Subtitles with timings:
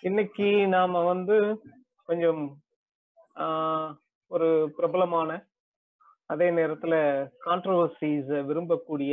[0.00, 1.36] இன்னைக்கு நாம வந்து
[2.08, 2.42] கொஞ்சம்
[4.30, 5.30] ஒரு பிரபலமான
[6.26, 6.94] அதே நேரத்துல
[7.44, 9.12] கான்ட்ரவர்சிஸ் விரும்பக்கூடிய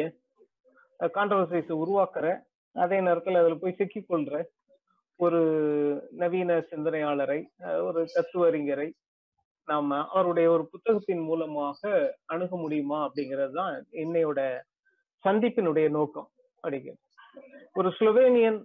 [1.00, 2.28] கான்ட்ரவர்சிஸ் உருவாக்குற
[2.76, 4.44] அதே நேரத்துல அதுல போய் சிக்கிக்கொள்ற
[5.20, 5.42] ஒரு
[6.12, 7.40] நவீன சிந்தனையாளரை
[7.84, 8.88] ஒரு தத்துவறிஞரை
[9.68, 11.82] நாம அவருடைய ஒரு புத்தகத்தின் மூலமாக
[12.26, 14.40] அணுக முடியுமா அப்படிங்கிறது தான் என்னையோட
[15.24, 16.30] சந்திப்பினுடைய நோக்கம்.
[16.64, 17.02] அப்படிங்கிறது
[17.74, 18.60] ஒரு ஸ்லோவேனியன்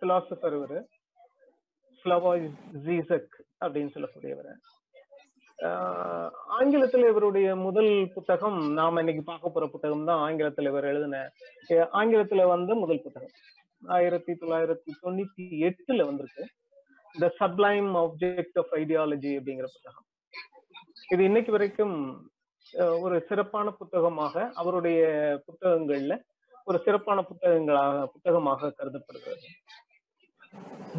[0.00, 0.80] பிலாசபர் இவரு.
[2.04, 2.50] ஸ்லவாய்
[2.84, 4.52] ஜீசக் அப்படின்னு சொல்லக்கூடியவர்.
[5.58, 11.32] ஆஹ் ஆங்கிலத்துல இவருடைய முதல் புத்தகம் நாம இன்னைக்கு பார்க்க போற புத்தகம் தான் ஆங்கிலத்தில் இவர் எழுதின
[11.70, 13.34] ஆங்கிலத்துல வந்த முதல் புத்தகம்.
[13.86, 16.44] ஆயிரத்தி தொள்ளாயிரத்தி தொண்ணூத்தி எட்டுல வந்திருக்கு.
[17.12, 20.06] The sublime object of ideology அப்படிங்கிற புத்தகம்.
[21.10, 21.96] இது இன்னைக்கு வரைக்கும்
[23.00, 25.02] ஒரு சிறப்பான புத்தகமாக அவருடைய
[25.46, 26.14] புத்தகங்கள்ல
[26.64, 29.48] ஒரு சிறப்பான புத்தகங்களாக புத்தகமாக கருதப்படுகிறது.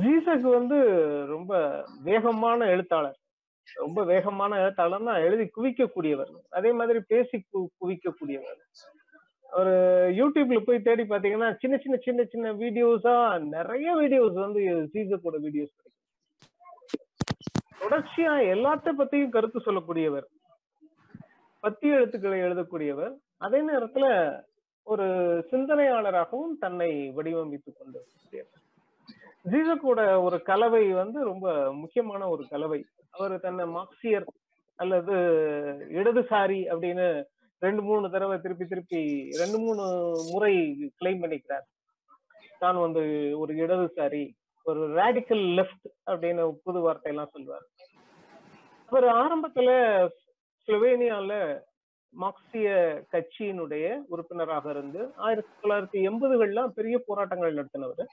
[0.04, 0.78] ஜீசஸ் வந்து
[1.34, 1.54] ரொம்ப
[2.08, 3.18] வேகமான எழுத்தாளர்.
[3.82, 6.32] ரொம்ப வேகமான எழுத்தாளர்னா எழுதி குவிக்கக்கூடியவர்.
[6.58, 7.38] அதே மாதிரி பேசி
[7.82, 8.62] குவிக்கக்கூடியவர்.
[9.60, 9.74] ஒரு
[10.20, 13.16] யூடியூப்ல போய் தேடி பாத்தீங்கன்னா சின்ன சின்ன சின்ன சின்ன வீடியோஸா
[13.56, 14.62] நிறைய வீடியோஸ் வந்து
[14.94, 16.00] ஜீசக்கோட வீடியோஸ் கிடைக்கும்.
[17.82, 20.28] தொடர்ச்சியா எல்லாத்த பத்தியும் கருத்து சொல்லக்கூடியவர்.
[21.66, 23.14] பத்தி எழுத்துக்களை எழுதக்கூடியவர்.
[23.46, 24.06] அதே நேரத்துல
[24.84, 25.06] ஒரு
[25.52, 28.52] சிந்தனையாளராகவும் தன்னை வடிவமைத்துக் கொண்டிருக்கிறார்.
[29.46, 31.48] ஜீசக்கோட ஒரு கலவை வந்து ரொம்ப
[31.82, 32.80] முக்கியமான ஒரு கலவை.
[33.16, 34.28] அவர் தன்னை மார்க்சியர்
[34.80, 35.16] அல்லது
[36.00, 37.08] இடதுசாரி அப்படின்னு
[37.66, 39.02] ரெண்டு மூணு தடவை திருப்பி திருப்பி
[39.42, 39.84] ரெண்டு மூணு
[40.32, 40.54] முறை
[41.00, 41.66] கிளைம் பண்ணிக்கிறார்.
[42.64, 43.04] தான் வந்து
[43.42, 44.24] ஒரு இடதுசாரி
[44.66, 47.66] ஒரு ரேடிக்கல் லெஃப்ட் அப்படின்னு புது வார்த்தையெல்லாம் சொல்வார்
[48.90, 49.70] அவர் ஆரம்பத்துல
[50.68, 51.32] ஸ்லோவேனியால
[52.14, 52.70] மார்க்சிய
[53.14, 58.10] கட்சியினுடைய உறுப்பினராக இருந்து ஆயிரத்தி தொள்ளாயிரத்தி எண்பதுகள்லாம் பெரிய போராட்டங்கள் நடத்தினவர்.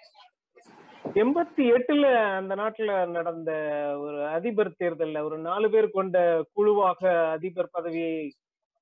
[1.05, 3.51] எண்பத்தி எட்டுல அந்த நாட்டுல நடந்த
[3.99, 8.33] ஒரு அதிபர் தேர்தல்ல ஒரு நாலு பேர் கொண்ட குழுவாக அதிபர் பதவியை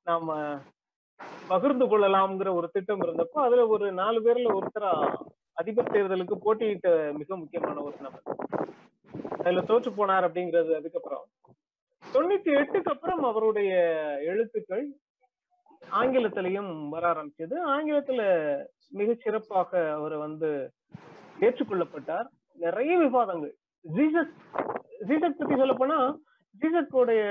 [0.05, 0.57] நாம
[1.49, 5.15] பகிர்ந்து கொள்ளலாம்ங்கிற ஒரு திட்டம் இருந்தப்போ அதுல ஒரு நாலு பேர்ல ஒருத்தரா
[5.53, 8.37] அதிபர் தேர்தலுக்கு போட்டியிட்ட மிக முக்கியமான ஒரு நபர்.
[9.39, 11.25] அதுல தோற்று போனார் அப்படிங்கிறது அதுக்கப்புறம்.
[12.15, 13.73] தொண்ணூத்தி எட்டுக்கு அப்புறம் அவருடைய
[14.21, 14.93] எழுத்துக்கள்
[15.91, 17.57] ஆங்கிலத்திலையும் வர ஆரம்பிச்சது.
[17.67, 18.23] ஆங்கிலத்துல
[18.91, 20.71] மிக சிறப்பாக அவர் வந்து
[21.41, 22.29] ஏற்றுக்கொள்ளப்பட்டார்.
[22.65, 23.55] நிறைய விவாதங்கள்.
[23.95, 24.35] ஜீசஸ்
[25.09, 25.99] ஜீசஸ் பத்தி சொல்ல போனா
[26.61, 27.23] ஜீசஸோடைய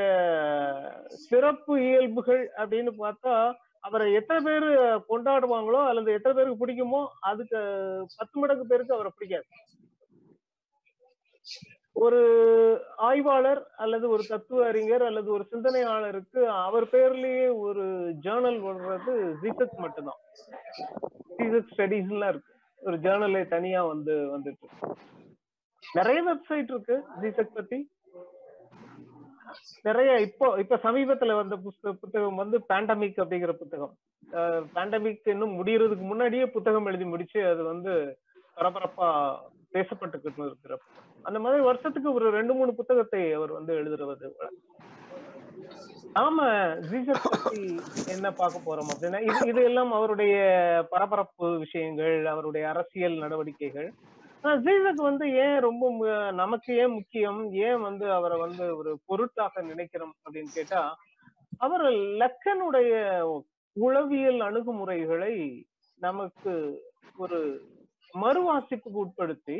[1.07, 4.67] சிறப்பு இயல்புகள் அப்படின்னு பார்த்தா அவரை எத்தனை பேர்
[5.09, 7.59] கொண்டாடுவாங்களோ அல்லது எத்தனை பேருக்கு பிடிக்குமோ அதுக்கு
[8.17, 9.45] பத்து மடங்கு பேருக்கு அவரை பிடிக்காது.
[11.93, 12.21] ஒரு
[12.97, 17.85] ஆய்வாளர் அல்லது ஒரு தத்துவ அறிஞர் அல்லது ஒரு சிந்தனையாளருக்கு அவர் பேர்லயே ஒரு
[18.25, 19.13] ஜேர்னல் வர்றது
[19.43, 20.21] ஜீசஸ் மட்டும்தான்.
[21.37, 22.53] ஜீசஸ் ஸ்டடீஸ்லாம் இருக்கு.
[22.85, 24.67] ஒரு ஜேர்னலே தனியா வந்து வந்துட்டு
[25.83, 27.77] நிறைய வெப்சைட் இருக்கு ஜிசெக் பத்தி.
[29.87, 33.93] நிறைய இப்போ இப்ப சமீபத்துல வந்த புஸ்த புத்தகம் வந்து பேண்டமிக் அப்படிங்கிற புத்தகம்.
[34.75, 37.93] பேண்டமிக் இன்னும் முடியறதுக்கு முன்னாடியே புத்தகம் எழுதி முடிச்சு அது வந்து
[38.57, 39.09] பரபரப்பா
[39.75, 40.75] பேசப்பட்டுக்கிட்டு இருக்கிற
[41.27, 44.29] அந்த மாதிரி வருஷத்துக்கு ஒரு ரெண்டு மூணு புத்தகத்தை அவர் வந்து எழுதுறது.
[46.17, 46.45] ஆமா
[46.89, 47.61] ஜீசஸ் பத்தி
[48.11, 50.35] என்ன பார்க்க போறோம் அப்படின்னா இது இது எல்லாம் அவருடைய
[50.89, 53.89] பரபரப்பு விஷயங்கள் அவருடைய அரசியல் நடவடிக்கைகள்.
[54.41, 55.85] ஆனா ஜீசஸ் வந்து ஏன் ரொம்ப
[56.31, 57.53] நமக்கு ஏன் முக்கியம்?
[57.53, 60.81] ஏன் வந்து அவரை வந்து ஒரு பொருட்டாக நினைக்கிறோம் அப்படின்னு கேட்டா
[61.57, 61.85] அவர்
[62.17, 62.91] லக்கனுடைய
[63.75, 65.33] உளவியல் அணுகுமுறைகளை
[66.01, 66.53] நமக்கு
[67.17, 67.39] ஒரு
[68.13, 69.57] மறுவாசிப்புக்கு உட்படுத்தி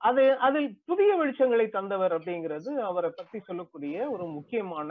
[0.00, 4.90] அது அதில் புதிய வெளிச்சங்களை தந்தவர் அப்படிங்கிறது அவரை பத்தி சொல்லக்கூடிய ஒரு முக்கியமான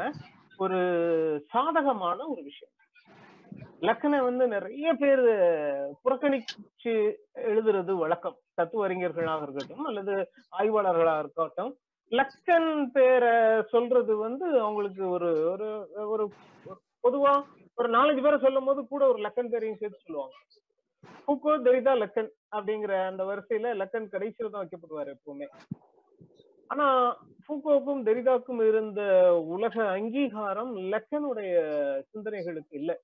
[0.57, 0.79] ஒரு
[1.49, 2.73] சாதகமான ஒரு விஷயம்.
[3.81, 5.23] லக்கனை வந்து நிறைய பேர்
[6.03, 6.93] புறக்கணிச்சு
[7.51, 8.37] எழுதுறது வழக்கம்.
[8.55, 10.13] தத்துவ அறிஞர்களாக இருக்கட்டும் அல்லது
[10.59, 11.71] ஆய்வாளர்களாக இருக்கட்டும்
[12.11, 15.67] லக்கன் பேரை சொல்றது வந்து அவங்களுக்கு ஒரு ஒரு
[16.13, 16.25] ஒரு
[17.03, 17.33] பொதுவா
[17.75, 20.35] ஒரு நாலஞ்சு பேரை சொல்லும் போது கூட ஒரு லக்கன் பேரையும் சேர்த்து சொல்லுவாங்க.
[21.27, 25.47] பூக்கோ தரிதா லக்கன் அப்படிங்கிற அந்த வரிசையில லக்கன் கடைசியில தான் வைக்கப்படுவார் எப்பவுமே.
[26.67, 26.85] ஆனா
[27.45, 29.01] ஃபூகோவுக்கும் தெரிதாக்கும் இருந்த
[29.55, 31.53] உலக அங்கீகாரம் லெக்கனுடைய
[32.11, 32.95] சிந்தனைகளுக்கு இல்லை.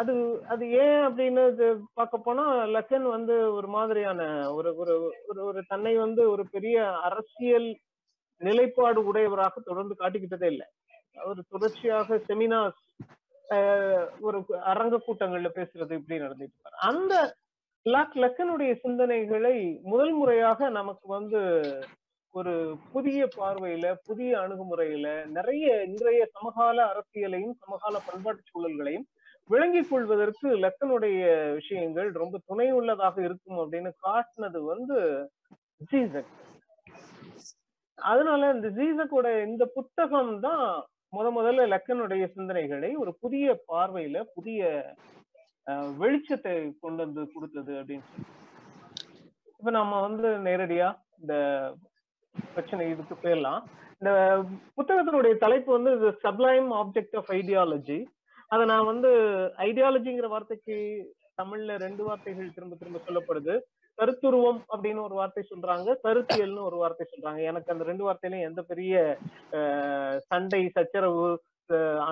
[0.00, 0.12] அது
[0.52, 1.42] அது ஏன் அப்படின்னு
[1.98, 2.44] பார்க்க போனா
[2.74, 4.20] லக்கன் வந்து ஒரு மாதிரியான
[4.56, 4.94] ஒரு ஒரு
[5.28, 6.76] ஒரு ஒரு தன்னை வந்து ஒரு பெரிய
[7.08, 7.68] அரசியல்
[8.40, 10.66] நிலைப்பாடு உடையவராக தொடர்ந்து காட்டிக்கிட்டதே இல்லை.
[11.16, 12.84] அவர் தொடர்ச்சியாக செமினார்ஸ்
[14.20, 14.38] ஒரு
[14.72, 17.14] அரங்க கூட்டங்கள்ல பேசுறது இப்படி நடந்துட்டு இருப்பார் அந்த
[17.86, 21.40] லாக் லக்கனுடைய சிந்தனைகளை முதல் முறையாக நமக்கு வந்து
[22.38, 22.52] ஒரு
[22.92, 29.06] புதிய பார்வையில புதிய அணுகுமுறையில நிறைய இன்றைய சமகால அரசியலையும் சமகால பண்பாட்டு சூழல்களையும்
[29.50, 31.20] விளங்கிக் கொள்வதற்கு லக்கனுடைய
[31.54, 34.96] விஷயங்கள் ரொம்ப துணை உள்ளதாக இருக்கும் அப்படின்னு காட்டினது வந்து
[35.90, 36.32] ஜீசக்.
[37.98, 40.64] அதனால இந்த ஜீசக்கோட இந்த புத்தகம் தான்
[41.12, 44.62] முத முதல்ல லக்கனுடைய சிந்தனைகளை ஒரு புதிய பார்வையில புதிய
[45.66, 46.52] அஹ், வெளிச்சத்தை
[46.82, 48.26] கொண்டு வந்து கொடுத்தது அப்படின்னு சொல்லி
[49.52, 50.88] இப்ப நம்ம வந்து நேரடியா
[51.20, 51.34] இந்த
[52.54, 53.62] பிரச்சனை இதுக்கு போயிடலாம்.
[54.00, 54.10] இந்த
[54.76, 55.92] புத்தகத்தினுடைய தலைப்பு வந்து
[56.24, 57.98] சப்ளைம் ஆப்ஜெக்ட் ஆஃப் ஐடியாலஜி
[58.52, 59.10] அதை நான் வந்து
[59.68, 60.76] ஐடியாலஜிங்கிற வார்த்தைக்கு
[61.40, 63.54] தமிழ்ல ரெண்டு வார்த்தைகள் திரும்ப திரும்ப சொல்லப்படுது.
[63.98, 65.88] கருத்துருவம் அப்படின்னு ஒரு வார்த்தை சொல்றாங்க.
[66.04, 67.40] கருத்தியல்னு ஒரு வார்த்தை சொல்றாங்க.
[67.50, 69.18] எனக்கு அந்த ரெண்டு வார்த்தையிலும் எந்த பெரிய
[70.30, 71.26] சண்டை சச்சரவு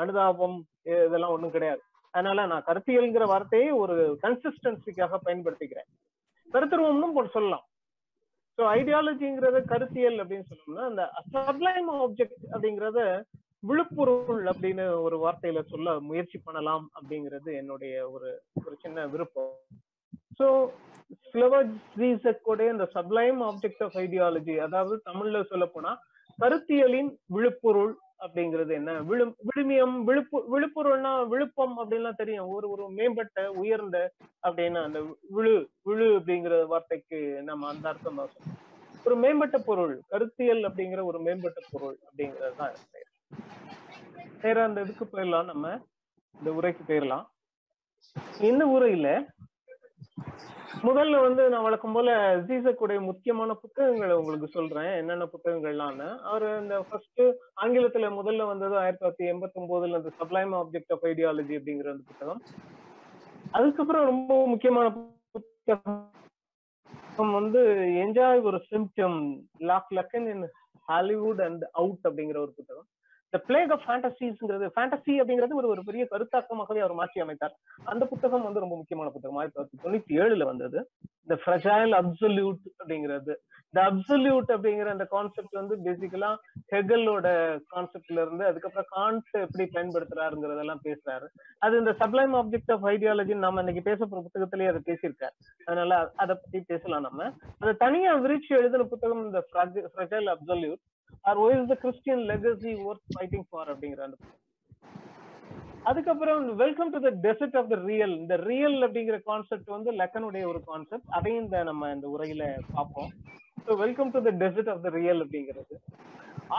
[0.01, 1.83] அனுதாபம் இதெல்லாம் ஒண்ணும் கிடையாது.
[2.11, 5.89] அதனால நான் கருத்தியல்ங்கிற வார்த்தையை ஒரு கன்சிஸ்டன்சிக்காக பயன்படுத்திக்கிறேன்.
[6.55, 7.65] கருத்துருவம்னு சொல்லலாம்.
[8.59, 13.01] ஸோ ஐடியாலஜிங்கிறத கருத்தியல் அப்படின்னு சொல்லணும்னா அந்த சப்ளைம் ஆப்ஜெக்ட் அப்படிங்கறத
[13.63, 18.29] விழுப்புருள் அப்படின்னு ஒரு வார்த்தையில சொல்ல முயற்சி பண்ணலாம் அப்படிங்கிறது என்னுடைய ஒரு
[18.65, 19.53] ஒரு சின்ன விருப்பம்.
[20.39, 20.47] ஸோ
[22.43, 25.93] கூட இந்த சப்ளைம் ஆப்ஜெக்ட் ஆஃப் ஐடியாலஜி அதாவது தமிழ்ல சொல்ல போனா
[26.39, 28.93] கருத்தியலின் விழுப்புருள் அப்படிங்கிறது என்ன?
[29.09, 32.49] விழு விழுமியம் விழுப்பு விழுப்பொருள்னா விழுப்பம் அப்படின்லாம் தெரியும்.
[32.49, 33.99] ஒரு ஒரு மேம்பட்ட உயர்ந்த
[34.47, 35.01] அப்படின்னு அந்த
[35.37, 38.55] விழு விழு அப்படிங்கிற வார்த்தைக்கு நம்ம அந்த அர்த்தம் தான்
[39.05, 42.87] ஒரு மேம்பட்ட பொருள் கருத்தியல் அப்படிங்கிற ஒரு மேம்பட்ட பொருள் அப்படிங்கிறது தான் இது
[44.41, 44.61] பெயர்.
[44.69, 45.67] அந்த இதுக்கு போயிடலாம் நம்ம.
[46.35, 47.25] இந்த உரைக்கு போயிடலாம்.
[48.41, 49.09] இந்த உரையில
[50.83, 54.97] முதல்ல வந்து நான் வழக்கம் போல ஜீசக்குடைய முக்கியமான புத்தகங்களை உங்களுக்கு சொல்றேன்.
[54.97, 57.21] என்னென்ன புத்தகங்கள்லாம்னு அவர் இந்த ஃபர்ஸ்ட்
[57.63, 62.43] ஆங்கிலத்துல முதல்ல வந்தது ஆயிரத்தி தொள்ளாயிரத்தி எண்பத்தி ஒன்பதுல அந்த சப்ளைம் ஆப்ஜெக்ட் ஆஃப் ஐடியாலஜி அப்படிங்கிற அந்த புத்தகம்.
[63.51, 67.61] அதுக்கப்புறம் ரொம்ப முக்கியமான புத்தகம் வந்து
[68.05, 70.49] என்ஜாய் ஒரு symptom lock Lacan in
[70.87, 72.87] Hollywood and out அப்படிங்கிற ஒரு புத்தகம்.
[73.37, 77.55] த பிளேக் ஆஃப் ஃபேண்டசிஸ்ங்கிறது ஃபேண்டசி அப்படிங்கிறது ஒரு ஒரு பெரிய கருத்தாக்கமாகவே அவர் மாற்றி அமைத்தார்.
[77.93, 79.37] அந்த புத்தகம் வந்து ரொம்ப முக்கியமான புத்தகம்.
[79.37, 80.79] ஆயிரத்தி தொள்ளாயிரத்தி தொண்ணூத்தி ஏழுல வந்தது.
[81.25, 83.33] இந்த ஃப்ரெஜைல் அப்சல்யூட் அப்படிங்கிறது.
[83.69, 86.31] இந்த அப்சல்யூட் அப்படிங்கிற அந்த கான்செப்ட் வந்து பேசிக்கலா
[86.73, 87.27] ஹெகலோட
[87.75, 91.29] கான்செப்ட்ல இருந்து அதுக்கப்புறம் கான்ட் எப்படி பயன்படுத்துறாருங்கிறதெல்லாம் பேசுறாரு.
[91.59, 95.37] அது இந்த சப்ளைம் ஆப்ஜெக்ட் ஆஃப் ஐடியாலஜின்னு நம்ம இன்னைக்கு பேச போற புத்தகத்திலேயே அதை பேசியிருக்காரு.
[95.65, 97.31] அதனால அதை பத்தி பேசலாம் நம்ம.
[97.59, 100.83] அதை தனியா விரிச்சு எழுதின புத்தகம் இந்த fragile absolute
[101.29, 104.43] or why is the Christian legacy worth fighting for அப்படிங்கிற அந்த புத்தகம்.
[105.91, 110.61] அதுக்கப்புறம் welcome to the desert of the real இந்த ரியல் அப்படிங்கிற கான்செப்ட் வந்து லெக்கனுடைய ஒரு
[110.71, 112.45] கான்செப்ட் அதையும் இந்த நம்ம இந்த உரையில
[112.77, 113.11] பார்ப்போம்.
[113.67, 115.77] So welcome to the desert of the real அப்படிங்கிறது.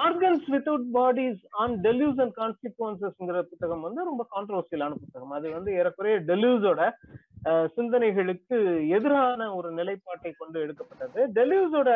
[0.06, 5.36] Organs without bodies on Deleuze and கான்சிக்வன்சஸ்ங்கிற புத்தகம் வந்து ரொம்ப கான்ட்ரவர்சியலான புத்தகம்.
[5.38, 6.82] அது வந்து ஏறக்குறைய டெலியூஸோட
[7.76, 8.58] சிந்தனைகளுக்கு
[8.98, 11.20] எதிரான ஒரு நிலைப்பாட்டை கொண்டு எடுக்கப்பட்டது.
[11.38, 11.92] டெலியூஸோட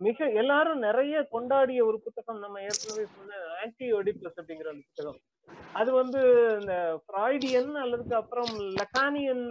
[0.00, 5.18] மிக எல்லாரும் நிறைய கொண்டாடிய ஒரு புத்தகம் நம்ம ஏற்கனவே சொன்ன ஆன்டி ஒடிப்ளஸ் அப்படிங்கிற அந்த புத்தகம்.
[5.74, 6.20] அது வந்து
[6.60, 6.74] இந்த
[7.04, 9.44] ஃப்ராய்டியன் அல்லதுக்கு அப்புறம் லெக்கானியன்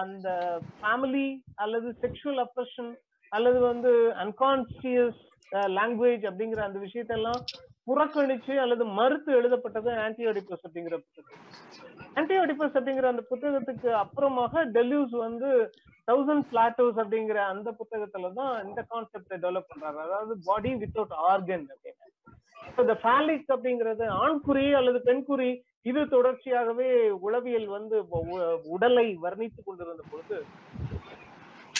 [0.00, 0.28] அந்த
[0.76, 2.92] ஃபேமிலி அல்லது செக்ஷுவல் அப்ரஷன்
[3.32, 3.90] அல்லது வந்து
[4.24, 5.20] அன்கான்சியஸ்
[5.72, 7.42] லாங்குவேஜ் அப்படிங்கிற அந்த விஷயத்தெல்லாம்
[7.88, 11.44] புறக்கணிச்சு அல்லது மறுத்து எழுதப்பட்டது ஆன்டி அப்படிங்கிற புத்தகம்.
[12.18, 15.50] ஆன்டியோடிபஸ் அப்படிங்கிற அந்த புத்தகத்துக்கு அப்புறமாக டெலியூஸ் வந்து
[16.10, 19.98] தௌசண்ட் பிளாட்டோஸ் அப்படிங்கிற அந்த புத்தகத்துல தான் இந்த கான்செப்டை டெவலப் பண்றாரு.
[20.06, 22.06] அதாவது பாடி வித்தவுட் ஆர்கன் அப்படின்னு.
[22.82, 25.50] இந்த ஃபேலிக் அப்படிங்கிறது ஆண்குறி அல்லது பெண்குறி
[25.90, 26.88] இது தொடர்ச்சியாகவே
[27.26, 27.96] உளவியல் வந்து
[28.74, 30.38] உடலை வர்ணித்து கொண்டிருந்த பொழுது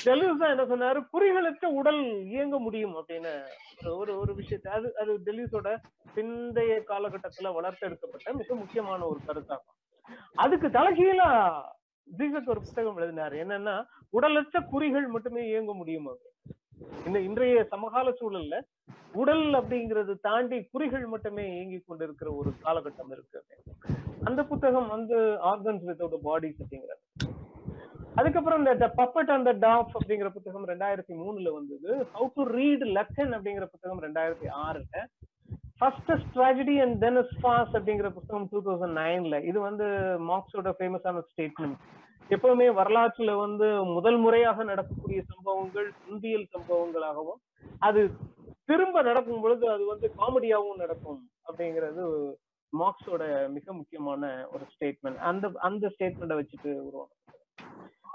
[0.05, 1.07] டெலியூஸ் தான் என்ன சொன்னாரு?
[1.13, 3.43] குறிகளற்ற உடல் இயங்க முடியும் அப்படின்னு.
[3.85, 4.73] ஒரு- ஒரு விஷயத்தை.
[4.73, 5.77] அது அது டெலியூஸோட
[6.15, 9.77] பிந்தைய காலகட்டத்துல வளர்த்தெடுக்கப்பட்ட மிக முக்கியமான ஒரு கருத்தாகும்
[10.35, 11.63] அதுக்கு தலைகீழா
[12.03, 13.37] ஜீசக் ஒரு புத்தகம் எழுதினாரு.
[13.37, 16.57] என்னன்னா உடலற்ற குறிகள் மட்டுமே இயங்க முடியும் அப்படி
[17.07, 18.61] இந்த இன்றைய சமகால சூழல்ல
[19.13, 23.45] உடல் அப்படிங்கிறது தாண்டி குறிகள் மட்டுமே இயங்கி கொண்டிருக்கிற ஒரு காலகட்டம் இருக்கு.
[24.25, 27.27] அந்த புத்தகம் வந்து ஆர்கன்ஸ் வித்தவுட் பாடிஸ் அப்படிங்கிறது
[28.19, 31.91] அதுக்கப்புறம் இந்த பப்பட் அந்த டாப் அப்படிங்கிற புத்தகம் ரெண்டாயிரத்தி மூணுல வந்தது.
[32.15, 35.03] ஹவு டு ரீட் லக்கன் அப்படிங்கிற புத்தகம் ரெண்டாயிரத்தி ஆறுல.
[35.81, 39.87] First tragedy and then farce அப்படிங்கிற புத்தகம் டூ தௌசண்ட் நைன்ல இது வந்து
[40.31, 41.79] மார்க்ஸோட ஃபேமஸான ஸ்டேட்மெண்ட்
[42.31, 47.39] எப்பவுமே வரலாற்றுல வந்து முதல் முறையாக நடக்கக்கூடிய சம்பவங்கள் இந்தியல் சம்பவங்களாகவும்
[47.83, 48.01] அது
[48.69, 52.03] திரும்ப நடக்கும் பொழுது அது வந்து காமெடியாவும் நடக்கும் அப்படிங்கிறது
[52.73, 53.23] மார்க்ஸோட
[53.55, 54.23] மிக முக்கியமான
[54.53, 57.15] ஒரு ஸ்டேட்மெண்ட் அந்த அந்த ஸ்டேட்மெண்ட்டை வச்சுட்டு உருவாங்க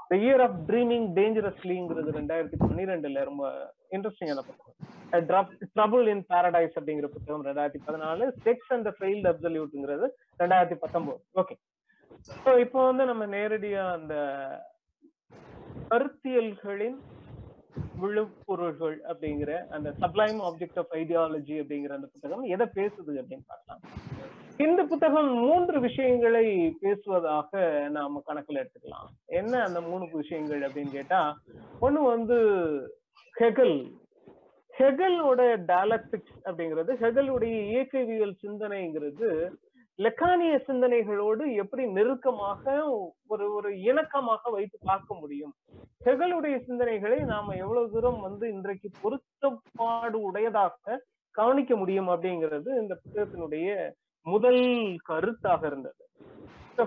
[0.10, 3.44] த இயர் ஆஃப் ட்ரீமிங் டேஞ்சரஸ்லிங்கிறது ரெண்டாயிரத்தி பன்னிரெண்டுல ரொம்ப
[3.96, 5.28] இன்ட்ரெஸ்டிங்கான புத்தகம்
[5.76, 10.08] ட்ரபிள் இன் பாரடைஸ் அப்படிங்கிற புத்தகம் ரெண்டாயிரத்தி பதினாலு செக்ஸ் அண்ட் ஃபெயில்ட் அப்சல்யூட்ங்கிறது
[10.40, 11.56] ரெண்டாயிரத்தி பத்தொன்பது ஓகே
[12.38, 14.16] ஸோ இப்போ வந்து நம்ம நேரடியா அந்த
[15.92, 17.00] கருத்தியல்களின்
[18.02, 23.82] விழுப்பொருள்கள் அப்படிங்கிற அந்த சப்ளைம் ஆப்ஜெக்ட் ஆஃப் ஐடியாலஜி அப்படிங்கிற அந்த புத்தகம் எதை பேசுது அப்படின்னு பார்க்கலாம்.
[24.58, 26.46] இந்த புத்தகம் மூன்று விஷயங்களை
[26.82, 29.08] பேசுவதாக நாம கணக்குல எடுத்துக்கலாம்.
[29.26, 31.38] என்ன அந்த மூணு விஷயங்கள் அப்படின்னு கேட்டா
[31.82, 32.38] ஒண்ணு வந்து
[33.40, 33.78] ஹெகல்.
[34.80, 39.30] ஹெகலோட டயலக்டிக்ஸ் அப்படிங்கிறது ஹெகலுடைய இயக்கவியல் சிந்தனைங்கிறது
[40.00, 42.76] லெக்கானிய சிந்தனைகளோடு எப்படி நெருக்கமாக
[43.28, 45.54] ஒரு ஒரு இணக்கமாக வைத்து பார்க்க முடியும்?
[46.06, 53.92] ஹெகலுடைய சிந்தனைகளை நாம எவ்வளவு தூரம் வந்து இன்றைக்கு பொருத்தப்பாடு உடையதாக கவனிக்க முடியும் அப்படிங்கிறது இந்த புத்தகத்தினுடைய
[54.26, 54.62] முதல்
[55.10, 56.00] கருத்தாக இருந்தது.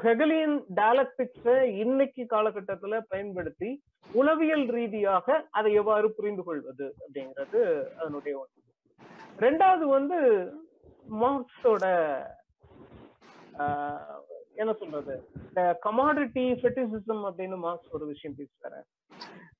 [0.02, 3.68] ஹெகலியன் டயலக்டிக்ஸை இன்னைக்கு காலகட்டத்துல பயன்படுத்தி
[4.10, 7.60] உளவியல் ரீதியாக அதை எவ்வாறு புரிந்து கொள்வது அப்படிங்கிறது
[7.98, 8.60] அதனுடைய ஒன்று.
[9.38, 10.18] ரெண்டாவது வந்து
[11.20, 11.84] மார்க்ஸோட
[13.58, 14.16] ஆஹ்,
[14.54, 15.14] என்ன சொல்றது?
[15.42, 18.80] இந்த கமாடிட்டி ஃபெட்டிசிசம் அப்படின்னு மார்க்ஸ் ஒரு விஷயம் பேசுறாரு.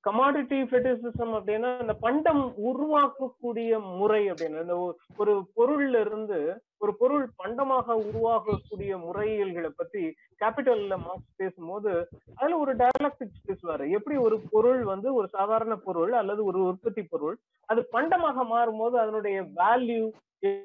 [0.01, 4.77] கமாடிட்டி ஃபெட்டிசிசம் அப்படின்னா இந்த பண்டம் உருவாக்கக்கூடிய முறை அப்படின்னு இந்த
[5.17, 6.39] ஒரு பொருள்ல இருந்து
[6.77, 10.03] ஒரு பொருள் பண்டமாக உருவாகக்கூடிய முறைகளை பத்தி
[10.41, 11.91] கேபிட்டல்ல மார்க்ஸ் பேசும்போது
[12.35, 17.37] அதுல ஒரு டயலாக்டிக்ஸ் பேசுவாரு எப்படி ஒரு பொருள் வந்து ஒரு சாதாரண பொருள் அல்லது ஒரு உற்பத்தி பொருள்
[17.69, 20.05] அது பண்டமாக மாறும்போது அதனுடைய வேல்யூ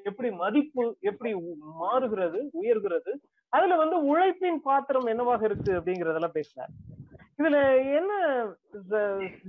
[0.05, 1.31] எப்படி மதிப்பு எப்படி
[1.77, 3.11] மாறுகிறது உயர்கிறது
[3.53, 6.71] அதுல வந்து உழைப்பின் பாத்திரம் என்னவாக இருக்கு அப்படிங்கறதெல்லாம் பேசினார்.
[7.39, 7.57] இதுல
[7.97, 8.11] என்ன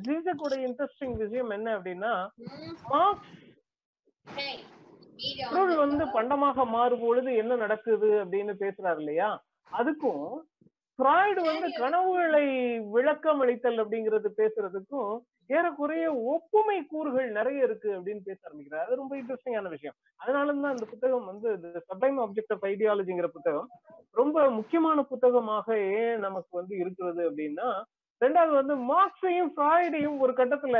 [0.05, 2.12] ஜீசக்கோட இன்ட்ரெஸ்டிங் விஷயம் என்ன அப்படின்னா
[2.93, 3.33] மார்க்ஸ்
[5.49, 9.29] பொருள் வந்து பண்டமாக மாறும் பொழுது என்ன நடக்குது அப்படின்னு பேசுறாரு இல்லையா?
[9.73, 10.25] அதுக்கும்
[10.99, 12.43] ஃப்ராய்டு வந்து கனவுகளை
[12.91, 15.12] விளக்கம் அளித்தல் அப்படிங்கிறது பேசுறதுக்கும்
[15.47, 18.87] ஏறக்குறைய ஒப்புமை கூறுகள் நிறைய இருக்கு அப்படின்னு பேச ஆரம்பிக்கிறார்.
[18.87, 19.95] அது ரொம்ப இன்ட்ரெஸ்டிங்கான விஷயம்.
[20.17, 21.49] அதனால தான் அந்த புத்தகம் வந்து
[21.89, 23.69] சப்ளைம் ஆப்ஜெக்ட் ஆஃப் ஐடியாலஜிங்கிற புத்தகம்
[24.13, 27.83] ரொம்ப முக்கியமான புத்தகமாக ஏன் நமக்கு வந்து இருக்கிறது அப்படின்னா
[28.21, 30.79] ரெண்டாவது வந்து மார்க்ஸையும் ஃப்ராய்டையும் ஒரு கட்டத்துல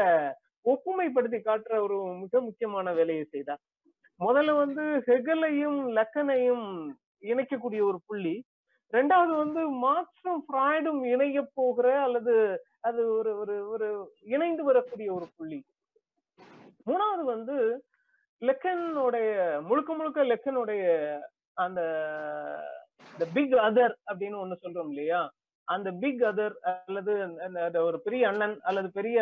[0.65, 3.61] ஒப்புமைப்படுத்தி காட்டுற ஒரு மிக முக்கியமான வேலையை செய்தார்.
[4.21, 8.45] முதல்ல வந்து ஹெகலையும் லக்கனையும் இணைக்கக்கூடிய ஒரு புள்ளி.
[8.93, 12.35] ரெண்டாவது வந்து மார்க்ஸும் ஃப்ராய்டும் இணைய போகிற அல்லது
[12.85, 13.89] அது ஒரு ஒரு ஒரு
[14.25, 15.65] இணைந்து வரக்கூடிய ஒரு புள்ளி.
[16.87, 17.57] மூணாவது வந்து
[18.43, 19.29] லெக்கனுடைய
[19.63, 20.83] முழுக்க முழுக்க லெக்கனுடைய
[21.55, 21.81] அந்த
[23.35, 25.31] பிக் அதர் அப்படின்னு ஒண்ணு சொல்றோம் இல்லையா?
[25.69, 26.55] அந்த பிக் அதர்
[26.87, 27.13] அல்லது
[27.57, 29.19] அந்த- ஒரு பெரிய அண்ணன் அல்லது பெரிய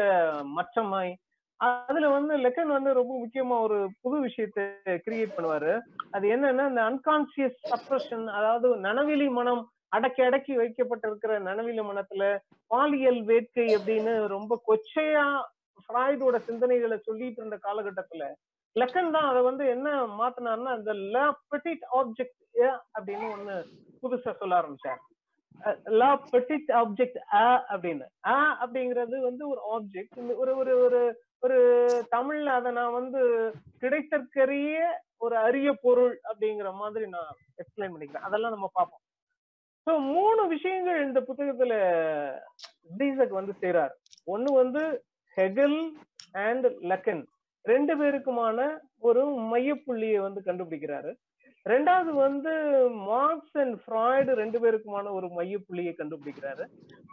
[0.56, 1.12] மச்சம்மாய்
[1.56, 5.80] அதுல வந்து லெக்கன் வந்து ரொம்ப முக்கியமா ஒரு புது விஷயத்தை கிரியேட் பண்ணுவாரு.
[6.10, 9.62] அது என்னன்னா இந்த அன்கான்சியஸ் சப்ரஷன் அதாவது நனவெளி மனம்
[9.92, 12.24] அடக்கி அடக்கி வைக்கப்பட்டிருக்கிற நனவில மனத்துல
[12.70, 15.26] பாலியல் வேட்கை அப்படின்னு ரொம்ப கொச்சையா
[15.84, 18.24] ஃப்ராய்டோட சிந்தனைகளை சொல்லிட்டு இருந்த காலகட்டத்துல
[18.76, 22.38] லெக்கன் தான் அதை வந்து என்ன மாத்தினார்னா இந்த லா பெட்டிட் ஆப்ஜெக்ட்
[22.96, 23.56] அப்படின்னு ஒண்ணு
[24.02, 25.00] புதுசா சொல்ல ஆரம்பிச்சார்.
[25.98, 28.06] லா பெட்டிட் ஆப்ஜெக்ட் அ அப்படின்னு.
[28.26, 31.00] ஆ அப்படிங்கிறது வந்து ஒரு ஆப்ஜெக்ட் ஒரு ஒரு ஒரு
[31.42, 31.58] ஒரு
[32.12, 33.20] தமிழ்ல அதை நான் வந்து
[33.82, 34.78] கிடைத்தற்கரிய
[35.20, 38.26] ஒரு அரிய பொருள் அப்படிங்கிற மாதிரி நான் எக்ஸ்பிளைன் பண்ணிக்கிறேன்.
[38.28, 39.01] அதெல்லாம் நம்ம பார்ப்போம்.
[39.86, 41.74] ஸோ மூணு விஷயங்கள் இந்த புத்தகத்துல
[42.98, 43.92] டீசக் வந்து செய்றார்.
[44.34, 44.82] ஒண்ணு வந்து
[45.36, 45.78] ஹெகல்
[46.46, 47.22] அண்ட் லக்கன்.
[47.64, 48.58] ரெண்டு பேருக்குமான
[49.08, 49.22] ஒரு
[49.52, 51.12] மையப்புள்ளியை வந்து கண்டுபிடிக்கிறாரு.
[51.66, 52.52] ரெண்டாவது வந்து
[53.10, 56.64] மார்க்ஸ் அண்ட் ஃப்ராய்டு ரெண்டு பேருக்குமான ஒரு மையப்புள்ளியை கண்டுபிடிக்கிறாரு.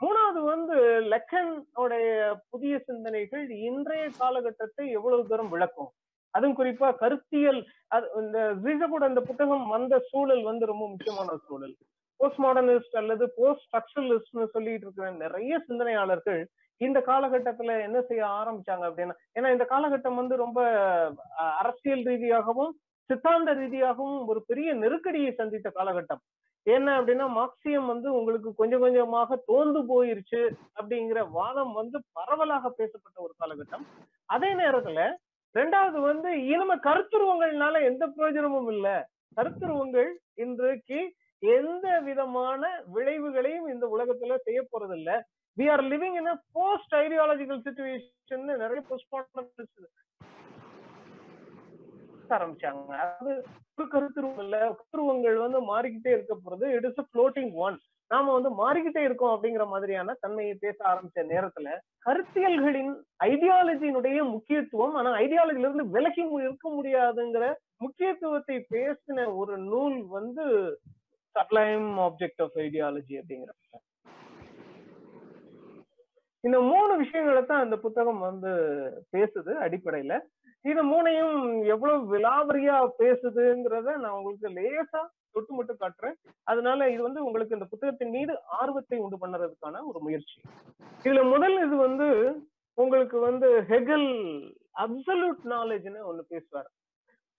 [0.01, 0.75] மூணாவது வந்து
[1.13, 2.07] லெக்கனுடைய
[2.53, 5.91] புதிய சிந்தனைகள் இன்றைய காலகட்டத்தை எவ்வளவு தூரம் விளக்கும்?
[6.33, 7.61] அதுவும் குறிப்பா கருத்தியல்
[7.95, 11.75] அது இந்த ஜீசகோட இந்த புத்தகம் வந்த சூழல் வந்து ரொம்ப முக்கியமான சூழல்.
[12.19, 16.41] போஸ்ட் மாடர்னிஸ்ட் அல்லது போஸ்ட் ஸ்ட்ரக்சரலிஸ்ட்னு சொல்லிட்டு இருக்கிற நிறைய சிந்தனையாளர்கள்
[16.81, 20.59] இந்த காலகட்டத்துல என்ன செய்ய ஆரம்பிச்சாங்க அப்படின்னா ஏன்னா இந்த காலகட்டம் வந்து ரொம்ப
[21.61, 22.71] அரசியல் ரீதியாகவும்
[23.09, 26.21] சித்தாந்த ரீதியாகவும் ஒரு பெரிய நெருக்கடியை சந்தித்த காலகட்டம்.
[26.65, 30.41] என்ன அப்படின்னா மார்க்சியம் வந்து உங்களுக்கு கொஞ்சம் கொஞ்சமாக தோந்து போயிருச்சு
[30.79, 33.85] அப்படிங்கிற வாதம் வந்து பரவலாக பேசப்பட்ட ஒரு காலகட்டம்.
[34.25, 34.99] அதே நேரத்துல
[35.55, 38.87] ரெண்டாவது வந்து இனிமே கருத்துருவங்கள்னால எந்த பிரயோஜனமும் இல்ல.
[39.37, 40.99] கருத்துருவங்கள் இன்றைக்கு
[41.43, 45.11] எந்த விதமான விளைவுகளையும் இந்த உலகத்துல செய்ய போறது இல்ல
[45.57, 49.13] we are living in post ideological situation நிறைய போஸ்ட்
[52.29, 52.95] ஆரம்பிச்சாங்க.
[53.19, 53.31] அது
[53.77, 54.57] ஒரு கருத்துருவம் இல்ல.
[54.69, 56.65] கருத்துருவங்கள் வந்து மாறிக்கிட்டே இருக்க போறது.
[56.69, 57.77] இட் இஸ் ஃப்ளோட்டிங் ஒன்
[58.11, 61.73] நாம வந்து மாறிக்கிட்டே இருக்கோம் அப்படிங்கிற மாதிரியான தன்மையை பேச ஆரம்பிச்ச நேரத்துல
[62.05, 62.93] கருத்தியல்களின்
[63.23, 70.45] ஐடியாலஜியினுடைய முக்கியத்துவம் ஆனா ஐடியாலஜில இருந்து விலகி இருக்க முடியாதுங்கிற முக்கியத்துவத்தை பேசின ஒரு நூல் வந்து
[71.39, 73.53] சப்ளைம் ஆப்ஜெக்ட் ஆஃப் ஐடியாலஜி அப்படிங்கிற
[76.43, 78.51] இந்த மூணு விஷயங்களை தான் இந்த புத்தகம் வந்து
[79.13, 80.13] பேசுது அடிப்படையில.
[80.65, 81.35] இது மூணையும்
[81.73, 85.01] எவ்வளவு விலாவரியா பேசுதுங்கிறத நான் உங்களுக்கு லேசா
[85.33, 86.15] தொட்டு மட்டும் காட்டுறேன்.
[86.51, 90.37] அதனால இது வந்து உங்களுக்கு இந்த புத்தகத்தின் மீது ஆர்வத்தை உண்டு பண்ணுறதுக்கான ஒரு முயற்சி.
[91.05, 92.07] இதுல முதல் இது வந்து
[92.77, 94.09] உங்களுக்கு வந்து ஹெகல்
[94.85, 96.69] அப்சல்யூட் நாலேஜ்னு ஒண்ணு பேசுவார்.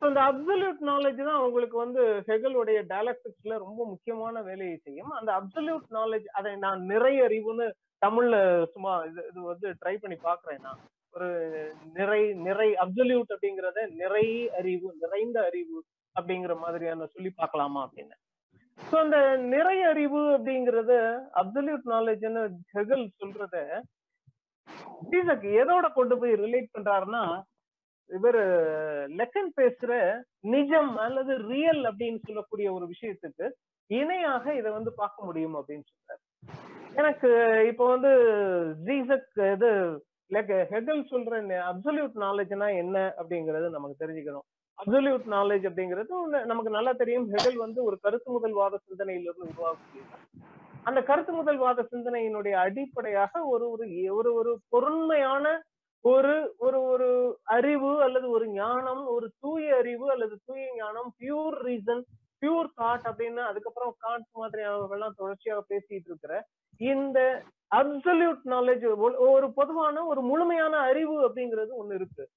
[0.02, 5.12] இந்த அப்சல்யூட் நாலேஜ் தான் உங்களுக்கு வந்து ஹெகலுடைய டயலக்டிக்ஸ்ல ரொம்ப முக்கியமான வேலையை செய்யும்.
[5.18, 7.66] அந்த அப்சல்யூட் நாலேஜ் அதை நான் நிறைய அறிவுன்னு
[8.04, 8.36] தமிழ்ல
[8.74, 10.80] சும்மா இது இது வந்து ட்ரை பண்ணி பாக்குறேன் நான்.
[11.14, 11.28] ஒரு
[11.98, 14.26] நிறை நிறை அப்சல்யூட் அப்படிங்கறத நிறை
[14.58, 15.78] அறிவு நிறைந்த அறிவு
[16.16, 18.16] அப்படிங்கிற மாதிரியான சொல்லி பார்க்கலாமா அப்படின்னு.
[18.78, 19.18] சோ அந்த
[19.54, 20.92] நிறை அறிவு அப்படிங்கறத
[21.42, 23.56] அப்சல்யூட் நாலேஜ்னு ஹெகல் சொல்றத
[25.62, 27.22] எதோட கொண்டு போய் ரிலேட் பண்றாருன்னா
[28.16, 28.40] இவர்
[29.18, 29.92] லெக்கன் பேசுற
[30.54, 33.46] நிஜம் அல்லது ரியல் அப்படின்னு சொல்லக்கூடிய ஒரு விஷயத்துக்கு
[33.90, 36.22] இணையாக இதை வந்து பார்க்க முடியும் அப்படின்னு சொல்றாரு.
[37.00, 37.30] எனக்கு
[37.70, 38.12] இப்போ வந்து
[38.88, 39.70] ஜீசக் இது
[40.72, 41.38] ஹெகல் சொல்ற
[41.70, 44.46] அப்சல்யூட் நாலேஜ்னா என்ன அப்படிங்கறது நமக்கு தெரிஞ்சுக்கணும்.
[44.78, 46.12] அப்சல்யூட் நாலேஜ் அப்படிங்கிறது
[46.50, 47.26] நமக்கு நல்லா தெரியும்.
[47.32, 50.28] ஹெகல் வந்து ஒரு கருத்து முதல்வாத சிந்தனையிலிருந்து உருவாக்கக்கூடியது
[50.88, 53.86] அந்த கருத்து முதல்வாத சிந்தனையினுடைய அடிப்படையாக ஒரு ஒரு
[54.18, 55.46] ஒரு ஒரு பொருண்மையான
[56.00, 62.02] ஒரு ஒரு ஒரு அறிவு அல்லது ஒரு ஞானம் ஒரு தூய அறிவு அல்லது தூய ஞானம் பியூர் ரீசன்
[62.40, 67.42] பியூர் தாட் அப்படின்னு அதுக்கப்புறம் காண்ட் மாதிரியானவர்கள்லாம் தொடர்ச்சியாக பேசிட்டு இருக்கிற இந்த
[67.76, 72.28] அப்சல்யூட் நாலேஜ் ஒரு பொதுவான ஒரு முழுமையான அறிவு அப்படிங்கிறது ஒண்ணு இருக்கு.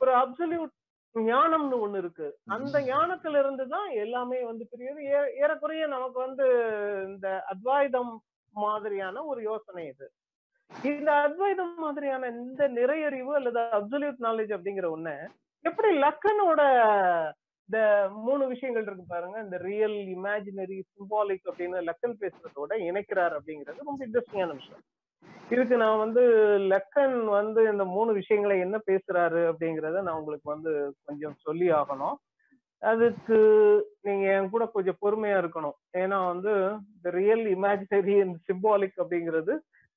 [0.00, 0.68] ஒரு அப்சல்யூட்
[1.14, 2.38] ஞானம்னு ஒண்ணு இருக்கு.
[2.46, 4.98] அந்த ஞானத்துல இருந்து தான் எல்லாமே வந்து பிரியுது.
[4.98, 6.44] ஏ- ஏறக்குறைய நமக்கு வந்து
[7.06, 8.16] இந்த அத்வாயுதம்
[8.52, 10.10] மாதிரியான ஒரு யோசனை இது.
[10.70, 15.14] இந்த அத்வைதம் மாதிரியான இந்த நிறையறிவு அல்லது அப்சல்யூட் நாலேஜ் அப்படிங்கிற ஒண்ணு
[15.64, 16.60] எப்படி லக்கனோட
[17.68, 17.78] இந்த
[18.26, 19.36] மூணு விஷயங்கள் இருக்கு பாருங்க.
[19.40, 24.82] இந்த ரியல் இமேஜினரி சிம்பாலிக் அப்படின்னு லக்கன் பேசுறதோட இணைக்கிறார் அப்படிங்கிறது ரொம்ப இன்ட்ரெஸ்டிங்கான விஷயம்.
[25.50, 26.22] இதுக்கு நான் வந்து
[26.72, 30.72] லக்கன் வந்து இந்த மூணு விஷயங்களை என்ன பேசுறாரு அப்படிங்கறத நான் உங்களுக்கு வந்து
[31.04, 32.16] கொஞ்சம் சொல்லி ஆகணும்.
[32.82, 33.38] அதுக்கு
[34.00, 35.76] நீங்க என் கூட கொஞ்சம் பொறுமையா இருக்கணும்.
[36.02, 36.52] ஏன்னா வந்து
[36.94, 39.54] இந்த ரியல் இமேஜினரி அண்ட் சிம்பாலிக் அப்படிங்கிறது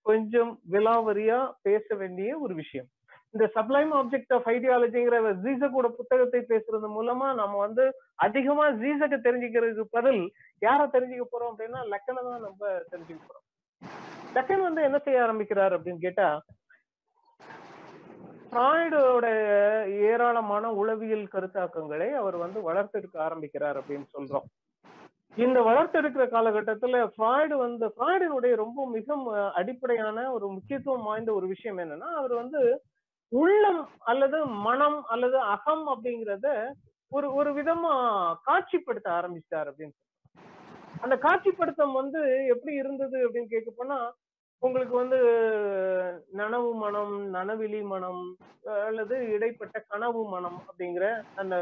[0.10, 2.88] கொஞ்சம் விலாவரியா பேச வேண்டிய ஒரு விஷயம்.
[3.36, 7.84] இந்த சப்ளைம் ஆப்ஜெக்ட் ஆஃப் ஐடியாலஜிங்கிற ஜீசகோட புத்தகத்தை பேசுறது மூலமா நம்ம வந்து
[8.26, 10.22] அதிகமா ஜீசக தெரிஞ்சுக்கிறதுக்கு பதில்
[10.66, 13.46] யார தெரிஞ்சுக்க போறோம் அப்படின்னா லக்கனை தான் நம்ம தெரிஞ்சுக்க போறோம்.
[14.38, 16.30] லக்கன் வந்து என்ன செய்ய ஆரம்பிக்கிறார் அப்படின்னு கேட்டா
[18.52, 19.28] ஃப்ராய்டோட
[20.10, 24.48] ஏராளமான உளவியல் கருத்தாக்கங்களை அவர் வந்து வளர்த்தெடுக்க ஆரம்பிக்கிறார் அப்படின்னு சொல்றோம்.
[25.34, 29.18] இந்த வளர்த்தெடுக்கிற காலகட்டத்துல ஃப்ராய்டு வந்து ஃப்ராய்டினுடைய ரொம்ப மிக
[29.54, 32.62] அடிப்படையான ஒரு முக்கியத்துவம் வாய்ந்த ஒரு விஷயம் என்னன்னா அவர் வந்து
[33.32, 36.48] உள்ளம் அல்லது மனம் அல்லது அகம் அப்படிங்கறத
[37.12, 37.94] ஒரு ஒரு விதமா
[38.48, 39.98] காட்சிப்படுத்த ஆரம்பிச்சிட்டார் அப்படின்னு
[41.02, 43.98] அந்த காட்சிப்படுத்தம் வந்து எப்படி இருந்தது அப்படின்னு கேட்க போனா
[44.62, 45.18] உங்களுக்கு வந்து
[46.40, 48.24] நனவு மனம் நனவிலி மனம்
[48.88, 51.06] அல்லது இடைப்பட்ட கனவு மனம் அப்படிங்கிற
[51.42, 51.56] அந்த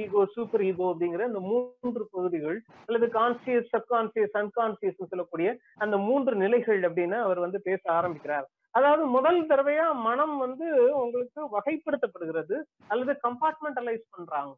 [0.00, 5.48] ஈகோ சூப்பர் ஈகோ அப்படிங்கிற அந்த மூன்று பகுதிகள் அல்லது கான்சியஸ் சப்கான்சியஸ் அன்கான்சியஸ் சொல்லக்கூடிய
[5.84, 8.46] அந்த மூன்று நிலைகள் அப்படின்னு அவர் வந்து பேச ஆரம்பிக்கிறார்.
[8.74, 10.66] அதாவது முதல் தடவையா மனம் வந்து
[11.02, 12.58] உங்களுக்கு வகைப்படுத்தப்படுகிறது
[12.92, 14.52] அல்லது கம்பார்ட்மெண்டலைஸ் பண்றாங்க.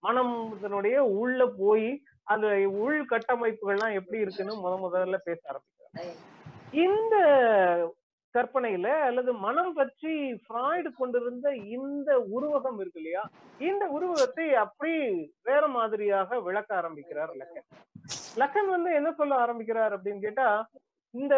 [0.00, 1.88] மனம் இதனுடைய உள்ள போய்
[2.32, 2.46] அந்த
[2.82, 6.32] உள் கட்டமைப்புகள்லாம் எப்படி இருக்குன்னு முத முதல்ல பேச ஆரம்பிக்கிறாங்க
[6.74, 7.16] இந்த
[8.34, 13.22] கற்பனையில அல்லது மனம் பற்றி ஃப்ராய்டு கொண்டிருந்த இந்த உருவகம் இருக்கு இல்லையா?
[13.58, 14.94] இந்த உருவகத்தை அப்படி
[15.42, 17.66] வேற மாதிரியாக விளக்க ஆரம்பிக்கிறார் லக்கன்.
[18.36, 20.48] லக்கன் வந்து என்ன சொல்ல ஆரம்பிக்கிறார் அப்படின்னு கேட்டா
[21.14, 21.34] இந்த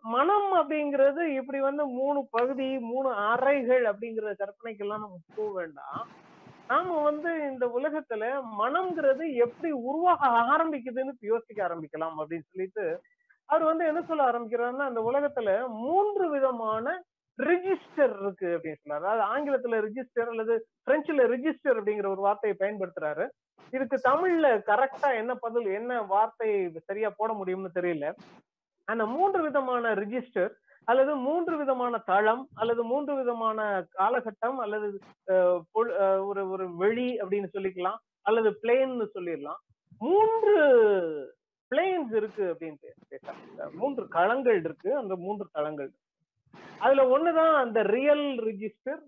[0.00, 6.06] மனம் அப்படிங்கிறது இப்படி வந்து மூணு பகுதி மூணு அறைகள் அப்படிங்கிற கற்பனைக்கெல்லாம் நம்ம போக வேண்டாம்.
[6.68, 8.24] நாம வந்து இந்த உலகத்துல
[8.58, 12.84] மனம்ங்கிறது எப்படி உருவாக ஆரம்பிக்குதுன்னு யோசிக்க ஆரம்பிக்கலாம் அப்படின்னு சொல்லிட்டு
[13.46, 17.02] அவர் வந்து என்ன சொல்ல ஆரம்பிக்கிறாருன்னா அந்த உலகத்துல மூன்று விதமான
[17.42, 23.28] ரிஜிஸ்டர் இருக்கு அப்படின்னு சொல்றாரு அதாவது ஆங்கிலத்துல ரிஜிஸ்டர் அல்லது பிரெஞ்சுல ரிஜிஸ்டர் அப்படிங்கிற ஒரு வார்த்தையை பயன்படுத்துறாரு.
[23.70, 28.14] இதுக்கு தமிழ்ல கரெக்டா என்ன பதில் என்ன வார்த்தை சரியா போட முடியும்னு தெரியல.
[28.84, 30.50] அந்த மூன்று விதமான ரிஜிஸ்டர்
[30.84, 34.98] அல்லது மூன்று விதமான தளம் அல்லது மூன்று விதமான காலகட்டம் அல்லது
[35.74, 39.60] பொல்- ஒரு ஒரு வெளி அப்படின்னு சொல்லிக்கலாம் அல்லது பிளேன்னு சொல்லிடலாம்.
[39.98, 40.54] மூன்று
[41.70, 45.90] பிளேன்ஸ் இருக்கு அப்படின்னு கேட்டாங்க பேசுறாங்க மூன்று களங்கள் இருக்கு அந்த மூன்று தளங்கள்.
[46.84, 49.00] அதுல ஒண்ணுதான் அந்த ரியல் ரிஜிஸ்டர்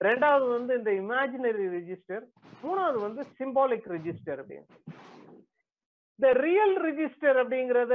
[0.00, 2.24] ரெண்டாவது வந்து இந்த இமேஜினரி ரிஜிஸ்டர்
[2.62, 4.68] மூணாவது வந்து சிம்பாலிக் ரிஜிஸ்டர் அப்படின்னு
[6.18, 7.94] இந்த ரியல் ரிஜிஸ்டர் அப்படிங்கறத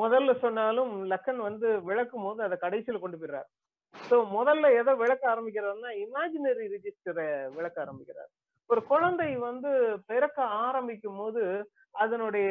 [0.00, 3.48] முதல்ல சொன்னாலும் லக்கன் வந்து விளக்கும் போது அதை கடைசியில கொண்டு போயிடுறாரு.
[3.94, 8.30] ஸோ முதல்ல எதை விளக்க ஆரம்பிக்கிறாருன்னா இமேஜினரி ரிஜிஸ்டரை விளக்க ஆரம்பிக்கிறார்.
[8.70, 9.70] ஒரு குழந்தை வந்து
[10.06, 11.42] பிறக்க ஆரம்பிக்கும் போது
[12.02, 12.50] அதனுடைய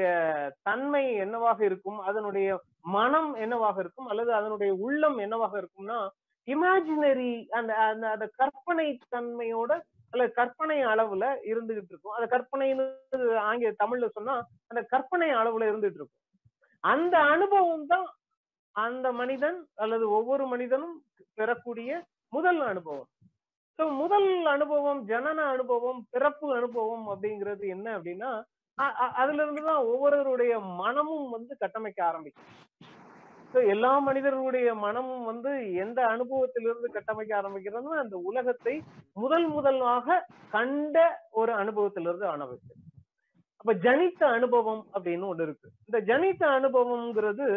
[0.61, 1.99] தன்மை என்னவாக இருக்கும்?
[1.99, 2.47] அதனுடைய
[2.95, 4.09] மனம் என்னவாக இருக்கும்?
[4.11, 5.99] அல்லது அதனுடைய உள்ளம் என்னவாக இருக்கும்னா
[6.47, 9.71] இமேஜினரி அந்த அந்த அந்த கற்பனை தன்மையோட
[10.13, 12.15] அல்லது கற்பனை அளவுல இருந்துகிட்டு இருக்கும்.
[12.17, 12.85] அந்த கற்பனைன்னு
[13.49, 14.35] ஆங்கில தமிழ்ல சொன்னா
[14.67, 16.23] அந்த கற்பனை அளவுல இருந்துட்டு இருக்கும்.
[16.83, 18.07] அந்த அனுபவம் தான்
[18.75, 20.95] அந்த மனிதன் அல்லது ஒவ்வொரு மனிதனும்
[21.33, 21.91] பெறக்கூடிய
[22.33, 23.09] முதல் அனுபவம்.
[23.79, 28.43] சோ முதல் அனுபவம் ஜனன அனுபவம் பிறப்பு அனுபவம் அப்படிங்கிறது என்ன அப்படின்னா
[29.11, 32.43] அதுல இருந்துதான் ஒவ்வொருவருடைய மனமும் வந்து கட்டமைக்க ஆரம்பிக்கும்.
[33.53, 38.81] So, எல்லா மனிதர்களுடைய மனமும் வந்து எந்த அனுபவத்திலிருந்து கட்டமைக்க ஆரம்பிக்கிறதுனா அந்த உலகத்தை
[39.13, 42.75] முதல் முதலாக கண்ட ஒரு அனுபவத்திலிருந்து ஆரம்பிச்சு
[43.57, 45.69] அப்ப ஜனித்த அனுபவம் அப்படின்னு ஒண்ணு இருக்கு.
[45.85, 47.47] இந்த ஜனித்த அனுபவம்ங்கிறது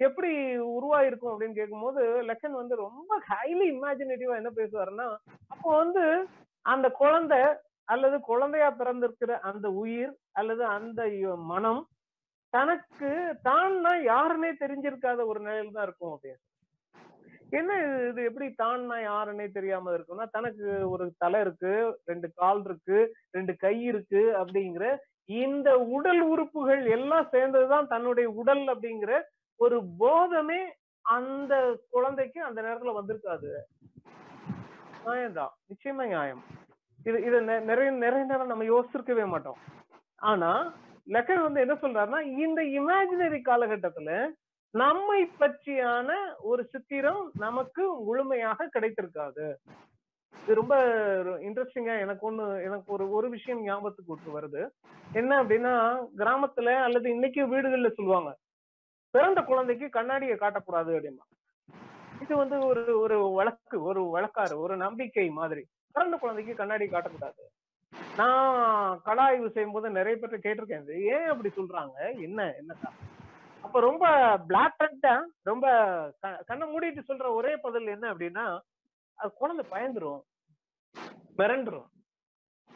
[0.00, 0.30] எப்படி
[0.70, 5.06] உருவாயிருக்கும் அப்படின்னு கேட்கும்போது லெக்கன் வந்து ரொம்ப ஹைலி இமேஜினேட்டிவா என்ன பேசுவாருன்னா
[5.46, 6.04] அப்போ வந்து
[6.64, 7.40] அந்த குழந்தை
[7.88, 11.00] அல்லது குழந்தையா பிறந்திருக்கிற அந்த உயிர் அல்லது அந்த
[11.46, 11.80] மனம்
[12.52, 13.10] தனக்கு
[13.44, 16.40] தான்னா யாருன்னே தெரிஞ்சிருக்காத ஒரு நிலையில தான் இருக்கும் அப்படின்னு.
[17.50, 21.72] என்ன இது- இது எப்படி தான்னா யாருன்னே தெரியாம இருக்கும்னா தனக்கு ஒரு தலை இருக்கு
[22.04, 22.98] ரெண்டு கால் இருக்கு
[23.30, 24.86] ரெண்டு கை இருக்கு அப்படிங்கிற
[25.38, 29.12] இந்த உடல் உறுப்புகள் எல்லாம் சேர்ந்ததுதான் தன்னுடைய உடல் அப்படிங்கிற
[29.58, 30.58] ஒரு போதமே
[31.00, 33.52] அந்த குழந்தைக்கு அந்த நேரத்துல வந்திருக்காது.
[35.06, 35.48] நியாயம்தான்.
[35.68, 36.44] நிச்சயமா நியாயம்.
[37.04, 39.56] இது இது நெ- நிறைய நிறைய நேரம் நம்ம யோசிச்சிருக்கவே மாட்டோம்.
[40.16, 40.74] ஆனா
[41.06, 44.28] லெக்கன் வந்து என்ன சொல்றாருன்னா இந்த இமேஜினரி காலகட்டத்துல
[44.70, 49.54] நம்மை பற்றியான ஒரு சித்திரம் நமக்கு முழுமையாக கிடைத்திருக்காது.
[50.42, 50.84] இது ரொம்ப
[51.22, 54.68] இன்ட்ரெஸ்டிங்கா எனக்கு ஒண்ணு எனக்கு ஒரு ஒரு விஷயம் ஞாபகத்துக்கு வருது.
[55.12, 58.36] என்ன அப்படின்னா கிராமத்துல அல்லது இன்னைக்கு வீடுகள்ல சொல்லுவாங்க
[59.10, 61.52] பிறந்த குழந்தைக்கு கண்ணாடியை காட்டக்கூடாது அப்படின்னா
[62.20, 65.66] இது வந்து ஒரு ஒரு வழக்கு ஒரு வழக்காறு ஒரு நம்பிக்கை மாதிரி.
[65.92, 67.40] பிறந்த குழந்தைக்கு கண்ணாடி காட்டக்கூடாது.
[68.16, 71.00] நான் கலாய்வு செய்யும் போது நிறைய பேர் கேட்டிருக்கேன்.
[71.00, 72.20] ஏன் அப்படி சொல்றாங்க?
[72.20, 73.06] என்ன என்ன காரணம்?
[73.62, 75.68] அப்ப ரொம்ப பிளாட்டா ரொம்ப
[76.20, 78.60] க- கண்ணை மூடிட்டு சொல்ற ஒரே பதில் என்ன அப்படின்னா
[79.14, 80.20] அது குழந்தை பயந்துரும்
[81.38, 81.86] மிரண்டுரும்.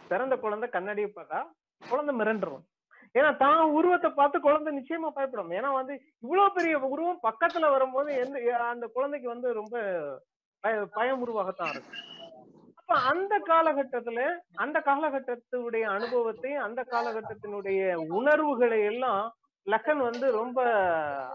[0.08, 1.50] பிறந்த குழந்தை கண்ணாடியை பார்த்தா
[1.88, 2.62] குழந்தை மிரண்டுரும்.
[3.14, 5.50] ஏன்னா தான் உருவத்தை பார்த்து குழந்தை நிச்சயமா பயப்படும்.
[5.50, 9.74] ஏன்னா வந்து இவ்வளவு பெரிய உருவம் பக்கத்துல வரும்போது எந்த அந்த குழந்தைக்கு வந்து ரொம்ப
[10.64, 12.00] பய- பயம் உருவாகத்தான் இருக்கும்
[12.80, 14.20] அப்ப அந்த காலகட்டத்துல
[14.54, 19.22] அந்த காலகட்டத்துடைய அனுபவத்தை அந்த காலகட்டத்தினுடைய உணர்வுகளை எல்லாம்
[19.66, 20.60] லக்கன் வந்து ரொம்ப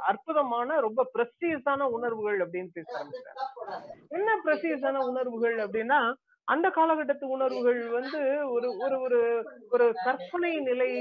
[0.04, 3.86] அற்புதமான ரொம்ப பிரஸ்டீஸான உணர்வுகள் அப்படின்னு பேச ஆரம்பிச்சார்.
[4.10, 6.00] என்ன பிரஸ்டீஸான உணர்வுகள் அப்படின்னா
[6.48, 9.20] அந்த காலகட்டத்து உணர்வுகள் வந்து ஒரு ஒரு ஒரு
[9.70, 10.92] ஒரு கற்பனை நிலை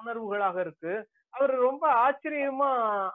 [0.00, 0.92] உணர்வுகளாக இருக்கு.
[1.34, 2.68] அவர் ரொம்ப ஆச்சரியமா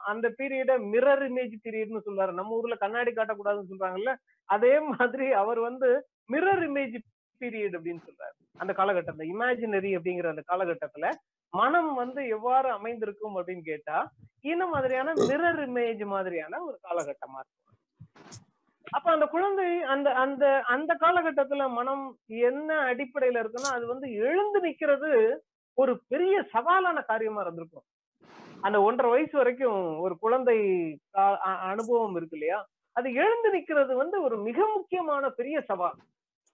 [0.04, 2.32] அந்த பீரியட மிரர் இமேஜ் பீரியட்னு சொல்றாரு.
[2.32, 4.14] நம்ம ஊர்ல கண்ணாடி காட்டக்கூடாதுன்னு சொல்றாங்கல்ல?
[4.48, 5.90] அதே மாதிரி அவர் வந்து
[6.32, 6.96] மிரர் இமேஜ்
[7.40, 8.34] பீரியட் அப்படின்னு சொல்றாரு.
[8.58, 11.08] அந்த காலகட்டத்துல இமேஜினரி அப்படிங்கிற அந்த காலகட்டத்துல
[11.52, 13.98] மனம் வந்து எவ்வாறு அமைந்திருக்கும் அப்படின்னு கேட்டா
[14.40, 17.76] இந்த மாதிரியான மிரர் இமேஜ் மாதிரியான ஒரு காலகட்டமா இருக்கும்.
[18.90, 22.04] அப்ப அந்த குழந்தை அந்த அந்த அந்த காலகட்டத்துல மனம்
[22.48, 25.10] என்ன அடிப்படையில இருக்குன்னா அது வந்து எழுந்து நிக்கிறது
[25.78, 27.86] ஒரு பெரிய சவாலான காரியமா இருந்திருக்கும்.
[28.60, 30.56] அந்த ஒன்றரை வயசு வரைக்கும் ஒரு குழந்தை
[31.70, 32.58] அனுபவம் இருக்கு இல்லையா?
[32.96, 35.98] அது எழுந்து நிக்கிறது வந்து ஒரு மிக முக்கியமான பெரிய சவால்.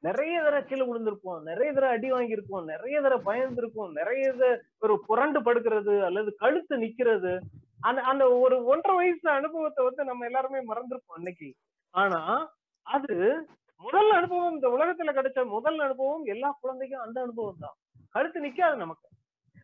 [0.03, 4.25] நிறைய தடவை கீழே விழுந்திருப்போம் நிறைய தடவை அடி வாங்கியிருப்போம் நிறைய தடவை பயந்துருப்போம் நிறைய
[4.81, 7.33] ஒரு புரண்டு படுக்கிறது அல்லது கழுத்து நிக்கிறது.
[7.81, 11.49] அந்த அந்த ஒரு ஒன்றரை வயசு அனுபவத்தை வந்து நம்ம எல்லாருமே மறந்திருப்போம் அன்னைக்கு.
[11.95, 12.21] ஆனா
[12.87, 13.17] அது
[13.83, 17.77] முதல் அனுபவம் இந்த உலகத்துல கிடைச்ச முதல் அனுபவம் எல்லா குழந்தைக்கும் அந்த அனுபவம் தான்.
[18.15, 19.07] கழுத்து நிக்காது நமக்கு.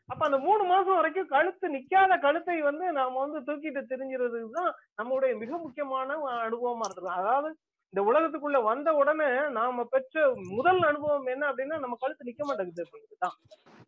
[0.08, 5.32] அப்ப அந்த மூணு மாசம் வரைக்கும் கழுத்து நிக்காத கழுத்தை வந்து நாம வந்து தூக்கிட்டு தெரிஞ்சுறதுக்கு தான் நம்மளுடைய
[5.38, 7.50] மிக முக்கியமான அனுபவமா இருக்கும் அதாவது
[7.94, 13.36] இந்த உலகத்துக்குள்ள வந்த உடனே நாம பெற்ற முதல் அனுபவம் என்ன அப்படின்னா நம்ம கழுத்து நிக்க மாட்டேங்குது அப்படிங்கிறதுதான்.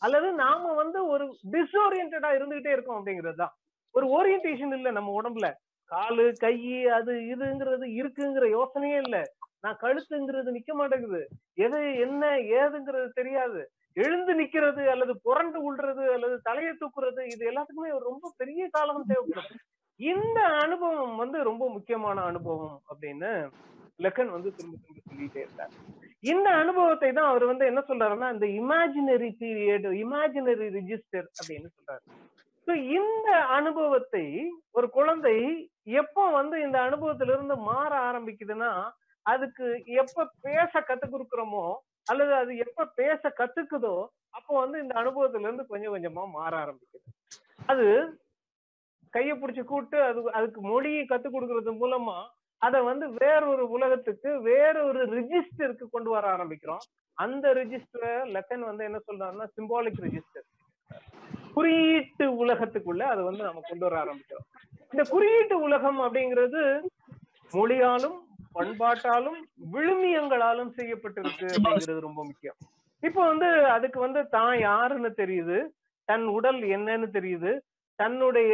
[0.03, 1.25] அல்லது நாம வந்து ஒரு
[1.55, 3.55] டிஸ்ஓரியன்டா இருந்துகிட்டே இருக்கோம் அப்படிங்கிறது தான்
[3.95, 5.49] ஒரு ஓரியன்டேஷன் இல்ல நம்ம உடம்புல.
[5.93, 6.57] காலு கை
[6.99, 9.17] அது இதுங்கிறது இருக்குங்கிற யோசனையே இல்ல.
[9.65, 11.23] நான் கழுத்துங்கிறது நிக்க மாட்டேங்குது.
[11.65, 12.23] எது என்ன
[12.61, 13.61] ஏதுங்கிறது தெரியாது.
[13.97, 19.61] எழுந்து நிக்கிறது அல்லது புரண்டு உள்றது அல்லது தலையை தூக்குறது இது எல்லாத்துக்குமே ரொம்ப பெரிய காலம் தேவைப்படும்.
[20.01, 23.31] இந்த அனுபவம் வந்து ரொம்ப முக்கியமான அனுபவம் அப்படின்னு
[24.05, 25.75] லெக்கன் வந்து திரும்ப திரும்ப சொல்லிட்டே இருந்தார்.
[26.33, 32.03] இந்த அனுபவத்தை தான் அவர் வந்து என்ன சொல்றாருன்னா இந்த இமேஜினரி பீரியட் இமேஜினரி ரிஜிஸ்டர் அப்படின்னு சொல்றாரு.
[32.67, 33.29] ஸோ இந்த
[33.59, 34.25] அனுபவத்தை
[34.79, 35.37] ஒரு குழந்தை
[35.87, 38.73] எப்போ வந்து இந்த அனுபவத்திலிருந்து மாற ஆரம்பிக்குதுன்னா
[39.27, 39.67] அதுக்கு
[40.03, 41.65] எப்ப பேச கத்து கொடுக்குறோமோ
[42.11, 43.97] அல்லது அது எப்ப பேச கத்துக்குதோ
[44.37, 47.09] அப்போ வந்து இந்த அனுபவத்துல இருந்து கொஞ்சம் கொஞ்சமா மாற ஆரம்பிக்குது.
[47.67, 47.87] அது
[49.15, 52.17] கையை பிடிச்சு கூட்டு அது அதுக்கு மொழியை கத்து கொடுக்கறது மூலமா
[52.63, 56.85] அதை வந்து வேறொரு உலகத்துக்கு வேறொரு ரிஜிஸ்டருக்கு கொண்டு வர ஆரம்பிக்கிறோம்.
[57.19, 60.47] அந்த ரிஜிஸ்டர் லெசன் வந்து என்ன சொல்றாருன்னா சிம்பாலிக் ரிஜிஸ்டர்
[61.55, 64.49] குறியீட்டு உலகத்துக்குள்ள அதை வந்து நம்ம கொண்டு வர ஆரம்பிக்கிறோம்.
[64.93, 66.63] இந்த குறியீட்டு உலகம் அப்படிங்கிறது
[67.53, 68.19] மொழியாலும்
[68.55, 69.39] பண்பாட்டாலும்
[69.73, 72.59] விழுமியங்களாலும் செய்யப்பட்டிருக்கு அப்படிங்கிறது ரொம்ப முக்கியம்.
[73.03, 75.57] இப்போ வந்து அதுக்கு வந்து தான் யாருன்னு தெரியுது
[76.09, 77.53] தன் உடல் என்னன்னு தெரியுது
[77.99, 78.53] தன்னுடைய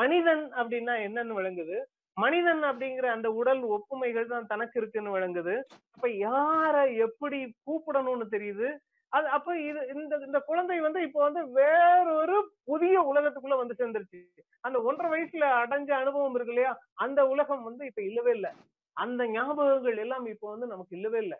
[0.00, 1.78] மனிதன் அப்படின்னா என்னன்னு விளங்குது
[2.16, 5.54] மனிதன் அப்படிங்கிற அந்த உடல் ஒப்புமைகள் தான் தனக்கு இருக்குன்னு விளங்குது
[5.94, 6.74] அப்ப யார
[7.06, 8.68] எப்படி கூப்பிடணும்னு தெரியுது
[9.12, 14.20] அது அப்ப இது இந்த இந்த குழந்தை வந்து இப்போ வந்து வேறொரு புதிய உலகத்துக்குள்ள வந்து சேர்ந்துருச்சு.
[14.64, 16.72] அந்த ஒன்றரை வயசுல அடைஞ்ச அனுபவம் இருக்கு இல்லையா?
[16.96, 18.52] அந்த உலகம் வந்து இப்ப இல்லவே இல்லை.
[18.96, 21.38] அந்த ஞாபகங்கள் எல்லாம் இப்போ வந்து நமக்கு இல்லவே இல்லை.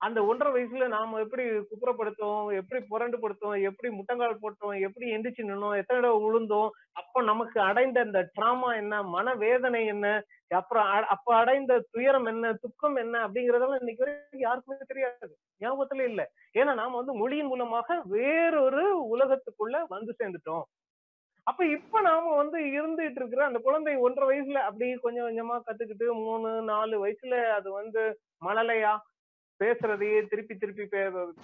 [0.00, 5.78] அந்த ஒன்றரை வயசுல நாம எப்படி குப்புறப்படுத்தோம் எப்படி புரண்டு படுத்தோம் எப்படி முட்டங்கால் போட்டோம் எப்படி எந்திரிச்சு நின்னோம்
[5.80, 10.06] எத்தனை தடவை உளுந்தோம் அப்ப நமக்கு அடைந்த அந்த டிராமா என்ன மன வேதனை என்ன
[10.52, 15.34] அப்புறம் அப்ப அடைந்த துயரம் என்ன துக்கம் என்ன அப்படிங்கறதெல்லாம் இன்னைக்கு வரைக்கும் யாருக்குமே தெரியாது.
[15.60, 16.22] ஞாபகத்துல இல்ல.
[16.54, 18.84] ஏன்னா நாம வந்து மொழியின் மூலமாக வேறொரு
[19.16, 20.64] உலகத்துக்குள்ள வந்து சேர்ந்துட்டோம்.
[21.46, 26.62] அப்ப இப்ப நாம வந்து இருந்துட்டு இருக்கிற அந்த குழந்தை ஒன்றரை வயசுல அப்படி கொஞ்சம் கொஞ்சமா கத்துக்கிட்டு மூணு
[26.62, 28.02] நாலு வயசுல அது வந்து
[28.44, 28.92] மழலையா
[29.60, 30.84] பேசுறதையே திருப்பி திருப்பி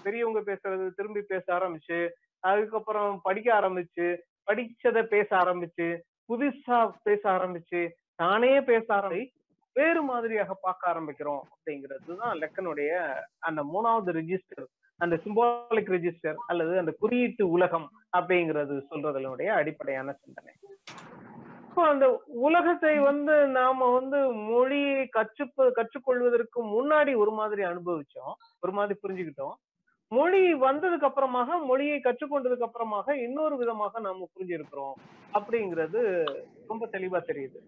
[0.03, 1.99] பெரியவங்க பேசுறது திரும்பி பேச ஆரம்பிச்சு
[2.45, 4.07] அதுக்கப்புறம் படிக்க ஆரம்பிச்சு
[4.47, 5.89] படிச்சதை பேச ஆரம்பிச்சு
[6.29, 7.81] புதுசா பேச ஆரம்பிச்சு
[8.19, 9.23] தானே பேச ஆரம்பி
[9.77, 12.93] வேறு மாதிரியாக பார்க்க ஆரம்பிக்கிறோம் அப்படிங்கிறது தான் லெக்கனுடைய
[13.49, 14.67] அந்த மூணாவது ரெஜிஸ்டர்
[15.01, 17.87] அந்த சிம்பாலிக் ரிஜிஸ்டர் அல்லது அந்த குறியீட்டு உலகம்
[18.19, 20.53] அப்படிங்கிறது சொல்றதனுடைய அடிப்படையான சிந்தனை.
[21.93, 22.07] அந்த
[22.47, 25.45] உலகத்தை வந்து நாம வந்து மொழியை கற்று
[25.79, 29.55] கற்றுக்கொள்வதற்கு முன்னாடி ஒரு மாதிரி அனுபவிச்சோம் ஒரு மாதிரி புரிஞ்சுக்கிட்டோம்.
[30.13, 34.97] மொழி வந்ததுக்கு அப்புறமாக மொழியை கற்றுக்கொண்டதுக்கு அப்புறமாக இன்னொரு விதமாக நாம புரிஞ்சிருக்கிறோம்
[35.39, 36.01] அப்படிங்கிறது
[36.71, 37.61] ரொம்ப தெளிவா தெரியுது.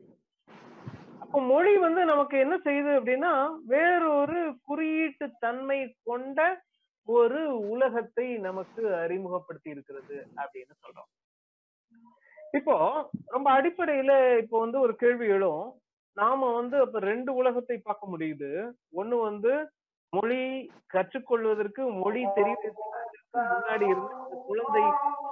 [1.38, 3.32] மொழி வந்து நமக்கு என்ன செய்யுது அப்படின்னா
[3.66, 6.64] வேறொரு குறியீட்டு தன்மை கொண்ட
[7.04, 11.10] ஒரு உலகத்தை நமக்கு அறிமுகப்படுத்தி இருக்கிறது அப்படின்னு சொல்றோம்.
[12.52, 12.76] இப்போ
[13.26, 15.80] ரொம்ப அடிப்படையில இப்போ வந்து ஒரு கேள்வி எழும்.
[16.12, 18.72] நாம வந்து அப்ப ரெண்டு உலகத்தை பார்க்க முடியுது.
[18.94, 19.72] ஒண்ணு வந்து
[20.12, 24.12] மொழி கற்றுக்கொள்வதற்கு மொழி தெரிவதற்கு முன்னாடி இருந்த
[24.46, 24.82] குழந்தை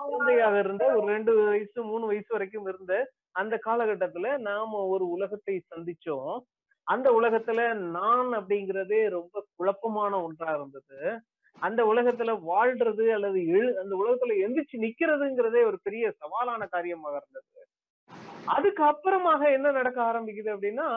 [0.08, 2.94] குழந்தையாக இருந்த ஒரு ரெண்டு வயசு மூணு வயசு வரைக்கும் இருந்த
[3.32, 6.36] அந்த காலகட்டத்துல நாம ஒரு உலகத்தை சந்திச்சோம்.
[6.86, 11.00] அந்த உலகத்துல நான் அப்படிங்கிறதே ரொம்ப குழப்பமான ஒன்றா இருந்தது.
[11.58, 17.62] அந்த உலகத்துல வாழ்றது அல்லது எழு அந்த உலகத்துல எந்திரிச்சு நிக்கிறதுங்கிறதே ஒரு பெரிய சவாலான காரியமாக இருந்தது.
[18.44, 20.88] அதுக்கு அப்புறமாக என்ன நடக்க ஆரம்பிக்குது அப்படின்னா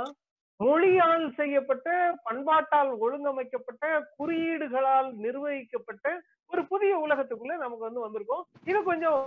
[0.62, 1.89] மொழியால் செய்யப்பட்ட
[2.24, 3.86] பண்பாட்டால் ஒழுங்கமைக்கப்பட்ட
[4.17, 6.08] குறியீடுகளால் நிர்வகிக்கப்பட்ட
[6.52, 8.43] ஒரு புதிய உலகத்துக்குள்ள நமக்கு வந்து வந்திருக்கோம்.
[8.71, 9.21] இது கொஞ்சம்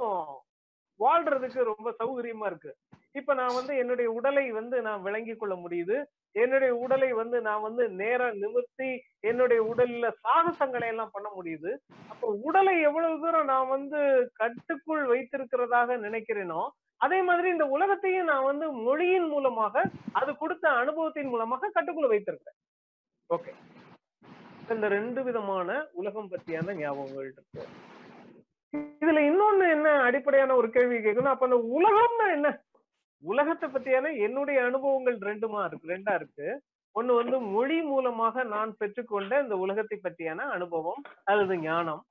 [1.00, 2.72] வாழ்றதுக்கு ரொம்ப சௌகரியமா இருக்கு.
[3.18, 5.96] இப்ப நான் வந்து என்னுடைய உடலை வந்து நான் விளங்கி கொள்ள முடியுது.
[6.42, 8.88] என்னுடைய உடலை வந்து நான் வந்து நேரம் நிமிர்த்தி
[9.30, 11.70] என்னுடைய உடல்ல சாகசங்களை எல்லாம் பண்ண முடியுது.
[12.12, 14.00] அப்போ உடலை எவ்வளவு தூரம் நான் வந்து
[14.40, 16.62] கட்டுக்குள் வைத்திருக்கிறதாக நினைக்கிறேனோ
[16.98, 22.58] அதே மாதிரி இந்த உலகத்தையும் நான் வந்து மொழியின் மூலமாக அது கொடுத்த அனுபவத்தின் மூலமாக கட்டுக்குள்ள வைத்திருக்கிறேன்.
[23.30, 23.52] ஓகே.
[24.74, 27.66] இந்த ரெண்டு விதமான உலகம் பற்றியான ஞாபகங்கள் இருக்கு.
[29.02, 31.32] இதுல இன்னொன்னு என்ன அடிப்படையான ஒரு கேள்வி கேட்கணும்?
[31.32, 32.62] அப்ப அந்த உலகம்னா என்ன?
[33.22, 36.62] உலகத்தை பத்தியான என்னுடைய அனுபவங்கள் ரெண்டுமா இருக்கு ரெண்டா இருக்கு.
[36.94, 42.02] ஒண்ணு வந்து மொழி மூலமாக நான் பெற்றுக்கொண்ட இந்த உலகத்தை பற்றியான அனுபவம் அல்லது ஞானம்.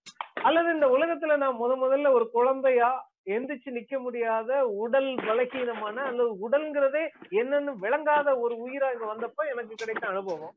[0.41, 2.89] அல்லது இந்த உலகத்துல நான் முத முதல்ல ஒரு குழந்தையா
[3.26, 10.08] எந்திரிச்சு நிக்க முடியாத உடல் பலகீனமான அல்லது உடல்ங்கிறதே என்னன்னு விளங்காத ஒரு உயிரா இங்க வந்தப்ப எனக்கு கிடைத்த
[10.08, 10.56] அனுபவம்.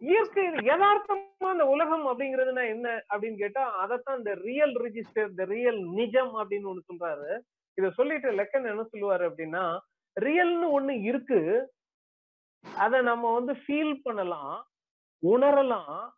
[0.00, 6.34] இயற்கை யதார்த்தமா அந்த உலகம் அப்படிங்கிறதுனா என்ன அப்படின்னு கேட்டா அதைத்தான் இந்த ரியல் ரிஜிஸ்டர் இந்த ரியல் நிஜம்
[6.36, 7.38] அப்படின்னு ஒண்ணு சொல்றாரு.
[7.74, 9.78] இத சொல்லிட்டு லெக்கன் என்ன சொல்லுவாரு அப்படின்னா
[10.20, 11.70] ரியல்னு ஒண்ணு இருக்கு.
[12.76, 14.66] அத நம்ம வந்து ஃபீல் பண்ணலாம்
[15.22, 16.08] உணரலாம்.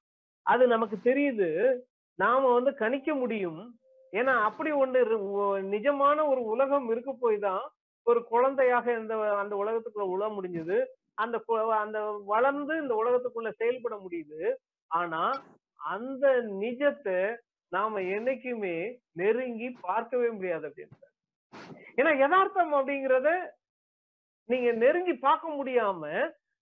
[0.43, 1.79] அது நமக்கு தெரியுது.
[2.15, 3.79] நாம வந்து கணிக்க முடியும்.
[4.13, 5.21] ஏன்னா அப்படி ஒண்ணு இரு-
[5.69, 7.65] நிஜமான ஒரு உலகம் இருக்க போய் தான்
[8.07, 10.79] ஒரு குழந்தையாக இந்த அந்த உலகத்துக்குள்ள உழ முடிஞ்சது.
[11.15, 11.37] அந்த
[11.81, 14.41] அந்த வளர்ந்து இந்த உலகத்துக்குள்ள செயல்பட முடியுது.
[14.91, 15.23] ஆனா
[15.81, 16.27] அந்த
[16.61, 17.19] நிஜத்தை
[17.73, 18.77] நாம என்னைக்குமே
[19.13, 20.99] நெருங்கி பார்க்கவே முடியாது அப்படின்னு
[21.97, 23.31] ஏன்னா யதார்த்தம் அப்படிங்கறத
[24.49, 26.03] நீங்க நெருங்கி பார்க்க முடியாம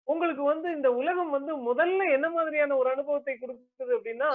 [0.09, 4.29] உங்களுக்கு வந்து இந்த உலகம் வந்து முதல்ல என்ன மாதிரியான ஒரு அனுபவத்தை கொடுக்குது அப்படின்னா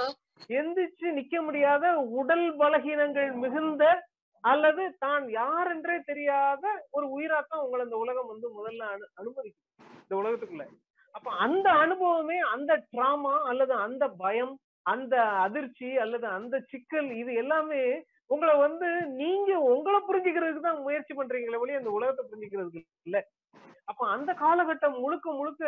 [0.55, 1.85] எந்திரிச்சு நிக்க முடியாத
[2.19, 3.85] உடல் பலகீனங்கள் மிகுந்த
[4.45, 9.69] அல்லது தான் யார் என்றே தெரியாத ஒரு உயிராத்தான் உங்களை இந்த உலகம் வந்து முதல்ல அனு அனுமதிக்கும்
[10.01, 10.65] இந்த உலகத்துக்குள்ள.
[11.15, 14.55] அப்ப அந்த அனுபவமே அந்த டிராமா அல்லது அந்த பயம்
[14.87, 17.83] அந்த அதிர்ச்சி அல்லது அந்த சிக்கல் இது எல்லாமே
[18.31, 18.89] உங்களை வந்து
[19.21, 23.19] நீங்க உங்களை புரிஞ்சுக்கிறதுக்கு தான் முயற்சி பண்றீங்களே ஒழிய அந்த உலகத்தை புரிஞ்சுக்கிறதுக்கு இல்ல.
[23.89, 25.65] அப்ப அந்த காலகட்டம் முழுக்க முழுக்க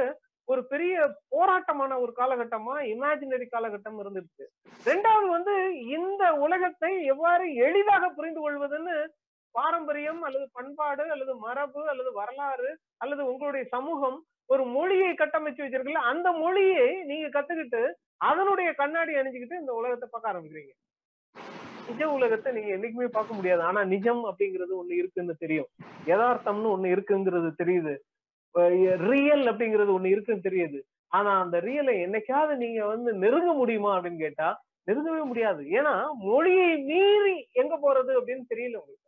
[0.48, 0.94] ஒரு பெரிய
[1.34, 4.44] போராட்டமான ஒரு காலகட்டமா இமேஜினரி காலகட்டம் இருந்துச்சு
[4.86, 5.54] ரெண்டாவது வந்து
[5.96, 8.96] இந்த உலகத்தை எவ்வாறு எளிதாக புரிந்து கொள்வதுன்னு
[9.54, 12.70] பாரம்பரியம் அல்லது பண்பாடு அல்லது மரபு அல்லது வரலாறு
[13.04, 14.18] அல்லது உங்களுடைய சமூகம்
[14.50, 17.82] ஒரு மொழியை கட்டமைச்சு வச்சிருக்கல அந்த மொழியை நீங்க கத்துக்கிட்டு
[18.28, 20.74] அதனுடைய கண்ணாடி அணிஞ்சுக்கிட்டு இந்த உலகத்தை பார்க்க ஆரம்பிக்கிறீங்க.
[21.88, 23.62] நிஜ உலகத்தை நீங்க என்னைக்குமே பார்க்க முடியாது.
[23.62, 25.68] ஆனா நிஜம் அப்படிங்கிறது ஒண்ணு இருக்குன்னு தெரியும்.
[26.06, 27.94] யதார்த்தம்னு ஒண்ணு இருக்குங்கிறது தெரியுது.
[29.10, 30.78] ரியல் அப்படிங்கிறது ஒண்ணு இருக்குன்னு தெரியுது.
[31.12, 34.48] ஆனா அந்த ரியலை என்னைக்காவது நீங்க வந்து நெருங்க முடியுமா அப்படின்னு கேட்டா
[34.88, 35.62] நெருங்கவே முடியாது.
[35.78, 35.94] ஏன்னா
[36.28, 39.02] மொழியை மீறி எங்க போறது அப்படின்னு தெரியல உங்களுக்கு.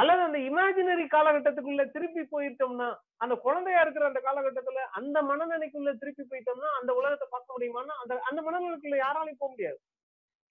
[0.00, 6.70] அல்லது அந்த இமேஜினரி காலகட்டத்துக்குள்ள திருப்பி போயிட்டோம்னா அந்த குழந்தையா இருக்கிற அந்த காலகட்டத்துல அந்த மனநிலைக்குள்ள திருப்பி போயிட்டோம்னா
[6.80, 9.78] அந்த உலகத்தை பார்க்க முடியுமான்னா அந்த அந்த மனநிலைக்குள்ள யாராலையும் போக முடியாது.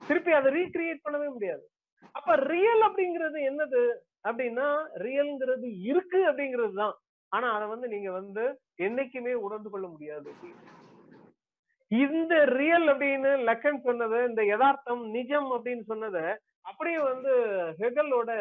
[0.07, 1.63] திருப்பி அதை ரீக்ரியேட் பண்ணவே முடியாது.
[2.11, 3.83] அப்ப ரியல் அப்படிங்கிறது என்னது?
[4.29, 4.67] அப்படின்னா
[5.05, 6.95] ரியல்ங்கிறது இருக்கு அப்படிங்கிறது தான்.
[7.31, 8.43] ஆனா அதை வந்து நீங்க வந்து
[8.77, 10.31] என்னைக்குமே உணர்ந்து கொள்ள முடியாது.
[11.91, 16.25] இந்த ரியல் அப்படின்னு லக்கன் சொன்னது இந்த யதார்த்தம் நிஜம் அப்படின்னு சொன்னதை
[16.61, 17.31] அப்படியே வந்து
[17.79, 18.31] ஹெகலோட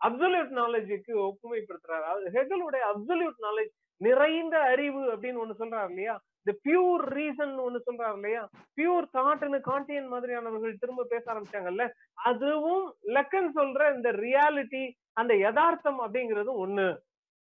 [0.00, 2.06] அப்சல்யூட் நாலேஜுக்கு ஒப்புமைப்படுத்துறாரு.
[2.12, 6.14] அது ஹெகலோட அப்சல்யூட் நாலேஜ் நிறைந்த அறிவு அப்படின்னு ஒண்ணு சொல்றாரு இல்லையா?
[6.46, 8.48] இந்த பியூர் ரீசன் ஒண்ணு சொல்றாரு இல்லையா?
[8.76, 11.88] பியூர் தாட்னு காண்டியன் மாதிரியானவர்கள் திரும்ப பேச ஆரம்பிச்சாங்கல்ல?
[12.14, 16.86] அதுவும் லக்கன் சொல்ற இந்த ரியாலிட்டி அந்த யதார்த்தம் அப்படிங்கிறது ஒண்ணு.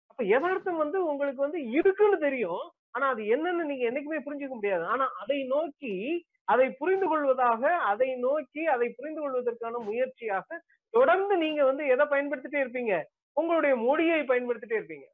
[0.07, 2.65] அப்ப யதார்த்தம் வந்து உங்களுக்கு வந்து இருக்குன்னு தெரியும்.
[2.91, 4.85] ஆனா அது என்னன்னு நீங்க என்னைக்குமே புரிஞ்சுக்க முடியாது.
[4.85, 10.61] ஆனா அதை நோக்கி அதை புரிந்து கொள்வதாக அதை நோக்கி அதை புரிந்து கொள்வதற்கான முயற்சியாக
[10.93, 13.01] தொடர்ந்து நீங்க வந்து எதை பயன்படுத்திட்டே இருப்பீங்க?
[13.33, 15.07] உங்களுடைய மொழியை பயன்படுத்திட்டே இருப்பீங்க.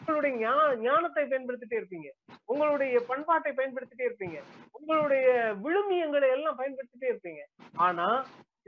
[0.00, 2.08] உங்களுடைய ஞான ஞானத்தை பயன்படுத்திட்டே இருப்பீங்க.
[2.44, 4.38] உங்களுடைய பண்பாட்டை பயன்படுத்திட்டே இருப்பீங்க.
[4.78, 5.26] உங்களுடைய
[5.64, 7.42] விழுமியங்களை எல்லாம் பயன்படுத்திட்டே இருப்பீங்க.
[7.86, 8.08] ஆனா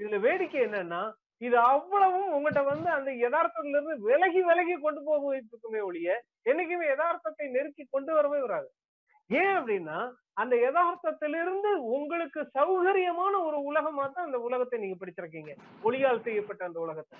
[0.00, 1.02] இதுல வேடிக்கை என்னன்னா
[1.46, 6.08] இது அவ்வளவும் உங்ககிட்ட வந்து அந்த யதார்த்தத்துல இருந்து விலகி விலகி கொண்டு போக இருக்குமே ஒழிய
[6.50, 8.68] என்னைக்குமே யதார்த்தத்தை நெருக்கி கொண்டு வரவே வராது.
[9.30, 9.98] ஏன் அப்படின்னா
[10.34, 15.54] அந்த யதார்த்தத்திலிருந்து உங்களுக்கு சௌகரியமான ஒரு உலகமா தான் அந்த உலகத்தை நீங்க படிச்சிருக்கீங்க.
[15.82, 17.18] ஒளியால் செய்யப்பட்ட அந்த உலகத்தை.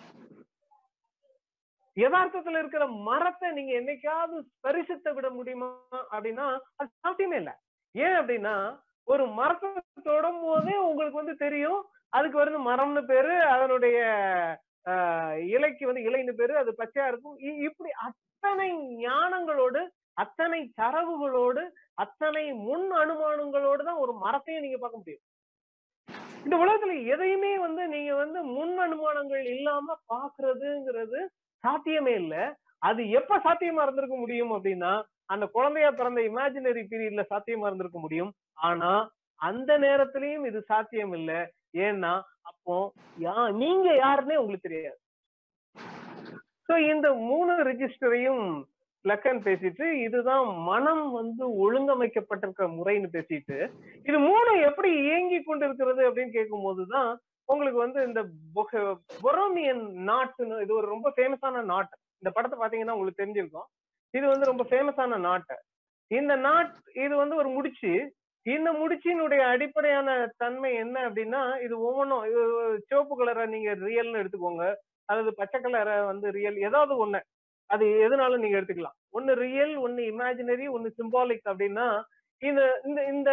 [1.96, 5.68] யதார்த்தத்துல இருக்கிற மரத்தை நீங்க என்னைக்காவது ஸ்பரிசித்த விட முடியுமா
[6.10, 6.46] அப்படின்னா
[6.78, 7.54] அது சாத்தியமே இல்லை.
[7.94, 8.54] ஏன் அப்படின்னா
[9.08, 9.68] ஒரு மரத்தை
[10.06, 11.80] தொடும் போதே உங்களுக்கு வந்து தெரியும்
[12.12, 13.98] அதுக்கு வந்து மரம்னு பேரு அதனுடைய
[14.86, 17.36] ஆஹ், இலைக்கு வந்து இலைன்னு பேரு அது பச்சையா இருக்கும்.
[17.40, 18.66] இ- இப்படி அத்தனை
[19.02, 19.80] ஞானங்களோடு
[20.16, 21.62] அத்தனை தரவுகளோடு
[21.96, 25.22] அத்தனை முன் அனுமானங்களோடு தான் ஒரு மரத்தையும் நீங்க பார்க்க முடியும்.
[26.44, 31.20] இந்த உலகத்துல எதையுமே வந்து நீங்க வந்து முன் அனுமானங்கள் இல்லாம பாக்குறதுங்கிறது
[31.64, 32.34] சாத்தியமே இல்ல.
[32.82, 34.92] அது எப்ப சாத்தியமா இருந்திருக்க முடியும் அப்படின்னா
[35.26, 38.32] அந்த குழந்தையா பிறந்த இமேஜினரி பீரியட்ல சாத்தியமா இருந்திருக்க முடியும்.
[38.60, 38.90] ஆனா
[39.40, 41.30] அந்த நேரத்திலயும் இது சாத்தியம் இல்ல.
[41.86, 42.12] ஏன்னா
[42.50, 42.74] அப்போ
[43.18, 44.98] யா நீங்க யாருன்னே உங்களுக்கு தெரியாது.
[46.68, 48.44] சோ இந்த மூணு ரெஜிஸ்டரையும்
[49.04, 53.56] லக்கன் பேசிட்டு இதுதான் மனம் வந்து ஒழுங்கமைக்கப்பட்டிருக்க முறைன்னு பேசிட்டு
[54.06, 57.10] இது மூணு எப்படி இயங்கி கொண்டிருக்கிறது அப்படின்னு கேட்கும் போதுதான்
[57.50, 58.20] உங்களுக்கு வந்து இந்த
[59.24, 61.96] பொரோமியன் நாட்டுன்னு இது ஒரு ரொம்ப ஃபேமஸான நாட்டு.
[62.18, 63.68] இந்த படத்தை பாத்தீங்கன்னா உங்களுக்கு தெரிஞ்சிருக்கும்.
[64.10, 65.56] இது வந்து ரொம்ப ஃபேமஸான நாட்டு.
[66.06, 66.74] இந்த நாட்
[67.04, 67.92] இது வந்து ஒரு முடிச்சு.
[68.42, 72.42] இந்த முடிச்சினுடைய அடிப்படையான தன்மை என்ன அப்படின்னா இது ஒவ்வொன்றும் இது
[72.86, 74.74] சிவப்பு கலரை நீங்க ரியல்னு எடுத்துக்கோங்க.
[75.04, 77.20] அல்லது பச்சை கலரை வந்து ரியல் ஏதாவது ஒண்ணு.
[77.66, 78.98] அது எதுனாலும் நீங்க எடுத்துக்கலாம்.
[79.10, 81.86] ஒன்னு ரியல் ஒன்னு இமேஜினரி ஒன்னு சிம்பாலிக் அப்படின்னா
[82.42, 83.30] இந்த இந்த இந்த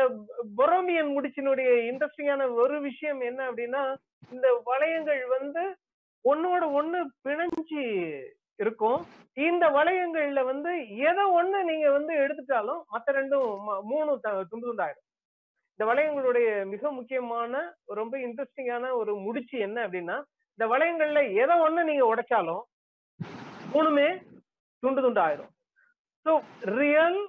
[0.58, 3.84] பொரோமியன் முடிச்சினுடைய இன்ட்ரெஸ்டிங்கான ஒரு விஷயம் என்ன அப்படின்னா
[4.32, 5.63] இந்த வளையங்கள் வந்து
[6.26, 7.84] ஒன்னோட ஒண்ணு பிணைஞ்சு
[8.60, 9.00] இருக்கும்.
[9.34, 15.06] இந்த வளையங்கள்ல வந்து எதை ஒண்ணு நீங்க வந்து எடுத்துட்டாலும் மத்த ரெண்டும் ம- த- துண்டு துண்டாயிடும்.
[15.72, 17.54] இந்த வளையங்களுடைய மிக முக்கியமான
[17.91, 20.17] ரொம்ப இன்ட்ரெஸ்டிங்கான ஒரு முடிச்சு என்ன அப்படின்னா
[20.60, 22.63] இந்த வளையங்கள்ல எதை ஒண்ணு நீங்க உடைச்சாலும்
[23.74, 24.08] மூணுமே
[24.84, 25.52] துண்டு துண்டு ஆயிரும்
[26.26, 26.32] so
[26.76, 27.19] real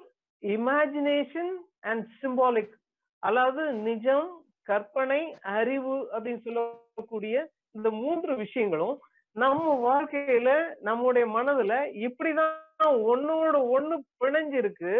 [0.42, 2.74] imagination and symbolic
[3.18, 4.28] அதாவது நிஜம்
[4.70, 5.22] கற்பனை
[5.58, 7.36] அறிவு அப்படின்னு சொல்லக்கூடிய
[7.76, 8.96] இந்த மூன்று விஷயங்களும்
[9.36, 10.50] நம்ம வாழ்க்கையில
[10.88, 11.74] நம்முடைய மனதுல
[12.06, 14.92] இப்படிதான் ஒன்னோட ஒண்ணு பிணைஞ்சிருக்கு.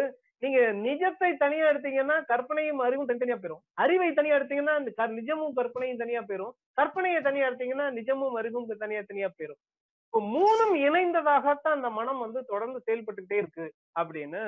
[0.43, 3.63] நீங்க நிஜத்தை தனியா எடுத்தீங்கன்னா கற்பனையும் அறிவும் தனித்தனியா போயிரும்.
[3.73, 6.53] அறிவை தனியா எடுத்தீங்கன்னா இந்த நிஜமும் கற்பனையும் தனியா போயிரும்.
[6.79, 9.59] கற்பனையை தனியா எடுத்தீங்கன்னா நிஜமும் அறிவும் தனியா தனியா போயிரும்.
[10.05, 13.67] இப்போ மூணும் இணைந்ததாகத்தான் அந்த மனம் வந்து தொடர்ந்து செயல்பட்டுக்கிட்டே இருக்கு
[13.99, 14.41] அப்படின்னு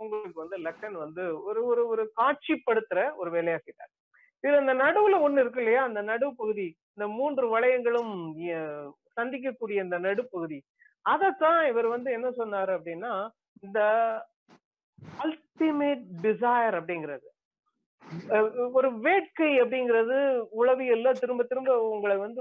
[0.00, 3.92] உங்களுக்கு வந்து லக்கன் வந்து ஒரு ஒரு ஒரு காட்சிப்படுத்துற ஒரு வேலையாக்கிட்டார்
[4.44, 5.82] இது அந்த நடுவுல ஒண்ணு இருக்கு இல்லையா?
[5.88, 8.14] அந்த நடு பகுதி இந்த மூன்று வளையங்களும்
[9.16, 10.58] சந்திக்கக்கூடிய இந்த நடுப்பகுதி
[11.06, 13.12] அதத்தான் இவர் வந்து என்ன சொன்னாரு அப்படின்னா
[13.62, 13.80] இந்த
[15.24, 17.26] அல்டிமேட் டிசைர் அப்படிங்கிறது.
[18.78, 20.16] ஒரு வேட்கை அப்படிங்கிறது
[20.60, 22.40] உளவியல்ல திரும்ப திரும்ப உங்களை வந்து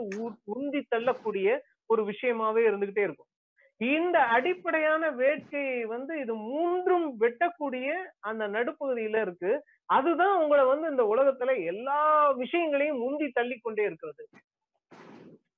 [0.55, 1.47] உந்தி தள்ளக்கூடிய
[1.89, 3.29] ஒரு விஷயமாவே இருந்துகிட்டே இருக்கும்.
[3.77, 9.63] இந்த அடிப்படையான வேட்கை வந்து இது மூன்றும் வெட்டக்கூடிய அந்த நடுப்பகுதியில இருக்கு.
[9.85, 14.27] அதுதான் உங்களை வந்து இந்த உலகத்துல எல்லா விஷயங்களையும் முந்தி தள்ளி கொண்டே இருக்கிறது.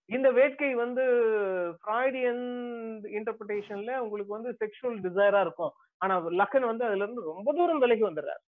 [0.05, 1.01] இந்த வேட்கை வந்து
[1.71, 2.53] ஃப்ராய்டியன்
[3.03, 5.71] இன்டர்பிரிட்டேஷன்ல உங்களுக்கு வந்து செக்ஷுவல் டிசைரா இருக்கும்.
[5.97, 8.43] ஆனா லக்கன் வந்து அதுல இருந்து ரொம்ப தூரம் விலகி வந்துடுறாரு.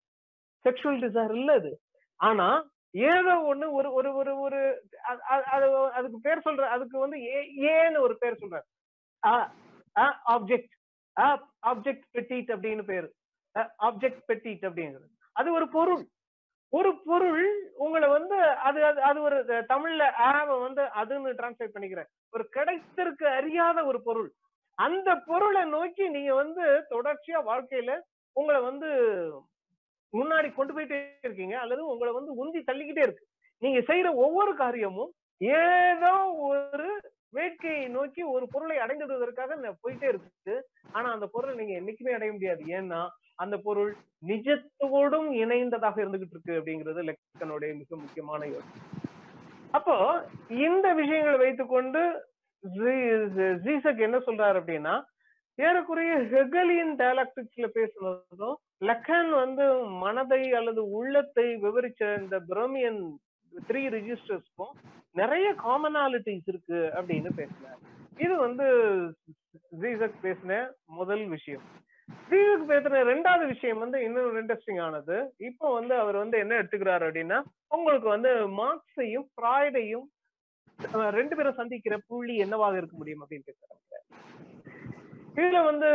[0.64, 1.80] செக்ஷுவல் டிசைர் இல்ல அது.
[2.16, 4.82] ஆனா ஏதோ ஒண்ணு ஒரு ஒரு ஒரு ஒரு
[5.92, 8.64] அதுக்கு பேர் சொல்ற அதுக்கு வந்து ஏ- ஏன்னு ஒரு பேர் சொல்றாரு.
[10.34, 10.74] ஆப்ஜெக்ட்
[11.70, 13.08] ஆப்ஜெக்ட் பெட்டிட் அப்படின்னு பேரு.
[13.88, 15.08] ஆப்ஜெக்ட் பெட்டிட் அப்படிங்கிறது.
[15.32, 16.02] அது ஒரு பொருள்.
[16.68, 17.44] ஒரு பொருள்
[17.84, 18.36] உங்களை வந்து
[18.68, 19.36] அது அது அது ஒரு
[19.72, 22.08] தமிழ்ல ஆவ வந்து அதுன்னு டிரான்ஸ்லேட் பண்ணிக்கிறேன்.
[22.30, 24.28] ஒரு கிடைத்திருக்க அறியாத ஒரு பொருள்.
[24.78, 28.00] அந்த பொருளை நோக்கி நீங்க வந்து தொடர்ச்சியா வாழ்க்கையில
[28.32, 28.88] உங்களை வந்து
[30.12, 31.54] முன்னாடி கொண்டு போயிட்டே இருக்கீங்க.
[31.58, 33.24] அல்லது உங்களை வந்து உந்தி தள்ளிக்கிட்டே இருக்கு.
[33.58, 36.12] நீங்க செய்யற ஒவ்வொரு காரியமும் ஏதோ
[36.50, 36.90] ஒரு
[37.32, 40.54] வேட்கையை நோக்கி ஒரு பொருளை அடைந்துடுவதற்காக விடுவதற்காக போயிட்டே இருக்கு
[40.92, 42.62] ஆனா அந்த பொருளை நீங்க என்னைக்குமே அடைய முடியாது.
[42.78, 43.00] ஏன்னா
[43.34, 43.96] அந்த பொருள்
[44.26, 48.82] நிஜத்தோடும் இணைந்ததாக இருந்துகிட்டு இருக்கு அப்படிங்கிறது லெக்கனுடைய மிக முக்கியமான யோசனை.
[49.70, 49.96] அப்போ
[50.48, 52.02] இந்த விஷயங்களை வைத்துக்கொண்டு
[53.64, 54.94] ஜீசக் என்ன சொல்றாரு அப்படின்னா
[55.58, 59.66] ஏறக்குறைய ஹெகலியன் டயலாக்டிக்ஸ்ல பேசுனதும் லக்கன் வந்து
[60.04, 63.00] மனதை அல்லது உள்ளத்தை விவரிச்ச இந்த பிரமியன்
[63.68, 64.74] த்ரீ ரிஜிஸ்டர்ஸ்க்கும்
[65.20, 67.80] நிறைய காமனாலிட்டிஸ் இருக்கு அப்படின்னு பேசினார்.
[68.24, 68.66] இது வந்து
[69.82, 70.52] ஜீசக் பேசின
[70.98, 71.64] முதல் விஷயம்.
[72.30, 75.16] ஜீசக் பேசின ரெண்டாவது விஷயம் வந்து இன்னும் இன்ட்ரெஸ்டிங் ஆனது.
[75.48, 77.38] இப்போ வந்து அவர் வந்து என்ன எடுத்துக்கிறாரு அப்படின்னா
[77.76, 80.06] உங்களுக்கு வந்து மார்க்ஸையும் ஃப்ராய்டையும்
[81.18, 83.82] ரெண்டு பேரும் சந்திக்கிற புள்ளி என்னவாக இருக்க முடியும் அப்படின்னு பேசுறாங்க
[85.40, 85.88] இதுல வந்து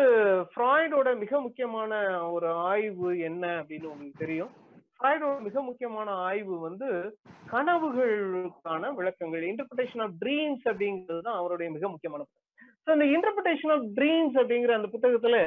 [0.51, 1.91] ஃப்ராய்டோட மிக முக்கியமான
[2.33, 4.51] ஒரு ஆய்வு என்ன அப்படின்னு உங்களுக்கு தெரியும்?
[5.01, 6.87] ஃப்ராய்டோட மிக முக்கியமான ஆய்வு வந்து
[7.51, 12.25] கனவுகளுக்கான விளக்கங்கள் இன்டர்பிரேஷன் ஆஃப் ட்ரீம்ஸ் அப்படிங்கிறது தான் அவருடைய மிக முக்கியமான
[12.83, 15.37] ஸோ இந்த இன்டர்பிரேஷன் ஆஃப் ட்ரீம்ஸ் அப்படிங்கிற அந்த புத்தகத்துல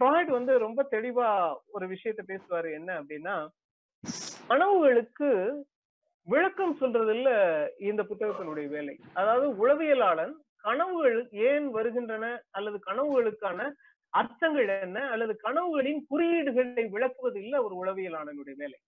[0.00, 1.28] ஃப்ராய்ட் வந்து ரொம்ப தெளிவா
[1.68, 2.68] ஒரு விஷயத்த பேசுவாரு.
[2.78, 3.36] என்ன அப்படின்னா
[4.50, 5.30] கனவுகளுக்கு
[6.26, 7.30] விளக்கம் சொல்றதுல
[7.88, 8.94] இந்த புத்தகத்தினுடைய வேலை.
[9.14, 10.34] அதாவது உளவியலாளன்
[10.64, 11.18] கனவுகள்
[11.50, 13.60] ஏன் வருகின்றன அல்லது கனவுகளுக்கான
[14.12, 14.98] அர்த்தங்கள் என்ன?
[15.08, 18.78] அல்லது கனவுகளின் குறியீடுகளை விளக்குவது இல்ல ஒரு உளவியலாளனுடைய வேலை.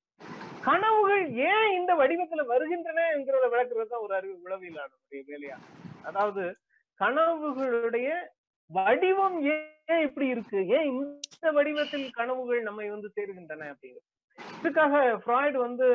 [0.64, 5.56] கனவுகள் ஏன் இந்த வடிவத்துல வருகின்றன என்கிறத விளக்குறது தான் ஒரு அறிவு உளவியலாளனுடைய வேலையா?
[6.02, 6.44] அதாவது
[7.00, 8.08] கனவுகளுடைய
[8.70, 10.68] வடிவம் ஏன் இப்படி இருக்கு?
[10.68, 14.08] ஏன் இந்த வடிவத்தில் கனவுகள் நம்மை வந்து சேருகின்றன அப்படிங்கிறது
[14.60, 15.86] இதுக்காக ஃப்ராய்டு வந்து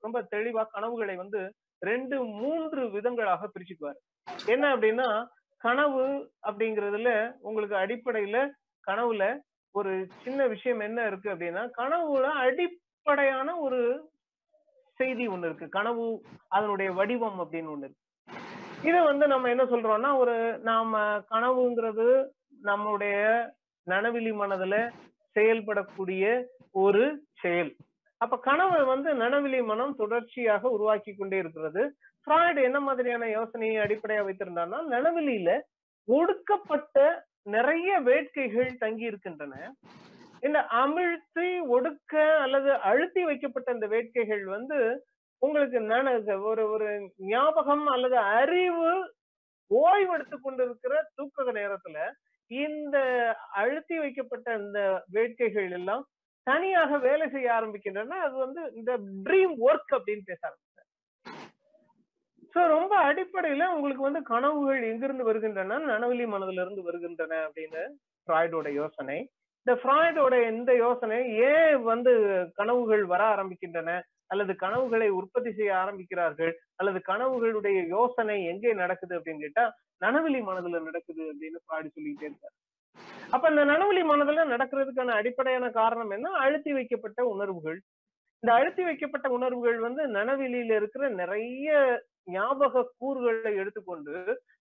[0.00, 1.40] ரொம்ப தெளிவா கனவுகளை வந்து
[1.82, 3.98] ரெண்டு மூன்று விதங்களாக பிரிச்சுக்குவார்.
[4.46, 5.08] என்ன அப்படின்னா
[5.56, 8.50] கனவு அப்படிங்கிறதுல உங்களுக்கு அடிப்படையில
[8.86, 9.38] கனவுல
[9.72, 14.10] ஒரு சின்ன விஷயம் என்ன இருக்கு அப்படின்னா கனவுல அடிப்படையான ஒரு
[14.94, 15.68] செய்தி ஒண்ணு இருக்கு.
[15.68, 18.02] கனவு அதனுடைய வடிவம் அப்படின்னு ஒண்ணு இருக்கு.
[18.82, 22.28] இதை வந்து நம்ம என்ன சொல்றோம்னா ஒரு நாம கனவுங்கிறது
[22.64, 23.16] நம்மளுடைய
[23.86, 24.90] நனவிலி மனதுல
[25.34, 27.76] செயல்படக்கூடிய ஒரு செயல்.
[28.20, 31.82] அப்ப கனவை வந்து நனவிலி மனம் தொடர்ச்சியாக உருவாக்கி கொண்டே இருக்கிறது.
[32.26, 35.50] ஃப்ராய்டு என்ன மாதிரியான யோசனையை அடிப்படையா வைத்திருந்தான்னா நனவிலியில
[36.08, 36.96] ஒடுக்கப்பட்ட
[37.54, 39.54] நிறைய வேட்கைகள் தங்கி இருக்கின்றன.
[40.46, 42.14] இந்த அமிழ்த்தி ஒடுக்க
[42.44, 44.78] அல்லது அழுத்தி வைக்கப்பட்ட இந்த வேட்கைகள் வந்து
[45.42, 46.12] உங்களுக்கு நன
[46.50, 46.88] ஒரு ஒரு
[47.30, 48.90] ஞாபகம் அல்லது அறிவு
[49.70, 51.96] ஓய்வெடுத்து கொண்டிருக்கிற தூக்க நேரத்துல
[52.50, 52.96] இந்த
[53.60, 54.80] அழுத்தி வைக்கப்பட்ட இந்த
[55.16, 56.04] வேட்கைகள் எல்லாம்
[56.46, 58.92] தனியாக வேலை செய்ய ஆரம்பிக்கின்றன அது வந்து இந்த
[59.26, 60.88] ட்ரீம் ஒர்க் அப்படின்னு பேச ஆரம்பிச்சார்
[62.54, 67.82] சோ ரொம்ப அடிப்படையில உங்களுக்கு வந்து கனவுகள் எங்கிருந்து வருகின்றன நனவெளி மனதுல இருந்து வருகின்றன அப்படின்னு
[68.28, 69.16] ஃப்ராய்டோட யோசனை.
[69.66, 71.18] இந்த ஃப்ராய்டோட இந்த யோசனை
[71.48, 72.12] ஏன் வந்து
[72.54, 73.90] கனவுகள் வர ஆரம்பிக்கின்றன
[74.26, 79.64] அல்லது கனவுகளை உற்பத்தி செய்ய ஆரம்பிக்கிறார்கள் அல்லது கனவுகளுடைய யோசனை எங்கே நடக்குது அப்படின்னு கேட்டா
[80.00, 82.56] நனவெளி மனதுல நடக்குது அப்படின்னு ஃப்ராய்டு சொல்லிக்கிட்டே இருக்காரு.
[83.30, 86.30] அப்ப இந்த நனவலி மனதுல நடக்கிறதுக்கான அடிப்படையான காரணம் என்ன?
[86.30, 87.78] அழுத்தி வைக்கப்பட்ட உணர்வுகள்.
[88.42, 91.70] இந்த அழுத்தி வைக்கப்பட்ட உணர்வுகள் வந்து நனவெளியில இருக்கிற நிறைய
[92.24, 94.14] ஞாபக கூறுகளை எடுத்துக்கொண்டு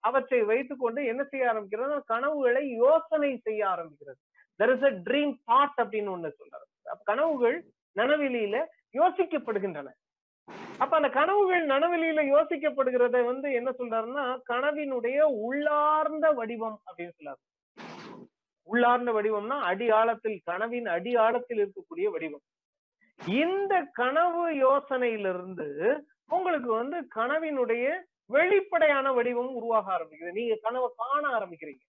[0.00, 1.98] அவற்றை வைத்துக்கொண்டு என்ன செய்ய ஆரம்பிக்கிறது?
[2.04, 4.18] கனவுகளை யோசனை செய்ய ஆரம்பிக்கிறது.
[4.60, 6.66] There is a dream thought அப்படின்னு ஒண்ணு சொல்றாரு.
[7.04, 7.56] கனவுகள்
[7.96, 8.56] நனவெளியில
[8.94, 9.88] யோசிக்கப்படுகின்றன.
[10.78, 17.40] அப்ப அந்த கனவுகள் நனவெளியில யோசிக்கப்படுகிறத வந்து என்ன சொல்றாருன்னா கனவினுடைய உள்ளார்ந்த வடிவம் அப்படின்னு சொல்றாரு.
[18.62, 22.40] உள்ளார்ந்த வடிவம்னா அடி ஆழத்தில் கனவின் அடி ஆழத்தில் இருக்கக்கூடிய வடிவம்.
[23.26, 25.98] இந்த கனவு யோசனையிலிருந்து
[26.28, 27.86] உங்களுக்கு வந்து கனவினுடைய
[28.26, 30.32] வெளிப்படையான வடிவம் உருவாக ஆரம்பிக்குது.
[30.32, 31.82] நீங்க கனவை காண ஆரம்பிக்கிறீங்க.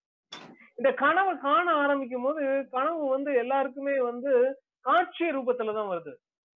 [0.76, 6.14] இந்த கனவை காண ஆரம்பிக்கும் போது கனவு வந்து எல்லாருக்குமே வந்து காட்சி ரூபத்துலதான் வருது.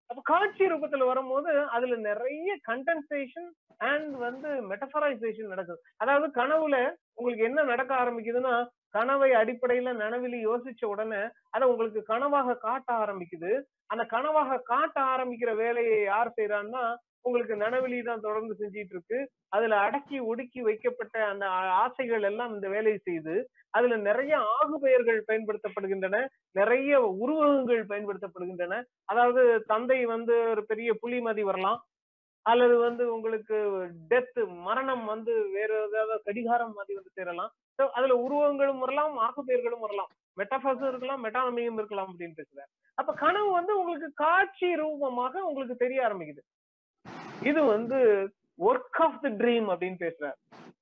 [0.09, 3.49] அப்ப காட்சி ரூபத்துல வரும்போது அதுல நிறைய கண்டென்சேஷன்
[3.81, 5.79] அண்ட் வந்து மெட்டபரைசேஷன் நடக்குது.
[5.97, 6.75] அதாவது கனவுல
[7.15, 8.53] உங்களுக்கு என்ன நடக்க ஆரம்பிக்குதுன்னா
[8.89, 13.51] கனவை அடிப்படையில நனவிலி யோசிச்ச உடனே அதை உங்களுக்கு கனவாக காட்ட ஆரம்பிக்குது.
[13.87, 16.83] அந்த கனவாக காட்ட ஆரம்பிக்கிற வேலையை யார் செய்யறான்னா
[17.25, 19.19] உங்களுக்கு நனவெளி தான் தொடர்ந்து செஞ்சிட்டு இருக்கு
[19.49, 21.45] அதுல அடக்கி ஒடுக்கி வைக்கப்பட்ட அந்த
[21.83, 23.35] ஆசைகள் எல்லாம் இந்த வேலையை செய்து
[23.77, 26.19] அதுல நிறைய ஆகு பெயர்கள் பயன்படுத்தப்படுகின்றன
[26.51, 26.91] நிறைய
[27.23, 28.75] உருவகங்கள் பயன்படுத்தப்படுகின்றன.
[29.05, 29.41] அதாவது
[29.73, 31.81] தந்தை வந்து ஒரு பெரிய புலிமதி வரலாம்
[32.45, 33.57] அல்லது வந்து உங்களுக்கு
[34.11, 37.51] டெத் மரணம் வந்து வேற ஏதாவது கடிகாரம் மாதிரி வந்து சேரலாம்.
[37.97, 40.11] அதுல உருவங்களும் வரலாம் ஆகு பெயர்களும் வரலாம்.
[40.37, 42.69] மெட்டாஃபாஸும் இருக்கலாம் மெட்டானமியும் இருக்கலாம் அப்படின்னு பேசுறாரு.
[42.97, 46.43] அப்ப கனவு வந்து உங்களுக்கு காட்சி ரூபமாக உங்களுக்கு தெரிய ஆரம்பிக்குது.
[47.49, 47.97] இது வந்து
[48.59, 50.37] ஒர்க் ஆஃப் த ட்ரீம் அப்படின்னு பேசுறாரு.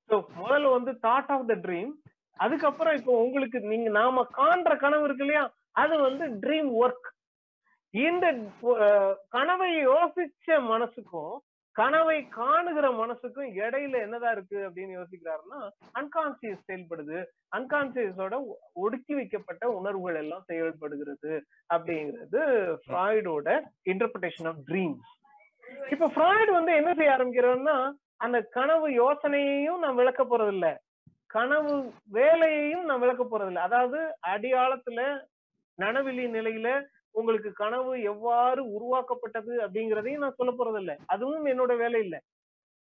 [0.09, 1.91] ஸோ முதல்ல வந்து தாட் ஆஃப் த ட்ரீம்
[2.39, 5.43] அதுக்கப்புறம் இப்போ உங்களுக்கு நீங்க நாம காண்ற கனவு இருக்கு இல்லையா?
[5.81, 7.09] அது வந்து ட்ரீம் ஒர்க்
[7.93, 8.25] இந்த
[9.35, 11.33] கனவை யோசிச்ச மனசுக்கும்
[11.75, 15.59] கனவை காணுகிற மனசுக்கும் இடையில என்னதான் இருக்கு அப்படின்னு யோசிக்கிறாருன்னா
[15.99, 17.17] அன்கான்சியஸ் செயல்படுது.
[17.57, 18.35] அன்கான்சியஸோட
[18.83, 21.31] ஒடுக்கி வைக்கப்பட்ட உணர்வுகள் எல்லாம் செயல்படுகிறது
[21.75, 22.41] அப்படிங்கிறது
[22.83, 23.47] ஃப்ராய்டோட
[23.93, 25.09] இன்டர்பிரேஷன் ஆஃப் ட்ரீம்ஸ்
[25.91, 27.75] இப்ப ஃப்ராய்டு வந்து என்ன செய்ய ஆரம்பிக்கிறோம்னா
[28.17, 30.67] அந்த கனவு யோசனையையும் நான் விளக்க போறது இல்ல
[31.29, 31.73] கனவு
[32.11, 34.99] வேலையையும் நான் விளக்க போறது இல்ல அதாவது அடியாளத்துல
[35.79, 36.67] நனவெளி நிலையில
[37.11, 42.15] உங்களுக்கு கனவு எவ்வாறு உருவாக்கப்பட்டது அப்படிங்கறதையும் நான் சொல்ல போறது இல்ல அதுவும் என்னோட வேலை இல்ல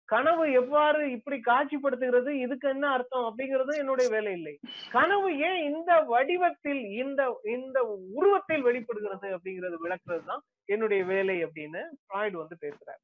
[0.09, 2.31] கனவு எவ்வாறு இப்படி காட்சிப்படுத்துகிறது?
[2.45, 3.27] இதுக்கு என்ன அர்த்தம்?
[3.29, 4.55] அப்படிங்கறதும் என்னுடைய வேலை இல்லை.
[4.91, 7.79] கனவு ஏன் இந்த வடிவத்தில் இந்த இந்த
[8.19, 13.01] உருவத்தில் வெளிப்படுகிறது அப்படிங்கறது விளக்குறது தான் என்னுடைய வேலை அப்படின்னு ஃப்ராய்டு வந்து பேசுறாரு.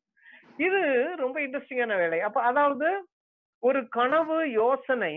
[0.59, 0.81] இது
[1.17, 2.21] ரொம்ப இன்ட்ரெஸ்டிங்கான வேலை.
[2.21, 2.89] அப்ப அதாவது
[3.63, 5.15] ஒரு கனவு யோசனை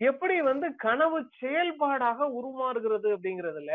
[0.00, 3.72] எப்படி வந்து கனவு செயல்பாடாக உருமாறுகிறது அப்படிங்கறதுல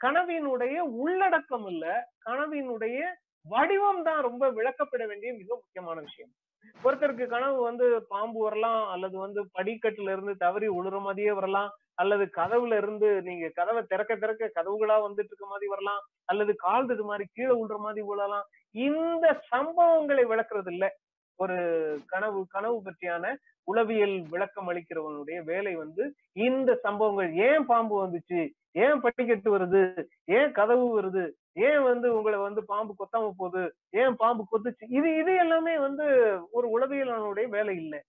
[0.00, 1.84] கனவினுடைய உள்ளடக்கம் இல்ல
[2.24, 2.98] கனவினுடைய
[3.44, 6.32] வடிவம் தான் ரொம்ப விளக்கப்பட வேண்டிய மிக முக்கியமான விஷயம்.
[6.84, 12.76] ஒருத்தருக்கு கனவு வந்து பாம்பு வரலாம் அல்லது வந்து படிக்கட்டுல இருந்து தவறி உழுற மாதிரியே வரலாம் அல்லது கதவுல
[12.76, 17.52] இருந்து நீங்க கதவை திறக்க திறக்க கதவுகளா வந்துட்டு இருக்க மாதிரி வரலாம் அல்லது கால் இது மாதிரி கீழே
[17.52, 20.86] விழுற மாதிரி விழலாம் இந்த சம்பவங்களை விளக்குறது இல்ல
[21.38, 21.56] ஒரு
[22.06, 23.34] கனவு கனவு பற்றியான
[23.68, 26.02] உளவியல் விளக்கம் அளிக்கிறவனுடைய வேலை வந்து
[26.32, 27.30] இந்த சம்பவங்கள்.
[27.46, 28.40] ஏன் பாம்பு வந்துச்சு?
[28.72, 29.82] ஏன் படிக்கட்டு வருது?
[30.24, 31.24] ஏன் கதவு வருது?
[31.56, 33.62] ஏன் வந்து உங்களை வந்து பாம்பு கொத்தாம போகுது?
[33.90, 34.84] ஏன் பாம்பு கொத்துச்சு?
[34.88, 36.06] இது இது எல்லாமே வந்து
[36.50, 38.00] ஒரு உளவியலானுடைய வேலை இல்லை.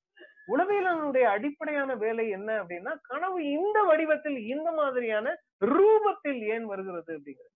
[0.54, 7.56] உளவியலானுடைய அடிப்படையான வேலை என்ன அப்படின்னா கனவு இந்த வடிவத்தில் இந்த மாதிரியான ரூபத்தில் ஏன் வருகிறது அப்படிங்கிறது.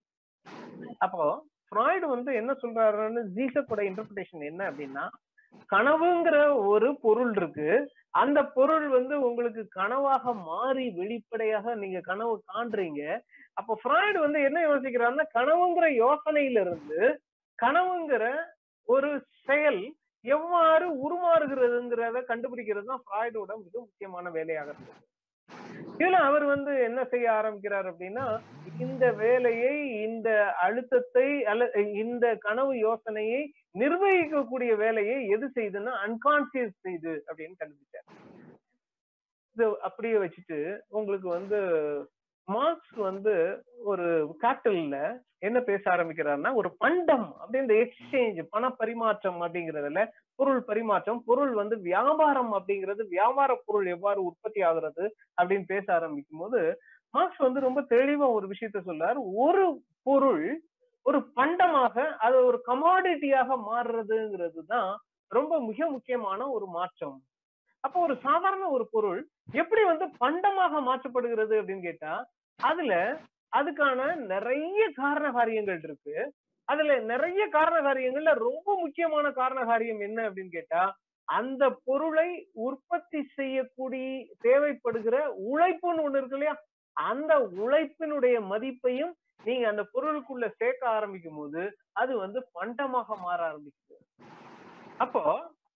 [0.98, 1.26] அப்போ
[1.68, 5.06] ஃப்ராய்டு வந்து என்ன சொல்றாருன்னு ஜீசக்கோட இன்டர்பிரேஷன் என்ன அப்படின்னா
[5.70, 6.38] கனவுங்கிற
[6.68, 7.70] ஒரு பொருள் இருக்கு.
[8.22, 13.02] அந்த பொருள் வந்து உங்களுக்கு கனவாக மாறி வெளிப்படையாக நீங்க கனவு காண்றீங்க.
[13.62, 17.00] அப்ப ஃப்ராய்டு வந்து என்ன யோசிக்கிறாருன்னா கனவுங்கிற யோசனையில இருந்து
[17.60, 18.26] கனவுங்கிற
[18.88, 19.10] ஒரு
[19.48, 19.82] செயல்
[20.26, 25.00] எவ்வாறு உருமாறுகிறதுங்கிறத கண்டுபிடிக்கிறது தான் ஃப்ராய்டோட மிக முக்கியமான வேலையாக இருந்தது.
[26.00, 28.26] இதுல அவர் வந்து என்ன செய்ய ஆரம்பிக்கிறார் அப்படின்னா
[28.86, 29.74] இந்த வேலையை
[30.06, 30.30] இந்த
[30.66, 31.66] அழுத்தத்தை அல்ல
[32.04, 33.42] இந்த கனவு யோசனையை
[33.82, 38.08] நிர்வகிக்கக்கூடிய வேலையை எது செய்யுதுன்னா அன்கான்சியஸ் செய்து அப்படின்னு கண்டுபிடிச்சார்.
[39.56, 40.60] இது அப்படியே வச்சுட்டு
[41.00, 41.60] உங்களுக்கு வந்து
[42.54, 43.34] மார்க்ஸ் வந்து
[43.92, 44.06] ஒரு
[44.42, 44.98] கேபிட்டல்ல
[45.40, 50.02] என்ன பேச ஆரம்பிக்கிறாருன்னா ஒரு பண்டம் அப்படி இந்த எக்ஸ்சேஞ்ச் பண பரிமாற்றம் அப்படிங்கறதுல
[50.40, 55.06] பொருள் பரிமாற்றம் பொருள் வந்து வியாபாரம் அப்படிங்கிறது வியாபார பொருள் எவ்வாறு உற்பத்தி ஆகுறது
[55.38, 56.62] அப்படின்னு பேச ஆரம்பிக்கும் போது
[57.14, 59.20] மார்க்ஸ் வந்து ரொம்ப தெளிவா ஒரு விஷயத்த சொல்றாரு.
[59.46, 59.66] ஒரு
[60.04, 60.46] பொருள்
[61.06, 61.96] ஒரு பண்டமாக
[62.26, 64.92] அது ஒரு கமாடிட்டியாக மாறுறதுங்கிறது தான்
[65.32, 67.18] ரொம்ப மிக முக்கியமான ஒரு மாற்றம்.
[67.84, 69.20] அப்போ ஒரு சாதாரண ஒரு பொருள்
[69.62, 72.14] எப்படி வந்து பண்டமாக மாற்றப்படுகிறது அப்படின்னு கேட்டா
[72.62, 72.94] அதுல
[73.56, 76.34] அதுக்கான நிறைய காரண காரியங்கள் இருக்கு.
[76.68, 80.84] அதுல நிறைய காரண காரியங்கள்ல ரொம்ப முக்கியமான காரண காரியம் என்ன அப்படின்னு கேட்டா
[81.28, 84.06] அந்த பொருளை உற்பத்தி செய்யக்கூடிய
[84.44, 85.16] தேவைப்படுகிற
[85.52, 86.56] உழைப்புன்னு ஒண்ணு இருக்கு இல்லையா?
[86.98, 93.96] அந்த உழைப்பினுடைய மதிப்பையும் நீங்க அந்த பொருளுக்குள்ள சேர்க்க ஆரம்பிக்கும் போது அது வந்து பண்டமாக மாற ஆரம்பிக்குது.
[94.98, 95.24] அப்போ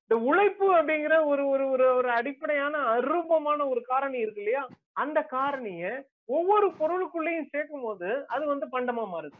[0.01, 4.67] இந்த உழைப்பு அப்படிங்கிற ஒரு ஒரு ஒரு ஒரு அடிப்படையான அரூபமான ஒரு காரணி இருக்கு இல்லையா?
[4.93, 5.86] அந்த காரணிய
[6.30, 9.38] ஒவ்வொரு பொருளுக்குள்ளேயும் சேர்க்கும் போது அது வந்து பண்டமா மாறுது.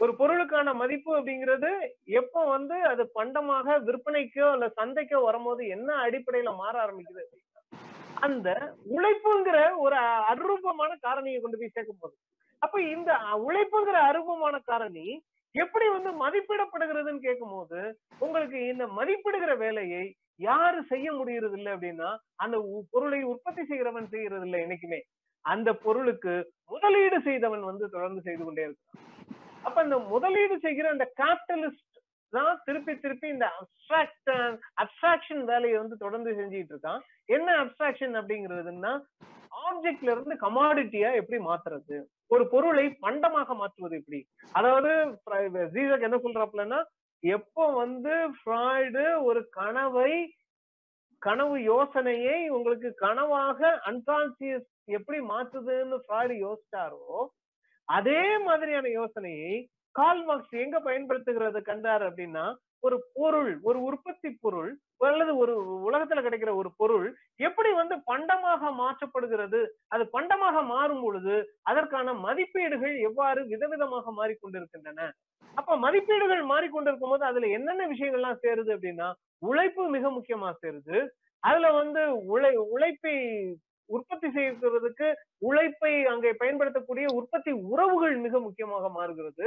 [0.00, 1.70] ஒரு பொருளுக்கான மதிப்பு அப்படிங்கிறது
[2.20, 7.24] எப்ப வந்து அது பண்டமாக விற்பனைக்கோ இல்ல சந்தைக்கோ வரும்போது என்ன அடிப்படையில மாற ஆரம்பிக்குது
[8.26, 8.48] அந்த
[8.94, 9.96] உழைப்புங்கிற ஒரு
[10.30, 12.14] அருபமான காரணியை கொண்டு போய் சேர்க்கும் போது
[12.62, 13.10] அப்ப இந்த
[13.44, 15.06] உழைப்புங்கிற அருபமான காரணி
[15.54, 17.78] எப்படி வந்து மதிப்பிடப்படுகிறதுன்னு கேட்கும் போது
[18.20, 20.02] உங்களுக்கு இந்த மதிப்பிடுகிற வேலையை
[20.40, 22.56] யாரு செய்ய முடியறது இல்லை அப்படின்னா அந்த
[22.92, 25.00] பொருளை உற்பத்தி செய்கிறவன் செய்யறது இல்லை என்னைக்குமே.
[25.44, 26.34] அந்த பொருளுக்கு
[26.72, 29.06] முதலீடு செய்தவன் வந்து தொடர்ந்து செய்து கொண்டே இருக்கிறான்.
[29.66, 31.98] அப்ப இந்த முதலீடு செய்கிற அந்த கேபிட்டலிஸ்ட்
[32.32, 34.30] தான் திருப்பி திருப்பி இந்த அப்சாக்ட்
[34.84, 37.00] அப்சாக்ஷன் வேலையை வந்து தொடர்ந்து செஞ்சுட்டு இருக்கான்.
[37.36, 38.92] என்ன அப்சாக்ஷன் அப்படிங்கிறதுன்னா
[39.68, 41.96] ஆப்ஜெக்ட்ல இருந்து கமாடிட்டியா எப்படி மாத்துறது?
[42.34, 44.20] ஒரு பொருளை பண்டமாக மாற்றுவது எப்படி?
[44.58, 44.90] அதாவது
[45.74, 46.80] ஜீசக் என்ன சொல்றாப்லன்னா
[47.22, 50.12] எப்போ வந்து ஃப்ராய்டு ஒரு கனவை
[51.22, 57.18] கனவு யோசனையை உங்களுக்கு கனவாக அன்கான்சியஸ் எப்படி மாத்துதுன்னு ஃப்ராய்டு யோசிச்சாரோ
[57.88, 59.52] அதே மாதிரியான யோசனையை
[59.94, 62.44] கால் மார்க்ஸ் எங்க பயன்படுத்துகிறது கண்டார் அப்படின்னா
[62.82, 64.68] ஒரு பொருள் ஒரு உற்பத்தி பொருள்
[65.08, 65.54] அல்லது ஒரு
[65.88, 67.06] உலகத்துல கிடைக்கிற ஒரு பொருள்
[67.40, 75.00] எப்படி வந்து பண்டமாக மாற்றப்படுகிறது அது பண்டமாக மாறும் பொழுது அதற்கான மதிப்பீடுகள் எவ்வாறு விதவிதமாக மாறிக்கொண்டிருக்கின்றன?
[75.56, 79.08] அப்ப மதிப்பீடுகள் மாறிக்கொண்டிருக்கும் போது அதுல என்னென்ன விஷயங்கள்லாம் சேருது அப்படின்னா
[79.42, 80.98] உழைப்பு மிக முக்கியமா சேருது.
[81.42, 82.02] அதுல வந்து
[82.32, 83.14] உழை உழைப்பை
[83.96, 85.08] உற்பத்தி செய்யறதுக்கு
[85.48, 89.46] உழைப்பை அங்கே பயன்படுத்தக்கூடிய உற்பத்தி உறவுகள் மிக முக்கியமாக மாறுகிறது.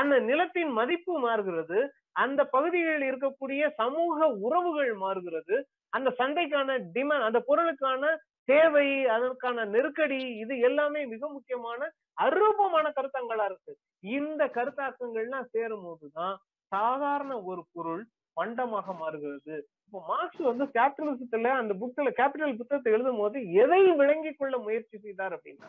[0.00, 1.80] அந்த நிலத்தின் மதிப்பு மாறுகிறது.
[2.24, 5.56] அந்த பகுதிகளில் இருக்கக்கூடிய சமூக உறவுகள் மாறுகிறது.
[5.96, 8.12] அந்த சந்தைக்கான டிமாண்ட் அந்த பொருளுக்கான
[8.52, 11.80] தேவை அதற்கான நெருக்கடி இது எல்லாமே மிக முக்கியமான
[12.24, 13.72] அரூபமான கருத்தாங்களா இருக்கு.
[14.18, 16.34] இந்த கருத்தாக்கங்கள்லாம் சேரும் போதுதான்
[16.72, 18.02] சாதாரண ஒரு பொருள்
[18.36, 19.54] பண்டமாக மாறுகிறது.
[19.86, 25.36] இப்போ மார்க்ஸ் வந்து கேபிட்டலிசத்துல அந்த புக்ல கேபிட்டல் புத்தகத்தை எழுதும் போது எதை விளங்கி கொள்ள முயற்சி செய்தார்
[25.36, 25.68] அப்படின்னா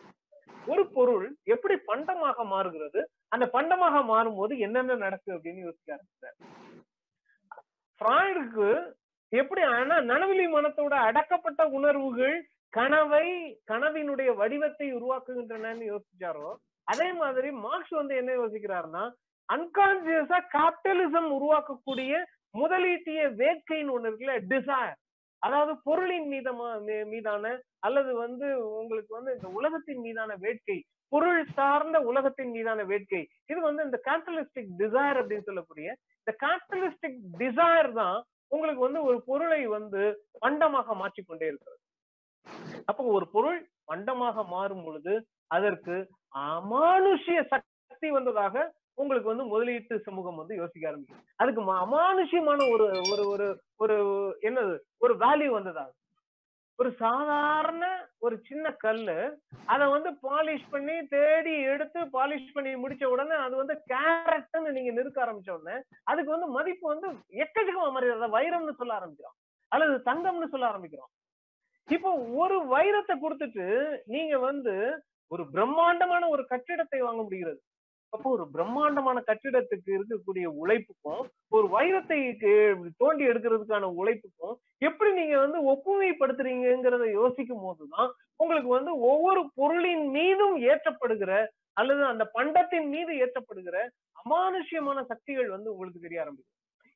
[0.72, 3.00] ஒரு பொருள் எப்படி பண்டமாக மாறுகிறது
[3.34, 6.38] அந்த பண்டமாக மாறும் போது என்னென்ன நடக்கு அப்படின்னு யோசிக்க ஆரம்பிச்சார்.
[8.02, 8.70] ஃப்ராய்டுக்கு
[9.34, 12.36] எப்படி ஆனா நனவிலி மனத்தோட அடக்கப்பட்ட உணர்வுகள்
[12.74, 13.26] கனவை
[13.72, 16.50] கனவினுடைய வடிவத்தை உருவாக்குகின்றனன்னு யோசிச்சாரோ
[16.88, 19.04] அதே மாதிரி மார்க்ஸ் வந்து என்ன யோசிக்கிறாருன்னா
[19.50, 22.14] அன்கான்சியஸா கேபிட்டலிசம் உருவாக்கக்கூடிய
[22.60, 24.96] முதலீட்டிய வேட்கைன்னு ஒண்ணு இருக்குல்ல டிசைர்
[25.42, 26.68] அதாவது பொருளின் மீதமா
[27.14, 27.46] மீதான
[27.88, 28.48] அல்லது வந்து
[28.82, 30.78] உங்களுக்கு வந்து இந்த உலகத்தின் மீதான வேட்கை
[31.12, 33.22] பொருள் சார்ந்த உலகத்தின் மீதான வேட்கை.
[33.52, 35.88] இது வந்து இந்த கேபிட்டலிஸ்டிக் டிசைர் அப்படின்னு சொல்லக்கூடிய
[36.22, 38.18] இந்த கேபிட்டலிஸ்டிக் டிசைர் தான்
[38.54, 40.02] உங்களுக்கு வந்து ஒரு பொருளை வந்து
[40.44, 41.80] பண்டமாக மாற்றிக்கொண்டே இருக்கிறது.
[42.90, 43.60] அப்போ ஒரு பொருள்
[43.92, 45.14] பண்டமாக மாறும் பொழுது
[45.56, 45.96] அதற்கு
[46.48, 48.66] அமானுஷ்ய சக்தி வந்ததாக
[48.98, 53.48] உங்களுக்கு வந்து முதலீட்டு சமூகம் வந்து யோசிக்க ஆரம்பிக்கும் அதுக்கு அமானுஷ்யமான ஒரு ஒரு ஒரு
[53.84, 53.96] ஒரு
[54.42, 54.76] என்னது?
[54.98, 55.86] ஒரு வேல்யூ வந்ததா?
[56.80, 57.84] ஒரு சாதாரண
[58.20, 59.18] ஒரு சின்ன கல்லு
[59.66, 65.24] அதை வந்து பாலிஷ் பண்ணி தேடி எடுத்து பாலிஷ் பண்ணி முடிச்ச உடனே அது வந்து கேரட்னு நீங்க நிறுத்த
[65.26, 67.10] ஆரம்பிச்ச உடனே அதுக்கு வந்து மதிப்பு வந்து
[67.44, 69.38] எக்கச்சக்கமா மாறி வைரம்னு சொல்ல ஆரம்பிக்கிறோம்.
[69.72, 71.12] அல்லது தங்கம்னு சொல்ல ஆரம்பிக்கிறோம்.
[71.88, 73.66] இப்போ ஒரு வைரத்தை கொடுத்துட்டு
[74.06, 74.76] நீங்க வந்து
[75.32, 77.60] ஒரு பிரம்மாண்டமான ஒரு கட்டிடத்தை வாங்க முடிகிறது.
[78.16, 82.20] அப்போ ஒரு பிரம்மாண்டமான கட்டிடத்துக்கு இருக்கக்கூடிய உழைப்புக்கும் ஒரு வைரத்தை
[83.02, 84.56] தோண்டி எடுக்கிறதுக்கான உழைப்புக்கும்
[84.88, 91.32] எப்படி நீங்க வந்து ஒப்புமைப்படுத்துறீங்கிறத யோசிக்கும் போதுதான் உங்களுக்கு வந்து ஒவ்வொரு பொருளின் மீதும் ஏற்றப்படுகிற
[91.74, 93.78] அல்லது அந்த பண்டத்தின் மீது ஏற்றப்படுகிற
[94.18, 96.54] அமானுஷ்யமான சக்திகள் வந்து உங்களுக்கு தெரிய ஆரம்பிக்கும்.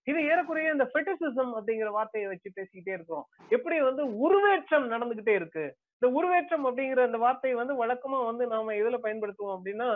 [0.08, 3.26] இது ஏறக்குறைய இந்த ஃபெட்டிசிசம் அப்படிங்கிற வார்த்தையை வச்சு பேசிக்கிட்டே இருக்கிறோம்.
[3.56, 5.66] எப்படி வந்து உருவேற்றம் நடந்துகிட்டே இருக்கு?
[5.98, 9.90] இந்த உருவேற்றம் அப்படிங்கிற அந்த வார்த்தையை வந்து வழக்கமா வந்து நாம எதுல பயன்படுத்துவோம் அப்படின்னா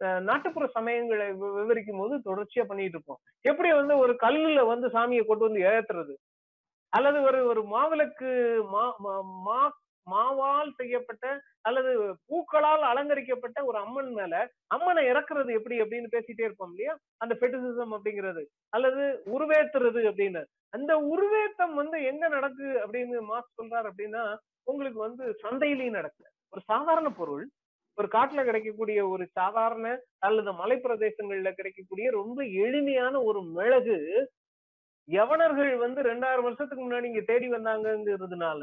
[0.00, 5.44] நாட்டுப்புற சமயங்களை வி- விவரிக்கும் போது தொடர்ச்சியா பண்ணிட்டு இருப்போம் எப்படி வந்து ஒரு கல்லுல வந்து சாமியை கொண்டு
[5.44, 6.14] வந்து ஏத்துறது?
[6.92, 8.30] அல்லது ஒரு ஒரு மாவிளக்கு
[8.68, 9.60] மா மா- மா
[10.06, 11.90] மாவால் செய்யப்பட்ட அல்லது
[12.28, 16.98] பூக்களால் அலங்கரிக்கப்பட்ட ஒரு அம்மன் மேல அம்மனை இறக்குறது எப்படி அப்படின்னு பேசிட்டே இருப்போம் இல்லையா?
[17.16, 18.42] அந்த பெட்டிசிசம் அப்படிங்கிறது.
[18.68, 20.42] அல்லது உருவேத்துறது அப்படின்னு.
[20.70, 27.10] அந்த உருவேத்தம் வந்து எங்க நடக்கு அப்படின்னு மாஸ் சொல்றாரு அப்படின்னா உங்களுக்கு வந்து சந்தையிலையும் நடக்கல ஒரு சாதாரண
[27.10, 27.44] பொருள்
[27.98, 29.86] ஒரு காட்டுல கிடைக்கக்கூடிய ஒரு சாதாரண
[30.26, 33.96] அல்லது மலை பிரதேசங்கள்ல கிடைக்கக்கூடிய ரொம்ப எளிமையான ஒரு மிளகு
[35.08, 38.62] யவனர்கள் வந்து ரெண்டாயிரம் வருஷத்துக்கு முன்னாடி இங்க தேடி வந்தாங்கங்கிறதுனால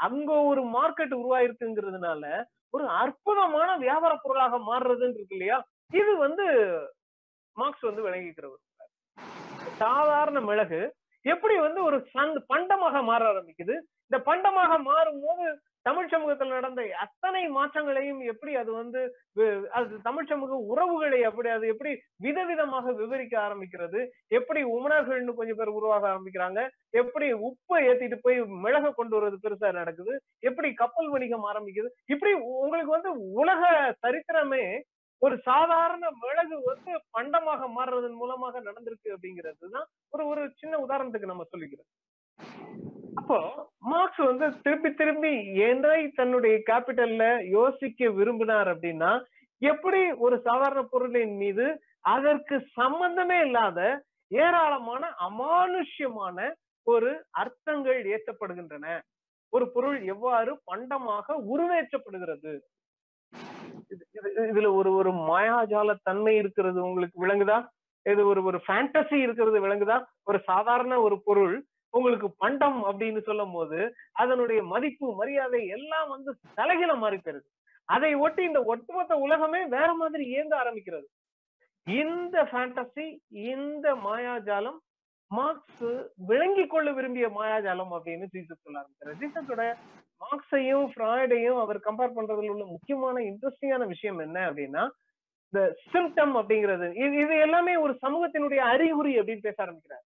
[0.00, 2.22] அங்க ஒரு மார்க்கெட் உருவாயிருக்குங்கிறதுனால
[2.74, 5.58] ஒரு அற்புதமான வியாபார பொருளாக மாறுறதுன்னு இருக்கு இல்லையா?
[5.92, 6.44] இது வந்து
[7.56, 8.62] மார்க்ஸ் வந்து விளங்கிக்கிறவர்
[9.80, 10.80] சாதாரண மிளகு
[11.24, 13.74] எப்படி வந்து ஒரு சந்த் பண்டமாக மாற ஆரம்பிக்குது?
[14.06, 15.44] இந்த பண்டமாக மாறும் போது
[15.86, 19.00] தமிழ் சமூகத்தில் நடந்த அத்தனை மாற்றங்களையும் எப்படி அது வந்து
[19.78, 21.92] அது தமிழ் சமூக உறவுகளை அப்படி அது எப்படி
[22.26, 24.00] விதவிதமாக விவரிக்க ஆரம்பிக்கிறது?
[24.38, 26.60] எப்படி உமனர்கள்னு கொஞ்சம் பேர் உருவாக ஆரம்பிக்கிறாங்க?
[27.02, 30.14] எப்படி உப்பை ஏத்திட்டு போய் மிளக கொண்டு வர்றது பெருசா நடக்குது?
[30.50, 31.90] எப்படி கப்பல் வணிகம் ஆரம்பிக்குது?
[32.14, 32.32] இப்படி
[32.64, 33.12] உங்களுக்கு வந்து
[33.42, 33.62] உலக
[34.06, 34.64] சரித்திரமே
[35.22, 41.46] ஒரு சாதாரண மிளகு வந்து பண்டமாக மாறுறதன் மூலமாக நடந்திருக்கு அப்படிங்கிறது தான் ஒரு ஒரு சின்ன உதாரணத்துக்கு நம்ம
[41.52, 41.88] சொல்லிக்கிறோம்.
[43.18, 43.38] அப்போ
[43.82, 45.32] மார்க்ஸ் வந்து திருப்பி திரும்பி
[45.68, 49.12] எதை தன்னுடைய கேபிட்டல்ல யோசிக்க விரும்பினார் அப்படின்னா
[49.62, 51.66] எப்படி ஒரு சாதாரண பொருளின் மீது
[52.06, 53.80] அதற்கு சம்பந்தமே இல்லாத
[54.30, 56.38] ஏராளமான அமானுஷ்யமான
[56.86, 58.86] ஒரு அர்த்தங்கள் ஏற்றப்படுகின்றன.
[59.52, 62.52] ஒரு பொருள் எவ்வாறு பண்டமாக உருவேற்றப்படுகிறது?
[64.50, 67.58] இதுல ஒரு ஒரு மாயாஜால தன்மை இருக்கிறது உங்களுக்கு விளங்குதா?
[68.06, 69.98] இது ஒரு ஒரு ஃபேண்டசி இருக்கிறது விளங்குதா?
[70.24, 71.54] ஒரு சாதாரண ஒரு பொருள்
[71.96, 73.78] உங்களுக்கு பண்டம் அப்படின்னு சொல்லும் போது
[74.22, 77.48] அதனுடைய மதிப்பு மரியாதை எல்லாம் வந்து தலைகில மாறி போயிருது.
[77.88, 81.06] அதை ஒட்டி இந்த ஒட்டுமொத்த உலகமே வேற மாதிரி இயங்க ஆரம்பிக்கிறது.
[81.86, 83.06] இந்த ஃபேண்டசி
[83.52, 84.78] இந்த மாயாஜாலம்
[85.30, 85.86] மார்க்ஸ்
[86.30, 89.18] விளங்கி கொள்ள விரும்பிய மாயாஜாலம் அப்படின்னு ஜீசஸ் சொல்ல ஆரம்பிக்கிறார்.
[89.22, 89.62] ஜீசஸோட
[90.22, 94.84] மார்க்ஸையும் ஃப்ராய்டையும் அவர் கம்பேர் பண்றதுல உள்ள முக்கியமான இன்ட்ரெஸ்டிங்கான விஷயம் என்ன அப்படின்னா
[95.52, 95.60] இந்த
[95.92, 96.86] சிம்டம் அப்படிங்கிறது.
[97.02, 100.04] இது இது எல்லாமே ஒரு சமூகத்தினுடைய அறிகுறி அப்படின்னு பேச ஆரம்பிக்கிறார்.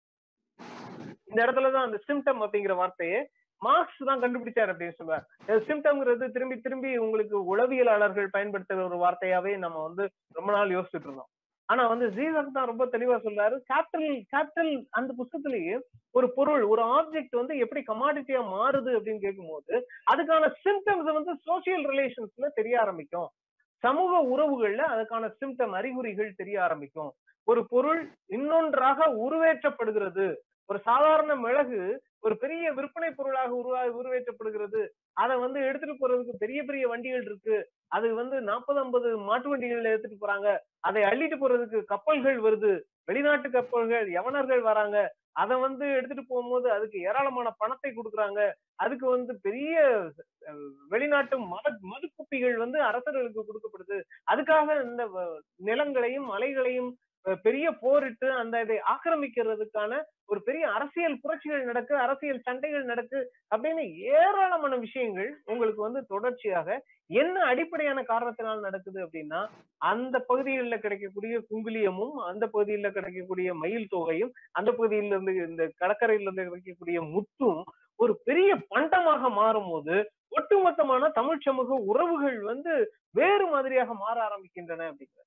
[1.29, 3.19] இந்த இடத்துலதான் அந்த சிம்டம் அப்படிங்கிற வார்த்தையே
[3.61, 5.25] மார்க்ஸ் தான் கண்டுபிடிச்சார் அப்படின்னு சொல்லுவார்.
[5.67, 11.31] சிம்டம்ங்கிறது திரும்பி திரும்பி உங்களுக்கு உளவியலாளர்கள் பயன்படுத்துகிற ஒரு வார்த்தையாவே நம்ம வந்து ரொம்ப நாள் யோசிச்சுட்டு இருந்தோம்.
[11.69, 13.55] ஆனா வந்து ஜீசஸ் தான் ரொம்ப தெளிவா சொல்றாரு.
[13.69, 15.77] கேபிட்டல் கேபிட்டல் அந்த புத்தகத்திலேயே
[16.11, 19.73] ஒரு பொருள் ஒரு ஆப்ஜெக்ட் வந்து எப்படி கமாடிட்டியா மாறுது அப்படின்னு கேட்கும்போது
[20.11, 23.29] அதுக்கான சிம்டம்ஸ் வந்து சோசியல் ரிலேஷன்ஸ்ல தெரிய ஆரம்பிக்கும்.
[23.83, 27.11] சமூக உறவுகள்ல அதுக்கான சிம்டம் அறிகுறிகள் தெரிய ஆரம்பிக்கும்.
[27.47, 28.01] ஒரு பொருள்
[28.37, 30.27] இன்னொன்றாக உருவேற்றப்படுகிறது.
[30.69, 34.87] ஒரு சாதாரண மிளகு ஒரு பெரிய விற்பனை பொருளாக உருவா உருவேற்றப்படுகிறது.
[35.13, 37.69] அதை வந்து எடுத்துட்டு போறதுக்கு பெரிய பெரிய வண்டிகள் இருக்கு.
[37.87, 40.57] அது வந்து நாற்பது ஐம்பது மாட்டு வண்டிகள்ல எடுத்துட்டு போறாங்க.
[40.79, 42.81] அதை அள்ளிட்டு போறதுக்கு கப்பல்கள் வருது.
[43.05, 45.13] வெளிநாட்டு கப்பல்கள் யவனர்கள் வராங்க.
[45.31, 48.51] அதை வந்து எடுத்துட்டு போகும்போது அதுக்கு ஏராளமான பணத்தை கொடுக்குறாங்க.
[48.75, 50.01] அதுக்கு வந்து பெரிய
[50.89, 54.01] வெளிநாட்டு மத மதுக்குப்பிகள் வந்து அரசர்களுக்கு கொடுக்கப்படுது.
[54.31, 56.97] அதுக்காக இந்த வ- நிலங்களையும் மலைகளையும்
[57.43, 59.93] பெரிய போரிட்டு அந்த இதை ஆக்கிரமிக்கிறதுக்கான
[60.25, 63.19] ஒரு பெரிய அரசியல் புரட்சிகள் நடக்கு அரசியல் சண்டைகள் நடக்கு
[63.51, 66.77] அப்படின்னு ஏராளமான விஷயங்கள் உங்களுக்கு வந்து தொடர்ச்சியாக
[67.09, 69.41] என்ன அடிப்படையான காரணத்தினால் நடக்குது அப்படின்னா
[69.81, 76.47] அந்த பகுதிகளில் கிடைக்கக்கூடிய குங்குலியமும் அந்த பகுதியில் கிடைக்கக்கூடிய மயில் தொகையும் அந்த பகுதியில இருந்து இந்த கடற்கரையில இருந்து
[76.47, 77.61] கிடைக்கக்கூடிய முத்தும்
[77.99, 79.95] ஒரு பெரிய பண்டமாக மாறும்போது
[80.37, 82.73] ஒட்டுமொத்தமான தமிழ் சமூக உறவுகள் வந்து
[83.11, 85.23] வேறு மாதிரியாக மாற ஆரம்பிக்கின்றன அப்படிங்கிற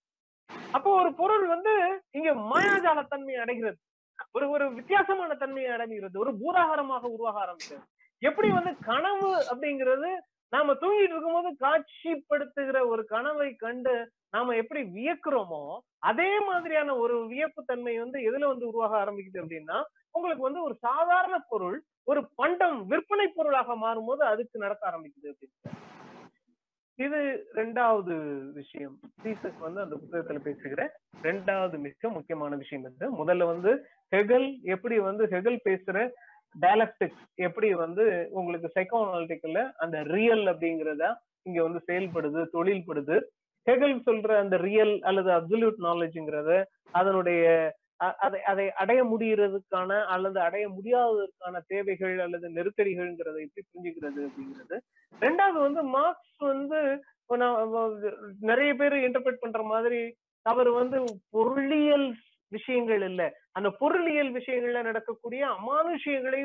[0.72, 1.72] அப்போ ஒரு பொருள் வந்து
[2.10, 3.78] இங்க மாயாஜால தன்மை அடைகிறது.
[4.32, 6.16] ஒரு ஒரு வித்தியாசமான தன்மையை அடைகிறது.
[6.18, 7.86] ஒரு பூதாகாரமாக உருவாக ஆரம்பிக்கிறது.
[8.22, 10.08] எப்படி வந்து கனவு அப்படிங்கிறது
[10.52, 13.94] நாம தூங்கிட்டு இருக்கும்போது காட்சிப்படுத்துகிற ஒரு கனவை கண்டு
[14.30, 15.62] நாம எப்படி வியக்கிறோமோ
[16.08, 19.78] அதே மாதிரியான ஒரு வியப்பு தன்மை வந்து எதுல வந்து உருவாக ஆரம்பிக்குது அப்படின்னா
[20.14, 25.78] உங்களுக்கு வந்து ஒரு சாதாரண பொருள் ஒரு பண்டம் விற்பனை பொருளாக மாறும்போது அதுக்கு நடக்க ஆரம்பிக்குது அப்படின்னு
[27.04, 27.18] இது
[27.54, 28.14] ரெண்டாவது
[28.52, 28.94] விஷயம்.
[29.22, 30.80] சீசஸ் வந்து அந்த புத்தகத்துல பேசுகிற
[31.22, 33.06] ரெண்டாவது மிக முக்கியமான விஷயம் இது.
[33.20, 33.70] முதல்ல வந்து
[34.16, 35.98] ஹெகல் எப்படி வந்து ஹெகல் பேசுற
[36.60, 41.04] டயலக்டிக்ஸ் எப்படி வந்து உங்களுக்கு சைக்கோனாலிட்டிக்கல்ல அந்த ரியல் அப்படிங்கிறத
[41.42, 43.18] இங்க வந்து செயல்படுது தொழில்படுது.
[43.66, 46.52] ஹெகல் சொல்ற அந்த ரியல் அல்லது அப்சல்யூட் நாலேஜ்ங்கிறத
[46.90, 47.44] அதனுடைய
[48.24, 54.76] அதை அதை அடைய முடியறதுக்கான அல்லது அடைய முடியாததற்கான தேவைகள் அல்லது நெருக்கடிகள்ங்கிறத எப்படி புரிஞ்சுக்கிறது அப்படிங்கிறது.
[55.20, 56.80] ரெண்டாவது வந்து மார்க்ஸ் வந்து
[57.42, 57.92] நான்
[58.40, 60.00] நிறைய பேர் இன்டர்பிரட் பண்ற மாதிரி
[60.46, 60.98] அவர் வந்து
[61.30, 62.08] பொருளியல்
[62.52, 63.22] விஷயங்கள் இல்ல.
[63.52, 66.40] அந்த பொருளியல் விஷயங்கள்ல நடக்கக்கூடிய அமானுஷியங்களை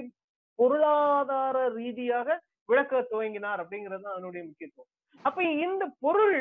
[0.60, 2.38] பொருளாதார ரீதியாக
[2.70, 4.90] விளக்க துவங்கினார் அப்படிங்கிறது தான் அதனுடைய முக்கியத்துவம்.
[5.24, 6.38] அப்ப இந்த பொருள்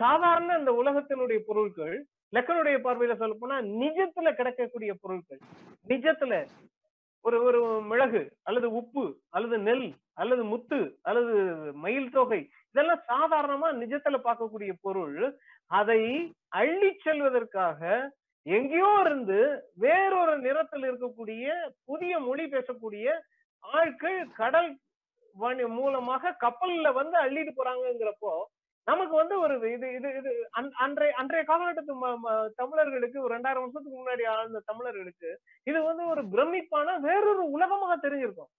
[0.00, 1.96] சாதாரண இந்த உலகத்தினுடைய பொருட்கள்
[2.34, 5.40] லெக்கனுடைய பார்வையில சொல்ல போனா நிஜத்துல கிடைக்கக்கூடிய பொருட்கள்
[5.88, 6.46] நிஜத்துல
[7.20, 11.34] ஒரு ஒரு மிளகு அல்லது உப்பு அல்லது நெல் அல்லது முத்து அல்லது
[11.74, 15.36] மயில் தொகை இதெல்லாம் சாதாரணமா நிஜத்துல பார்க்கக்கூடிய பொருள்.
[15.70, 16.00] அதை
[16.48, 17.80] அள்ளி செல்வதற்காக
[18.46, 19.38] எங்கேயோ இருந்து
[19.74, 21.44] வேறொரு நிறத்தில் இருக்கக்கூடிய
[21.84, 23.06] புதிய மொழி பேசக்கூடிய
[23.64, 24.70] ஆட்கள் கடல்
[25.68, 28.32] மூலமாக கப்பல்ல வந்து அள்ளிட்டு போறாங்கிறப்போ
[28.84, 34.26] நமக்கு வந்து ஒரு இது இது இது அன்றைய அன்றைய காலகட்டத்து ம- தமிழர்களுக்கு ஒரு ரெண்டாயிரம் வருஷத்துக்கு முன்னாடி
[34.26, 38.50] ஆழ்ந்த தமிழர்களுக்கு இது வந்து ஒரு பிரமிப்பான வேறொரு உலகமாக தெரிஞ்சிருக்கும்.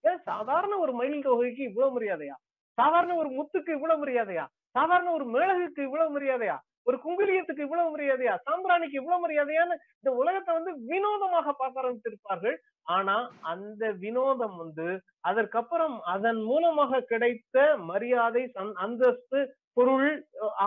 [0.00, 0.18] ஏன்?
[0.22, 2.36] சாதாரண ஒரு மயில் தொகைக்கு இவ்வளவு மரியாதையா?
[2.74, 4.46] சாதாரண ஒரு முத்துக்கு இவ்வளவு மரியாதையா?
[4.70, 6.56] சாதாரண ஒரு மிளகுக்கு இவ்வளவு மரியாதையா?
[6.82, 8.38] ஒரு குங்குலியத்துக்கு இவ்வளவு மரியாதையா?
[8.50, 12.56] சாம்பிராணிக்கு இவ்வளவு மரியாதையான இந்த உலகத்தை வந்து வினோதமாக பார்க்க ஆரம்பித்திருப்பார்கள்.
[12.82, 20.08] ஆனா அந்த வினோதம் வந்து அதற்கப்புறம் அதன் மூலமாக கிடைத்த மரியாதை அந்தஸ்து பொருள்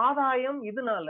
[0.01, 1.09] ஆதாயம் இதனால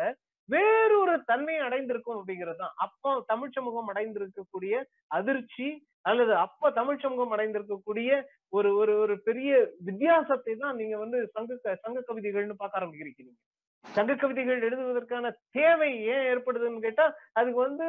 [0.49, 2.73] வேறொரு தன்மையை அடைந்திருக்கும் அப்படிங்கிறது தான்.
[2.77, 4.73] அப்போ தமிழ் சமூகம் அடைந்திருக்கக்கூடிய
[5.11, 5.67] அதிர்ச்சி
[6.01, 8.09] அல்லது அப்ப தமிழ் சமூகம் அடைந்திருக்கக்கூடிய
[8.49, 9.51] ஒரு ஒரு ஒரு பெரிய
[9.85, 13.33] வித்தியாசத்தை தான் நீங்க வந்து சங்க சங்க கவிதைகள்னு பார்க்க ஆரம்பிக்கிறீங்க
[13.95, 17.85] சங்க கவிதைகள் எழுதுவதற்கான தேவை ஏன் ஏற்படுதுன்னு கேட்டா அதுக்கு வந்து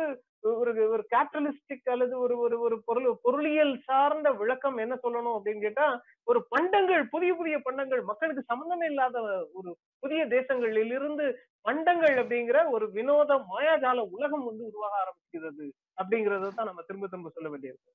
[0.58, 5.86] ஒரு ஒரு கேபிட்டலிஸ்டிக் அல்லது ஒரு ஒரு ஒரு பொருள் பொருளியல் சார்ந்த விளக்கம் என்ன சொல்லணும் அப்படின்னு கேட்டா
[6.26, 9.18] ஒரு பண்டங்கள் புதிய புதிய பண்டங்கள் மக்களுக்கு சம்பந்தமே இல்லாத
[9.54, 9.70] ஒரு
[10.02, 11.26] புதிய தேசங்களில் இருந்து
[11.64, 15.66] பண்டங்கள் அப்படிங்கிற ஒரு வினோத மாயாஜால உலகம் வந்து உருவாக ஆரம்பிக்கிறது
[16.00, 17.92] அப்படிங்கறத தான் நம்ம திரும்ப திரும்ப சொல்ல வேண்டியிருக்கு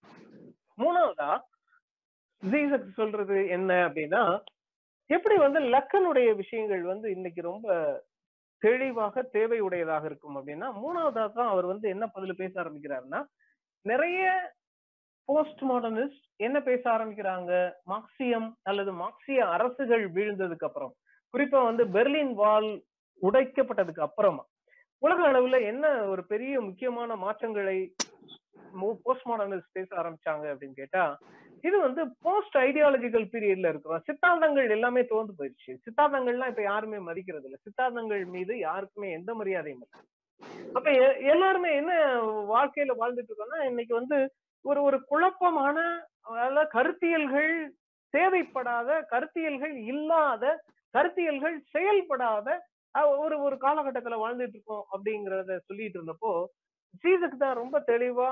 [0.78, 1.32] மூணாவதா
[2.44, 4.24] ஜீசக் சொல்றது என்ன அப்படின்னா
[5.10, 7.68] எப்படி வந்து லக்கனுடைய விஷயங்கள் வந்து இன்னைக்கு ரொம்ப
[8.62, 13.20] தெளிவாக தேவையுடையதாக இருக்கும் அப்படின்னா மூணாவதாக தான் அவர் வந்து என்ன பதில் பேச ஆரம்பிக்கிறாருன்னா
[13.86, 14.22] நிறைய
[15.30, 17.52] போஸ்ட் மாடர்னிஸ்ட் என்ன பேச ஆரம்பிக்கிறாங்க?
[17.90, 20.94] மார்க்சியம் அல்லது மார்க்சிய அரசுகள் வீழ்ந்ததுக்கு அப்புறம்.
[21.34, 22.70] குறிப்பா வந்து பெர்லின் வால்
[23.22, 24.44] உடைக்கப்பட்டதுக்கு அப்புறமா.
[25.04, 27.78] உலக அளவுல என்ன ஒரு பெரிய முக்கியமான மாற்றங்களை
[29.04, 31.04] போஸ்ட் மாடர்னிஸ்ட் பேச ஆரம்பிச்சாங்க அப்படின்னு கேட்டா
[31.64, 35.74] இது வந்து போஸ்ட் ஐடியாலஜிக்கல் பீரியட்ல இருக்கிற சித்தாந்தங்கள் எல்லாமே தோந்து போயிடுச்சு.
[35.86, 37.58] சித்தாந்தங்கள்லாம் இப்ப யாருமே மதிக்கிறது இல்ல.
[37.66, 40.00] சித்தாந்தங்கள் மீது யாருக்குமே எந்த மரியாதையும் இல்லை.
[40.76, 41.94] அப்ப எ- எல்லாருமே என்ன
[42.50, 44.18] வாழ்க்கையில வாழ்ந்துட்டு இருக்கோம்னா இன்னைக்கு வந்து
[44.66, 45.78] ஒரு ஒரு குழப்பமான
[46.24, 47.54] அதாவது கருத்தியல்கள்
[48.14, 50.44] தேவைப்படாத கருத்தியல்கள் இல்லாத
[50.94, 52.48] கருத்தியல்கள் செயல்படாத
[52.96, 56.32] ஒரு ஒரு காலகட்டத்துல வாழ்ந்துட்டு இருக்கோம் அப்படிங்கறத சொல்லிட்டு இருந்தப்போ
[57.04, 58.30] ஜீசக் தான் ரொம்ப தெளிவா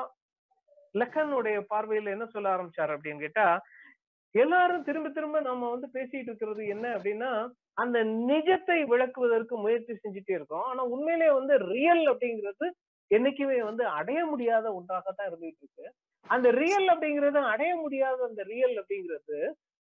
[0.95, 3.45] லக்கனுடைய பார்வையில என்ன சொல்ல ஆரம்பிச்சாரு அப்படின்னு கேட்டா
[4.35, 7.31] எல்லாரும் திரும்ப திரும்ப நம்ம வந்து பேசிட்டு இருக்கிறது என்ன அப்படின்னா
[7.73, 10.63] அந்த நிஜத்தை விளக்குவதற்கு முயற்சி செஞ்சுட்டே இருக்கோம்.
[10.63, 12.67] ஆனா உண்மையிலேயே வந்து ரியல் அப்படிங்கிறது
[13.11, 15.85] என்னைக்குமே வந்து அடைய முடியாத ஒன்றாகத்தான் இருந்துட்டு இருக்கு.
[16.29, 19.37] அந்த ரியல் அப்படிங்கிறது அடைய முடியாத அந்த ரியல் அப்படிங்கிறது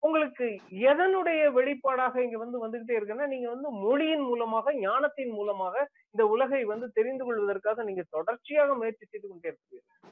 [0.07, 0.47] உங்களுக்கு
[0.91, 5.75] எதனுடைய வெளிப்பாடாக இங்க வந்து வந்துகிட்டே இருக்குன்னா நீங்க வந்து மொழியின் மூலமாக ஞானத்தின் மூலமாக
[6.15, 10.03] இந்த உலகை வந்து தெரிந்து கொள்வதற்காக நீங்க தொடர்ச்சியாக முயற்சி செய்து கொண்டே இருக்கிறீர்கள்.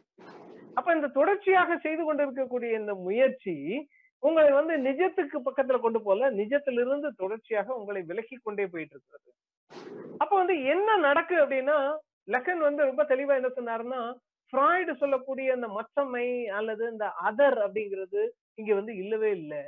[0.79, 3.57] அப்ப இந்த தொடர்ச்சியாக செய்து கொண்டிருக்கக்கூடிய இந்த முயற்சி
[4.23, 9.31] உங்களை வந்து நிஜத்துக்கு பக்கத்துல கொண்டு போல நிஜத்திலிருந்து தொடர்ச்சியாக உங்களை விலக்கி கொண்டே போயிட்டு இருக்கிறது
[10.19, 11.79] அப்ப வந்து என்ன நடக்கு அப்படின்னா
[12.35, 14.01] லக்கன் வந்து ரொம்ப தெளிவா என்ன சொன்னாருன்னா
[14.55, 16.27] ஃப்ராய்டு சொல்லக்கூடிய அந்த மச்சமை
[16.59, 18.21] அல்லது இந்த அதர் அப்படிங்கிறது
[18.55, 19.63] இங்க வந்து இல்லவே இல்லை.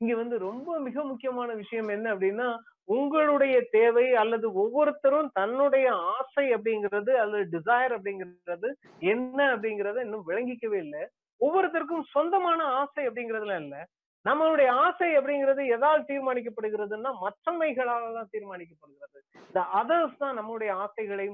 [0.00, 2.48] இங்க வந்து ரொம்ப மிக முக்கியமான விஷயம் என்ன அப்படின்னா
[2.84, 8.68] உங்களுடைய தேவை அல்லது ஒவ்வொருத்தரும் தன்னுடைய ஆசை அப்படிங்கிறது அல்லது டிசைர் அப்படிங்கிறது
[9.00, 11.02] என்ன அப்படிங்கறத இன்னும் விளங்கிக்கவே இல்லை.
[11.40, 13.78] ஒவ்வொருத்தருக்கும் சொந்தமான ஆசை அப்படிங்கறதுலாம் இல்ல.
[14.24, 19.18] நம்மளுடைய ஆசை அப்படிங்கிறது எதால் தீர்மானிக்கப்படுகிறதுன்னா மற்றமைகளால தான் தீர்மானிக்கப்படுகிறது.
[19.48, 21.26] இந்த அதர்ஸ் தான் நம்மளுடைய ஆசைகளை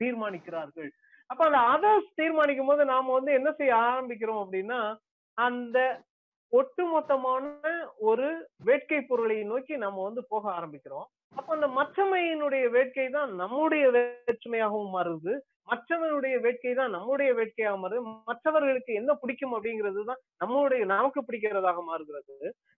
[0.00, 0.90] தீர்மானிக்கிறார்கள்.
[1.30, 4.80] அப்ப அந்த அதர்ஸ் தீர்மானிக்கும் போது நாம வந்து என்ன செய்ய ஆரம்பிக்கிறோம் அப்படின்னா
[5.38, 5.78] அந்த
[6.52, 7.44] ஒட்டுமொத்தமான
[8.10, 8.28] ஒரு
[8.68, 11.06] வேட்கை பொருளை நோக்கி நம்ம வந்து போக ஆரம்பிக்கிறோம்.
[11.38, 15.32] அப்ப அந்த மற்றமையினுடைய வேட்கை தான் நம்முடைய வேற்றுமையாகவும் மாறுது.
[15.70, 18.00] மற்றவனுடைய வேட்கை தான் நம்முடைய வேட்கையாக மாறுது.
[18.30, 22.36] மற்றவர்களுக்கு என்ன பிடிக்கும் அப்படிங்கிறது தான் நம்மளுடைய நமக்கு பிடிக்கிறதாக மாறுகிறது.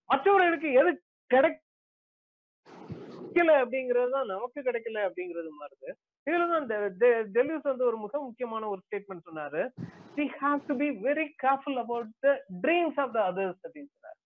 [0.09, 0.91] மற்றவர்களுக்கு எது
[1.31, 1.61] கிடைக்கல
[3.63, 5.89] அப்படிங்கிறது தான் நமக்கு கிடைக்கல அப்படிங்கிறது மாறுது.
[6.29, 6.75] இதுலதான் அந்த
[7.35, 9.61] டெல்யூஸ் வந்து ஒரு மிக முக்கியமான ஒரு ஸ்டேட்மெண்ட் சொன்னாரு.
[10.17, 14.17] We has to be very careful about the dreams of the others அப்படின்னு சொன்னாரு.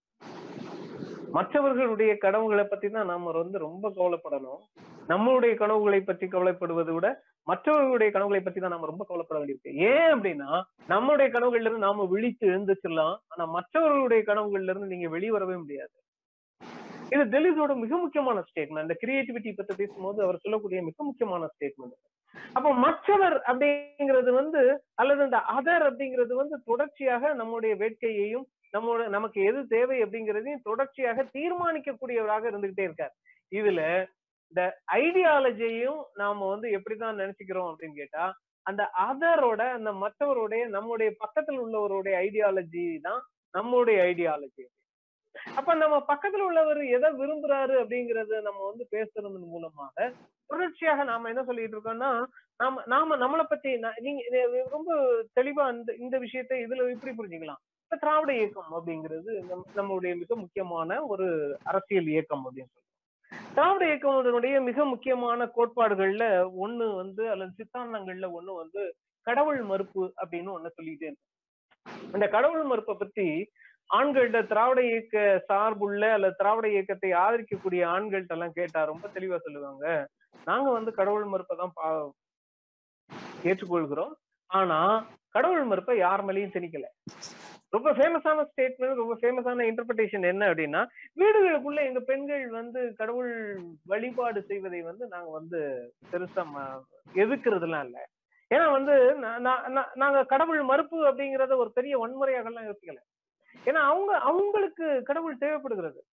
[1.32, 4.62] மற்றவர்களுடைய கனவுகளை பத்தி தான் நாம வந்து ரொம்ப கவலைப்படணும்.
[5.10, 7.08] நம்மளுடைய கனவுகளை பற்றி கவலைப்படுவதை விட
[7.44, 9.74] மற்றவர்களுடைய கனவுகளை பத்தி தான் நாம ரொம்ப கவலைப்பட வேண்டியிருக்கு.
[9.90, 10.52] ஏன் அப்படின்னா
[10.94, 15.96] நம்மளுடைய கனவுகள்ல இருந்து நாம விழித்து எழுந்துச்சிடலாம் ஆனா மற்றவர்களுடைய கனவுகள்ல இருந்து நீங்க வெளிவரவே முடியாது.
[17.12, 21.96] இது டெலிஸோட மிக முக்கியமான ஸ்டேட்மெண்ட் இந்த கிரியேட்டிவிட்டி பத்தி பேசும்போது அவர் சொல்லக்கூடிய மிக முக்கியமான ஸ்டேட்மெண்ட்
[22.56, 24.62] அப்போ மற்றவர் அப்படிங்கிறது வந்து
[24.96, 32.50] அல்லது இந்த அதர் அப்படிங்கிறது வந்து தொடர்ச்சியாக நம்முடைய வேட்கையையும் நம்மோட நமக்கு எது தேவை அப்படிங்கிறதையும் தொடர்ச்சியாக தீர்மானிக்கக்கூடியவராக
[32.50, 33.14] இருந்துகிட்டே இருக்கார்.
[33.52, 33.82] இதுல
[34.54, 34.64] இந்த
[35.00, 38.26] ஐடியாலஜியையும் நாம வந்து எப்படிதான் நினைச்சுக்கிறோம் அப்படின்னு கேட்டா
[38.66, 43.22] அந்த அதரோட அந்த மற்றவருடைய நம்முடைய பக்கத்தில் உள்ளவருடைய ஐடியாலஜி தான்
[43.54, 44.64] நம்மளுடைய ஐடியாலஜி
[45.56, 50.12] அப்ப நம்ம பக்கத்துல உள்ளவர் எதை விரும்புறாரு அப்படிங்கறத நம்ம வந்து பேசுறதன் மூலமாக
[50.48, 52.26] தொடர்ச்சியாக நாம என்ன சொல்லிட்டு இருக்கோம்னா
[52.58, 54.22] நாம நாம நம்மளை பத்தி நீங்க
[54.70, 54.92] ரொம்ப
[55.40, 57.62] தெளிவா இந்த இந்த விஷயத்தை இதுல இப்படி புரிஞ்சுக்கலாம்.
[57.84, 59.32] இப்ப திராவிட இயக்கம் அப்படிங்கிறது
[59.76, 62.82] நம்மளுடைய மிக முக்கியமான ஒரு அரசியல் இயக்கம் அப்படின்னு சொல்றோம்.
[63.56, 70.76] திராவிட இயக்கத்தினுடைய மிக முக்கியமான கோட்பாடுகள்ல ஒண்ணு வந்து அல்லது சித்தாந்தங்கள்ல ஒண்ணு வந்து கடவுள் மறுப்பு அப்படின்னு ஒண்ணு
[70.78, 71.32] சொல்லிட்டே இருக்கு
[72.14, 73.52] இந்த கடவுள் மறுப்பை பத்தி
[73.90, 75.16] ஆண்கள்கிட்ட திராவிட இயக்க
[75.50, 79.86] சார்புள்ள அல்லது திராவிட இயக்கத்தை ஆதரிக்கக்கூடிய ஆண்கள்ட்ட எல்லாம் கேட்டா ரொம்ப தெளிவா சொல்லுவாங்க.
[80.50, 81.88] நாங்க வந்து கடவுள் மறுப்பை தான் பா
[83.50, 84.14] ஏற்றுக்கொள்கிறோம்.
[84.50, 84.80] ஆனா
[85.36, 86.88] கடவுள் மறுப்பை யார் மேலேயும் திணிக்கல.
[87.76, 90.82] ரொம்ப ஃபேமஸான ஸ்டேட்மெண்ட் ரொம்ப ஃபேமஸான இன்டர்பிரிட்டேஷன் என்ன அப்படின்னா
[91.22, 93.32] வீடுகளுக்குள்ள எங்க பெண்கள் வந்து கடவுள்
[93.92, 95.60] வழிபாடு செய்வதை வந்து நாங்க வந்து
[96.12, 96.44] பெருசா
[97.24, 97.98] எதிர்க்கிறதுலாம் இல்ல.
[98.52, 98.96] ஏன்னா வந்து
[100.02, 103.00] நாங்க கடவுள் மறுப்பு அப்படிங்கறத ஒரு பெரிய வன்முறையாக எல்லாம் யோசிக்கல.
[103.66, 106.04] ஏன்னா அவங்க அவங்களுக்கு கடவுள் தேவைப்படுகிறது.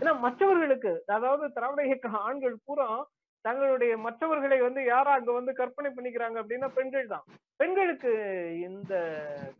[0.00, 3.06] ஏன்னா மற்றவர்களுக்கு அதாவது திராவிட இயக்க ஆண்கள் பூரா
[3.44, 7.24] தங்களுடைய மற்றவர்களை வந்து யாரா அங்க வந்து கற்பனை பண்ணிக்கிறாங்க அப்படின்னா பெண்கள் தான்.
[7.56, 8.10] பெண்களுக்கு
[8.54, 8.94] இந்த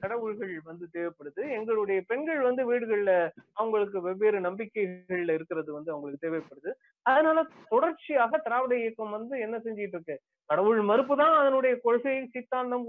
[0.00, 1.42] கடவுள்கள் வந்து தேவைப்படுது.
[1.48, 6.72] எங்களுடைய பெண்கள் வந்து வீடுகள்ல அவங்களுக்கு வெவ்வேறு நம்பிக்கைகள்ல இருக்கிறது வந்து அவங்களுக்கு தேவைப்படுது.
[7.02, 10.16] அதனால தொடர்ச்சியாக திராவிட இயக்கம் வந்து என்ன செஞ்சிட்டு இருக்கு?
[10.46, 12.86] கடவுள் மறுப்பு தான் அதனுடைய கொள்கை சித்தாந்தம்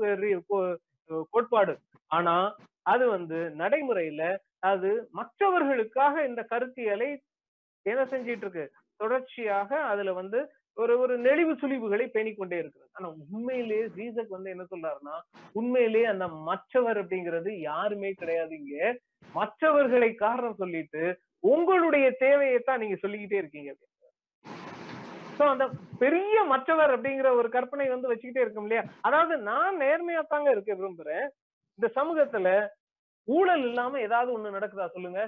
[1.30, 1.74] கோட்பாடு.
[2.08, 2.36] ஆனா
[2.82, 7.10] அது வந்து நடைமுறையில அது மற்றவர்களுக்காக இந்த கருத்தியலை
[7.86, 10.40] என்ன செஞ்சிட்டு இருக்கு தொடர்ச்சியாக அதுல வந்து
[10.74, 12.90] ஒரு ஒரு நெளிவு சுழிவுகளை பேணிக்கொண்டே இருக்கிறது.
[12.94, 15.16] ஆனா உண்மையிலேயே ஜீசக் வந்து என்ன சொல்றாருன்னா
[15.54, 19.00] உண்மையிலேயே அந்த மற்றவர் அப்படிங்கிறது யாருமே கிடையாது இங்க.
[19.34, 21.04] மற்றவர்களை காரணம் சொல்லிட்டு
[21.40, 23.72] உங்களுடைய தேவையைத்தான் நீங்க சொல்லிக்கிட்டே இருக்கீங்க.
[25.38, 25.66] சோ அந்த
[26.04, 28.84] பெரிய மற்றவர் அப்படிங்கிற ஒரு கற்பனை வந்து வச்சுக்கிட்டே இருக்கும் இல்லையா?
[29.08, 31.26] அதாவது நான் நேர்மையா தாங்க இருக்க விரும்புறேன்.
[31.80, 32.48] இந்த சமூகத்துல
[33.28, 35.22] ஊழல் இல்லாம ஏதாவது ஒண்ணு நடக்குதா சொல்லுங்க?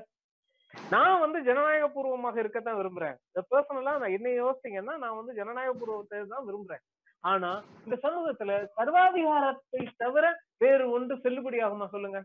[0.94, 3.16] நான் வந்து ஜனநாயக பூர்வமாக இருக்கத்தான் விரும்புறேன்.
[3.30, 6.84] இந்த பர்சனலா நான் என்ன யோசிச்சீங்கன்னா நான் வந்து ஜனநாயக பூர்வத்தை தான் விரும்புறேன்.
[7.24, 7.52] ஆனா
[7.86, 10.26] இந்த சமூகத்துல சர்வாதிகாரத்தை தவிர
[10.64, 12.20] வேறு ஒன்று செல்லுபடியாகுமா சொல்லுங்க?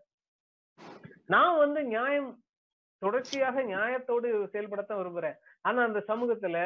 [1.35, 2.31] நான் வந்து நியாயம்
[3.03, 5.39] தொடர்ச்சியாக நியாயத்தோடு செயல்படத்தான் விரும்புறேன்.
[5.63, 6.59] ஆனா அந்த சமூகத்துல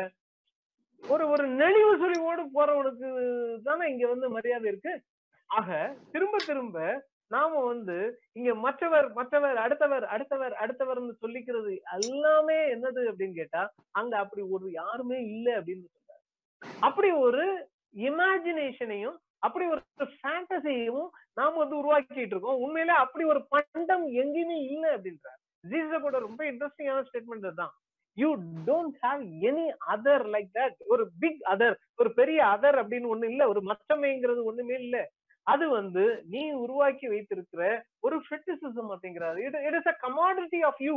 [1.03, 3.09] ஒரு ஒரு நெளிவு சுழிவோடு போறவனுக்கு
[3.67, 4.93] தானே இங்க வந்து மரியாதை இருக்கு.
[5.51, 5.69] ஆக
[6.13, 6.79] திரும்ப திரும்ப
[7.35, 7.97] நாம வந்து
[8.33, 15.19] இங்க மற்றவர் மற்றவர் அடுத்தவர் அடுத்தவர் அடுத்தவர்னு சொல்லிக்கிறது எல்லாமே என்னது அப்படின்னு கேட்டா அங்க அப்படி ஒரு யாருமே
[15.35, 16.23] இல்லை அப்படின்னு சொல்றாரு.
[16.81, 17.45] அப்படி ஒரு
[18.09, 19.83] இமேஜினேஷனையும் அப்படி ஒரு
[20.15, 22.63] ஃபேண்டசியையும் நாம வந்து உருவாக்கிட்டு இருக்கோம்.
[22.65, 25.41] உண்மையில அப்படி ஒரு பண்டம் எங்கேயுமே இல்லை அப்படின்றார்.
[25.71, 27.75] ஜீசஸோட ரொம்ப இன்ட்ரெஸ்டிங்கான ஸ்டேட்மெண்ட் தான்
[28.19, 28.31] you
[28.67, 29.65] don't have any
[29.95, 33.43] other like that ஒரு பிக் அதர் ஒரு பெரிய அதர் அப்படின்னு ஒண்ணு இல்ல.
[33.49, 34.97] ஒரு மச்சமைங்கிறது ஒண்ணுமே இல்ல.
[35.47, 37.63] அது வந்து நீ உருவாக்கி வைத்திருக்கிற
[38.03, 40.95] ஒரு ஃபெட்டிசிசம் அப்படிங்கிறது it it is a commodity of you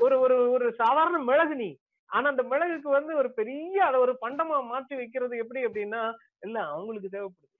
[0.00, 1.70] ஒரு ஒரு ஒரு சாதாரண மிளகு நீ.
[2.10, 6.02] ஆனா அந்த மிளகுக்கு வந்து ஒரு பெரிய அதை ஒரு பண்டமா மாற்றி வைக்கிறது எப்படி அப்படின்னா
[6.42, 7.52] இல்ல அவங்களுக்கு தேவைப்படுது.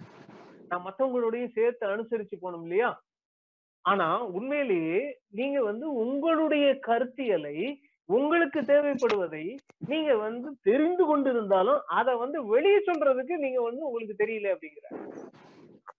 [0.71, 2.91] நான் மற்றவங்களோடையும் சேர்த்து அனுசரிச்சு போனோம் இல்லையா?
[3.85, 7.57] ஆனா உண்மையிலேயே நீங்க வந்து உங்களுடைய கருத்தியலை
[8.09, 9.45] உங்களுக்கு தேவைப்படுவதை
[9.87, 14.87] நீங்க வந்து தெரிந்து கொண்டிருந்தாலும் அதை வந்து வெளியே சொல்றதுக்கு நீங்க வந்து உங்களுக்கு தெரியல அப்படிங்கிற.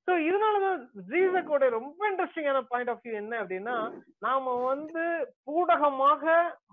[0.08, 0.78] சோ இதனாலதான்
[1.10, 3.76] ஜீசக்கோட ரொம்ப இன்ட்ரெஸ்டிங்கான பாயிண்ட் ஆஃப் வியூ என்ன அப்படின்னா
[4.20, 5.04] நாம வந்து
[5.46, 6.24] பூடகமாக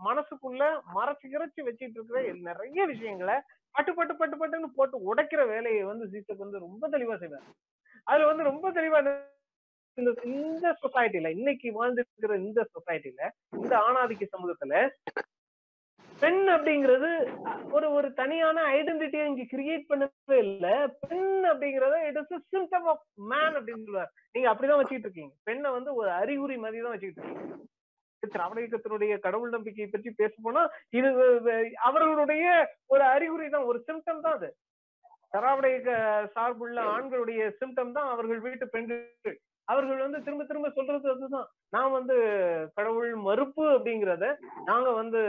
[0.04, 0.62] மனசுக்குள்ள
[0.94, 3.36] மறைச்சு கிறைச்சு வச்சிட்டு இருக்கிற நிறைய விஷயங்களை
[3.74, 7.46] பட்டு பட்டு பட்டு பட்டுன்னு போட்டு உடைக்கிற வேலையை வந்து ஜீசக் வந்து ரொம்ப தெளிவா செய்வார்.
[8.06, 9.00] அதுல வந்து ரொம்ப தெளிவா
[9.98, 13.20] இந்த இந்த சொசைட்டில இன்னைக்கு வாழ்ந்துருக்கிற இந்த சொசைட்டில
[13.58, 14.76] இந்த ஆணாதிக்க சமூகத்துல
[16.22, 17.08] பெண் அப்படிங்கிறது
[17.76, 20.66] ஒரு ஒரு தனியான ஐடென்டிட்டியை இங்க கிரியேட் பண்ணவே இல்ல.
[21.02, 24.12] பெண் அப்படிங்கறத it is symptom of man அப்படின்னு சொல்லுவார்.
[24.34, 25.34] நீங்க அப்படிதான் வச்சுக்கிட்டு இருக்கீங்க.
[25.48, 27.56] பெண்ணை வந்து ஒரு அறிகுறி மாதிரி தான் வச்சுக்கிட்டு இருக்கீங்க.
[28.22, 30.62] திராவிட இயக்கத்தினுடைய கடவுள் நம்பிக்கையை பற்றி பேச போனா
[30.98, 31.08] இது
[31.88, 32.44] அவர்களுடைய
[32.94, 34.50] ஒரு அறிகுறி தான் ஒரு சிம்டம் தான் அது.
[35.34, 35.92] திராவிட இயக்க
[36.36, 39.36] சார்புள்ள ஆண்களுடைய சிம்டம் தான் அவர்கள் வீட்டு பெண்கள்.
[39.64, 41.48] அவர்கள் வந்து திரும்ப திரும்ப சொல்றது அதுதான்.
[41.70, 42.16] நான் வந்து
[42.74, 45.20] கடவுள் மறுப்பு அப்படிங்கிறத நாங்க வந்து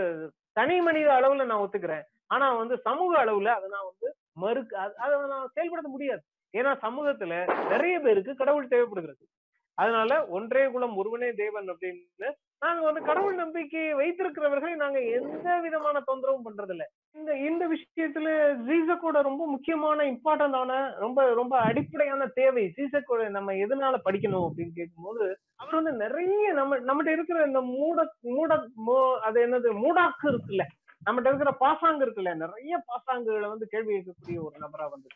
[0.54, 2.04] தனி மனித அளவுல நான் ஒத்துக்கிறேன்.
[2.28, 6.24] ஆனா வந்து சமூக அளவுல அதை நான் வந்து மறுக்க அதை நான் செயல்படுத்த முடியாது.
[6.58, 7.34] ஏன்னா சமூகத்துல
[7.70, 9.24] நிறைய பேருக்கு கடவுள் தேவைப்படுகிறது.
[9.78, 12.30] அதனால ஒன்றே குலம் ஒருவனே தேவன் அப்படின்னு
[12.66, 16.86] நாங்க வந்து கடவுள் நம்பிக்கை வைத்திருக்கிறவர்களை நாங்க எந்த விதமான தொந்தரவும் பண்றது இல்ல
[17.16, 18.30] இந்த இந்த விஷயத்துல
[18.68, 25.26] ஜீசக்கோட ரொம்ப முக்கியமான இம்பார்ட்டன்டான ரொம்ப ரொம்ப அடிப்படையான தேவை ஜீசக்கோட நம்ம எதனால படிக்கணும் அப்படின்னு கேட்கும்போது
[25.60, 28.00] அவர் வந்து நிறைய நம்ம நம்மகிட்ட இருக்கிற இந்த மூட
[28.32, 28.52] மூட
[29.26, 30.66] அது என்னது மூடாக்கு இருக்குல்ல
[31.02, 35.10] நம்மகிட்ட இருக்கிற பாசாங்கு இருக்குல்ல நிறைய பாசாங்குகளை வந்து கேள்வி கேட்கக்கூடிய ஒரு நபரா வந்து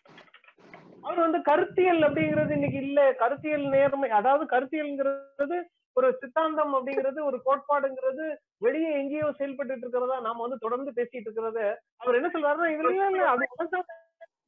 [1.03, 3.01] அவர் வந்து கருத்தியல் அப்படிங்கிறது இன்னைக்கு இல்ல.
[3.19, 5.57] கருத்தியல் நேர்மை அதாவது கருத்தியல்ங்கிறது
[5.97, 8.25] ஒரு சித்தாந்தம் அப்படிங்கிறது ஒரு கோட்பாடுங்கிறது
[8.57, 11.59] வெளியே எங்கேயோ செயல்பட்டு இருக்கிறதா நாம வந்து தொடர்ந்து பேசிட்டு இருக்கிறத
[12.01, 13.25] அவர் என்ன சொல்றாருன்னா இதுல இல்ல.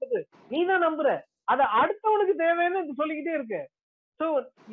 [0.02, 0.20] அது
[0.52, 1.10] நீதான் நம்புற.
[1.48, 3.62] அத அடுத்தவனுக்கு தேவைன்னு சொல்லிக்கிட்டே இருக்கு.
[4.20, 4.26] சோ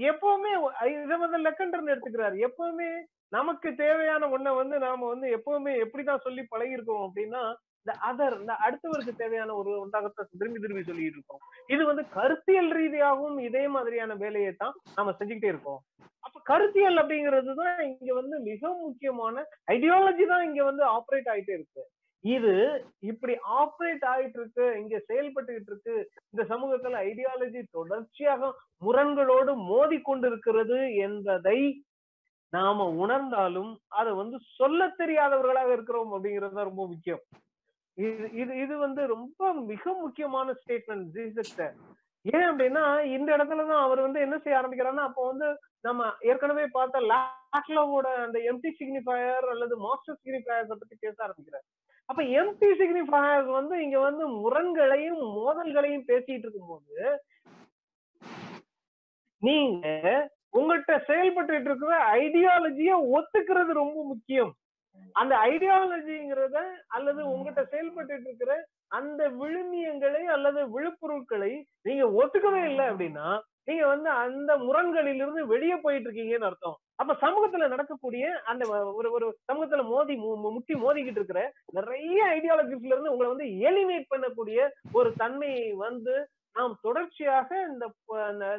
[0.09, 0.51] எப்பவுமே
[0.97, 2.37] இதை வந்து லெக்கண்டர்னு எடுத்துக்கிறாரு.
[2.49, 2.89] எப்பவுமே
[3.33, 7.43] நமக்கு தேவையான ஒண்ண வந்து நாம வந்து எப்பவுமே எப்படிதான் சொல்லி பழகிருக்கோம் அப்படின்னா
[7.89, 11.43] இந்த அதர் இந்த அடுத்தவருக்கு தேவையான ஒரு ஒன்றாகத்தை திரும்பி திரும்பி சொல்லிட்டு இருக்கோம்.
[11.75, 15.81] இது வந்து கருத்தியல் ரீதியாகவும் இதே மாதிரியான வேலையை தான் நம்ம செஞ்சுக்கிட்டே இருக்கோம்.
[16.27, 21.85] அப்ப கருத்தியல் அப்படிங்கிறது தான் இங்க வந்து மிக முக்கியமான ஐடியாலஜி தான் இங்க வந்து ஆப்ரேட் ஆயிட்டே இருக்கு.
[22.25, 22.55] இது
[23.13, 25.97] இப்படி ஆப்ரேட் ஆயிட்டு இருக்கு இங்க செயல்பட்டுக்கிட்டு இருக்கு.
[26.33, 28.55] இந்த சமூகத்துல ஐடியாலஜி தொடர்ச்சியாக
[28.87, 31.59] முரண்களோடு மோதி கொண்டிருக்கிறது என்பதை
[32.53, 37.25] நாம உணர்ந்தாலும் அதை வந்து சொல்ல தெரியாதவர்களாக இருக்கிறோம் அப்படிங்கிறது தான் ரொம்ப முக்கியம்.
[37.99, 41.57] இது இது இது வந்து ரொம்ப மிக முக்கியமான ஸ்டேட்மெண்ட் ஜீசஸ்
[42.25, 42.85] ஏன் அப்படின்னா
[43.17, 45.49] இந்த இடத்துலதான் அவர் வந்து என்ன செய்ய ஆரம்பிக்கிறாருன்னா அப்போ வந்து
[45.81, 51.67] நம்ம ஏற்கனவே பார்த்த லாக்லோவோட அந்த எம்டி சிக்னிஃபயர் அல்லது மாஸ்டர் சிக்னிஃபயர் பத்தி பேச ஆரம்பிக்கிறார்.
[52.09, 56.99] அப்ப எம்டி சிக்னிஃபயர் வந்து இங்க வந்து முரண்களையும் மோதல்களையும் பேசிட்டு இருக்கும்போது
[59.43, 59.87] நீங்க
[60.59, 64.53] உங்கள்கிட்ட செயல்பட்டு இருக்கிற ஐடியாலஜிய ஒத்துக்கிறது ரொம்ப முக்கியம்.
[65.13, 68.53] அந்த ஐடியாலஜிங்கிறத அல்லது உங்ககிட்ட செயல்பட்டு இருக்கிற
[68.89, 71.53] அந்த விழுமியங்களை அல்லது விழுப்பொருட்களை
[71.83, 73.29] நீங்க ஒத்துக்கவே இல்லை அப்படின்னா
[73.65, 76.77] நீங்க வந்து அந்த முரண்களிலிருந்து வெளியே போயிட்டு இருக்கீங்கன்னு அர்த்தம்.
[76.97, 81.43] அப்ப சமூகத்துல நடக்கக்கூடிய அந்த ஒரு ஒரு சமூகத்துல மோதி முட்டி மோதிக்கிட்டு இருக்கிற
[81.73, 87.85] நிறைய ஐடியாலஜிஸ்ல இருந்து உங்களை வந்து எலிமினேட் பண்ணக்கூடிய ஒரு தன்மையை வந்து நாம் தொடர்ச்சியாக இந்த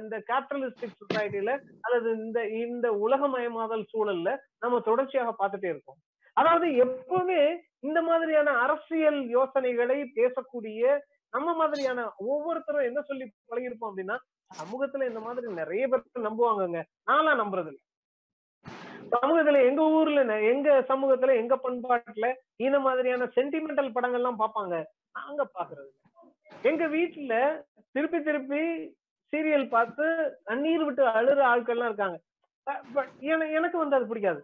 [0.03, 5.99] இந்த கேபிட்டலிஸ்டிக் சொசைட்டில அல்லது இந்த இந்த உலகமயமாதல் சூழல்ல நம்ம தொடர்ச்சியாக பார்த்துட்டே இருக்கோம்.
[6.39, 7.41] அதாவது எப்பவுமே
[7.87, 10.97] இந்த மாதிரியான அரசியல் யோசனைகளை பேசக்கூடிய
[11.33, 14.17] நம்ம மாதிரியான ஒவ்வொருத்தரும் என்ன சொல்லி பழகிருப்போம் அப்படின்னா
[14.51, 16.79] சமூகத்துல இந்த மாதிரி நிறைய பேர் நம்புவாங்கங்க.
[17.09, 17.83] நானா நம்புறது இல்லை
[19.13, 22.27] சமூகத்துல எங்க ஊர்ல எங்க சமூகத்துல எங்க பண்பாட்டுல
[22.65, 24.75] இந்த மாதிரியான சென்டிமெண்டல் படங்கள்லாம் பார்ப்பாங்க.
[25.17, 25.91] நாங்க பாக்குறது
[26.69, 27.33] எங்க வீட்டுல
[27.95, 28.61] திருப்பி திருப்பி
[29.33, 30.05] சீரியல் பார்த்து
[30.49, 32.17] தண்ணீர் விட்டு அழுற ஆட்கள்லாம் இருக்காங்க.
[33.57, 34.41] எனக்கு வந்து அது பிடிக்காது.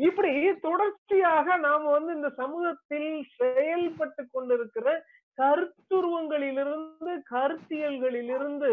[0.00, 4.86] இப்படி தொடர்ச்சியாக நாம வந்து இந்த சமூகத்தில் செயல்பட்டு கொண்டிருக்கிற
[5.38, 8.70] கருத்துருவங்களிலிருந்து கருத்தியல்களிலிருந்து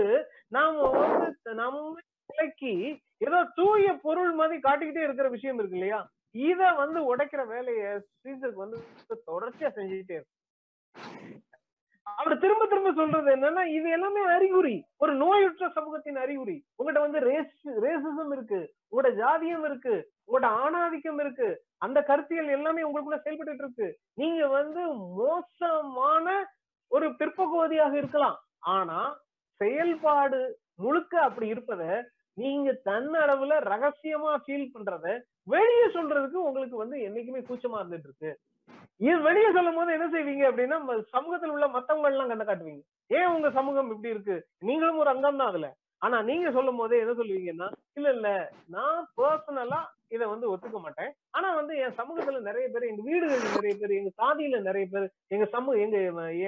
[0.47, 2.73] நாம வந்து நம்ம விலக்கி
[3.17, 5.99] ஏதோ தூய பொருள் மாதிரி காட்டிக்கிட்டே இருக்கிற விஷயம் இருக்கு இல்லையா?
[6.31, 8.77] இத வந்து உடைக்கிற வேலைய ஸ்ரீசருக்கு வந்து
[9.31, 10.33] தொடர்ச்சியா செஞ்சுக்கிட்டே இருக்கு.
[12.07, 14.75] அவர் திரும்ப திரும்ப சொல்றது என்னன்னா இது எல்லாமே அறிகுறி.
[14.97, 16.55] ஒரு நோயுற்ற சமூகத்தின் அறிகுறி.
[16.75, 18.59] உங்ககிட்ட வந்து ரேஸ் ரேசிசம் இருக்கு.
[18.89, 19.95] உங்களோட ஜாதியம் இருக்கு.
[20.27, 21.49] உங்களோட ஆணாதிக்கம் இருக்கு.
[21.77, 23.87] அந்த கருத்தியல் எல்லாமே உங்களுக்குள்ள செயல்பட்டு இருக்கு.
[24.13, 24.81] நீங்க வந்து
[25.19, 26.25] மோசமான
[26.91, 28.37] ஒரு பிற்பகுதியாக இருக்கலாம்.
[28.75, 28.99] ஆனா
[29.61, 30.39] செயல்பாடு
[30.75, 31.83] முழுக்க அப்படி இருப்பத
[32.37, 35.05] நீங்க தன்னளவுல ரகசியமா ஃபீல் பண்றத
[35.47, 38.31] வெளியே சொல்றதுக்கு உங்களுக்கு வந்து என்னைக்குமே கூச்சமா இருந்துட்டு இருக்கு.
[38.99, 40.77] இது வெளியே சொல்லும் போது என்ன செய்வீங்க அப்படின்னா
[41.15, 42.81] சமூகத்தில் உள்ள மத்தவங்க எல்லாம் கண்ட காட்டுவீங்க.
[43.09, 44.35] ஏன் உங்க சமூகம் இப்படி இருக்கு?
[44.59, 45.69] நீங்களும் ஒரு அங்கம் தான் அதுல.
[46.05, 48.29] ஆனா நீங்க சொல்லும் போதே என்ன சொல்லுவீங்கன்னா இல்ல இல்ல
[48.75, 49.79] நான் பர்சனலா
[50.15, 51.11] இத வந்து ஒத்துக்க மாட்டேன்.
[51.29, 55.45] ஆனா வந்து என் சமூகத்துல நிறைய பேர் எங்க வீடுகளில் நிறைய பேர் எங்க சாதியில நிறைய பேர் எங்க
[55.45, 55.97] சமூக எங்க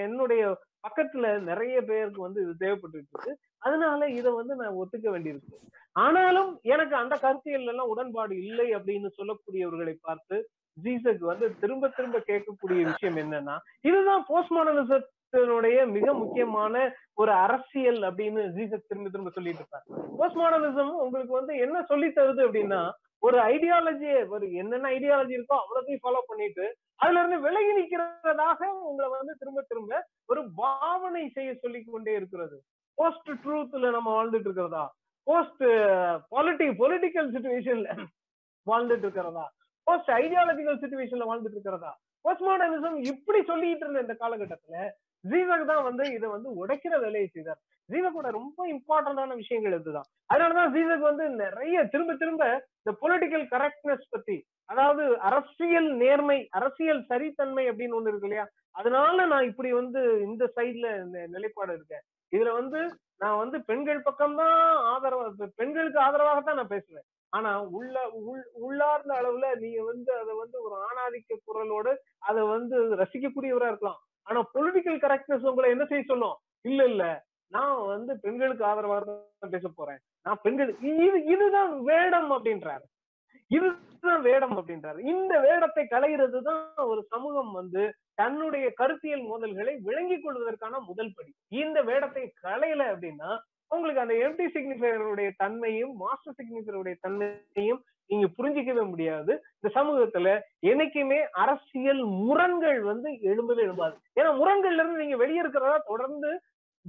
[0.04, 0.44] என்னுடைய
[0.88, 3.32] பக்கத்துல நிறைய பேருக்கு வந்து இது தேவைப்பட்டு இருக்கு.
[3.58, 5.58] அதனால இத வந்து நான் ஒத்துக்க வேண்டியிருக்கு.
[5.92, 10.38] ஆனாலும் எனக்கு அந்த கருத்தியல் எல்லாம் உடன்பாடு இல்லை அப்படின்னு சொல்லக்கூடியவர்களை பார்த்து
[10.78, 16.76] ஜீசக் வந்து திரும்ப திரும்ப கேட்கக்கூடிய விஷயம் என்னன்னா இதுதான் போஸ்ட் மாடர்னிசத்தினுடைய மிக முக்கியமான
[17.14, 19.86] ஒரு அரசியல் அப்படின்னு ஜீசக் திரும்ப திரும்ப சொல்லிட்டு இருப்பார்.
[20.20, 22.82] போஸ்ட்மாடர்னிசம் உங்களுக்கு வந்து என்ன சொல்லி தருது அப்படின்னா
[23.24, 26.66] ஒரு ஐடியாலஜி ஒரு என்னென்ன ஐடியாலஜி இருக்கோ அவ்வளோத்தையும் ஃபாலோ பண்ணிட்டு
[27.00, 28.60] அதுல இருந்து விலகி நிக்கிறதாக
[28.90, 30.00] உங்களை வந்து திரும்ப திரும்ப
[30.30, 32.58] ஒரு பாவனை செய்ய சொல்லி கொண்டே இருக்கிறது
[32.98, 34.84] போஸ்ட் ட்ரூத்ல நம்ம வாழ்ந்துட்டு இருக்கிறதா?
[35.28, 35.64] போஸ்ட்
[36.34, 37.90] பாலிட்டி பொலிட்டிக்கல் சுச்சுவேஷன்ல
[38.68, 39.46] வாழ்ந்துட்டு இருக்கிறதா?
[39.88, 41.92] போஸ்ட் ஐடியாலஜிக்கல் சுச்சுவேஷன்ல வாழ்ந்துட்டு இருக்கிறதா?
[42.26, 44.80] போஸ்ட் மாடர்னிசம் இப்படி சொல்லிட்டு இருந்த இந்த காலகட்டத்துல
[45.24, 47.62] ஜீவக் தான் வந்து இதை வந்து உடைக்கிற வேலையை செய்தார்.
[47.90, 50.04] ஜீவக்கோட ரொம்ப இம்பார்ட்டன்டான விஷயங்கள் இதுதான்.
[50.34, 57.70] அதனாலதான் ஜீவக் வந்து நிறைய திரும்ப திரும்ப இந்த பொலிட்டிக்கல் கரெக்ட்னஸ் பத்தி அதாவது அரசியல் நேர்மை அரசியல் சரித்தன்மை
[57.70, 58.48] அப்படின்னு ஒண்ணு இருக்கு இல்லையா?
[58.72, 60.88] அதனால நான் இப்படி வந்து இந்த சைட்ல
[61.28, 62.04] நிலைப்பாடு இருக்கேன்.
[62.32, 62.80] இதுல வந்து
[63.18, 67.04] நான் வந்து பெண்கள் பக்கம்தான் ஆதரவு பெண்களுக்கு ஆதரவாகத்தான் நான் பேசுவேன்.
[67.30, 73.68] ஆனா உள்ள உள் உள்ளார்ந்த அளவுல நீங்க வந்து அதை வந்து ஒரு ஆணாதிக்க குரலோடு அதை வந்து ரசிக்கக்கூடியவரா
[73.68, 74.00] இருக்கலாம்.
[74.24, 76.38] ஆனா பொலிட்டிக்கல் கரெக்ட்னஸ் உங்களை என்ன செய்ய சொல்லும்?
[76.62, 77.04] இல்ல இல்ல.
[77.56, 80.00] நான் வந்து பெண்களுக்கு ஆதரவாக தான் பேச போறேன்.
[80.26, 82.86] நான் பெண்கள் இது இதுதான் வேடம் அப்படின்றாரு.
[83.52, 85.00] இதுதான் வேடம் அப்படின்றாரு.
[85.14, 87.84] இந்த வேடத்தை களைகிறது தான் ஒரு சமூகம் வந்து
[88.22, 91.32] தன்னுடைய கருத்தியல் மோதல்களை விளங்கிக் கொள்வதற்கான முதல் படி.
[91.62, 93.32] இந்த வேடத்தை களையல அப்படின்னா
[93.72, 99.32] உங்களுக்கு அந்த எம்டி சிக்னிஃபையருடைய தன்மையும் மாஸ்டர் சிக்னிஃபையருடைய தன்மையும் நீங்க புரிஞ்சிக்கவே முடியாது.
[99.58, 100.30] இந்த சமூகத்துல
[100.70, 103.96] என்னைக்குமே அரசியல் முரண்கள் வந்து எழும்பவே எழும்பாது.
[104.20, 106.32] ஏன்னா முரண்கள்ல இருந்து நீங்க வெளியே இருக்கிறதா தொடர்ந்து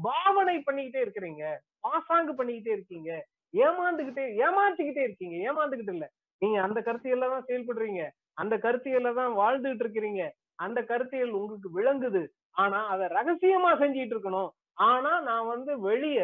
[0.03, 1.45] பாவனை பண்ணிக்கிட்டே இருக்கிறீங்க.
[1.81, 3.11] பாசாங்கு பண்ணிக்கிட்டே இருக்கீங்க.
[3.55, 5.37] ஏமாந்துகிட்டே ஏமாத்திக்கிட்டே இருக்கீங்க.
[5.49, 6.07] ஏமாந்துகிட்டு இல்ல.
[6.43, 8.03] நீங்க அந்த கருத்தியல்ல தான் செயல்படுறீங்க.
[8.35, 10.23] அந்த கருத்தியல்ல தான் வாழ்ந்துகிட்டு இருக்கிறீங்க.
[10.57, 12.23] அந்த கருத்தியல் உங்களுக்கு விளங்குது.
[12.57, 14.51] ஆனா அதை ரகசியமா செஞ்சிட்டு இருக்கணும்.
[14.75, 16.19] ஆனா நான் வந்து வெளிய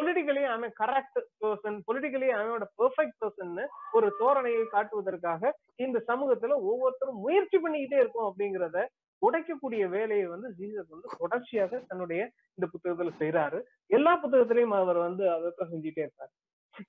[0.00, 3.54] பொலிட்டிக்கலி அவன் கரெக்ட் பர்சன் பொலிட்டிக்கலி அவனோட பெர்ஃபெக்ட் பர்சன்
[3.92, 8.80] ஒரு தோரணையை காட்டுவதற்காக இந்த சமூகத்துல ஒவ்வொருத்தரும் முயற்சி பண்ணிக்கிட்டே இருக்கும் அப்படிங்கிறத
[9.26, 12.20] உடைக்கக்கூடிய வேலையை வந்து ஜீசஸ் வந்து தொடர்ச்சியாக தன்னுடைய
[12.56, 13.58] இந்த புத்தகத்துல செய்யறாரு
[13.96, 16.32] எல்லா புத்தகத்திலையும் அவர் வந்து அதைத்தான் செஞ்சுட்டே இருப்பாரு.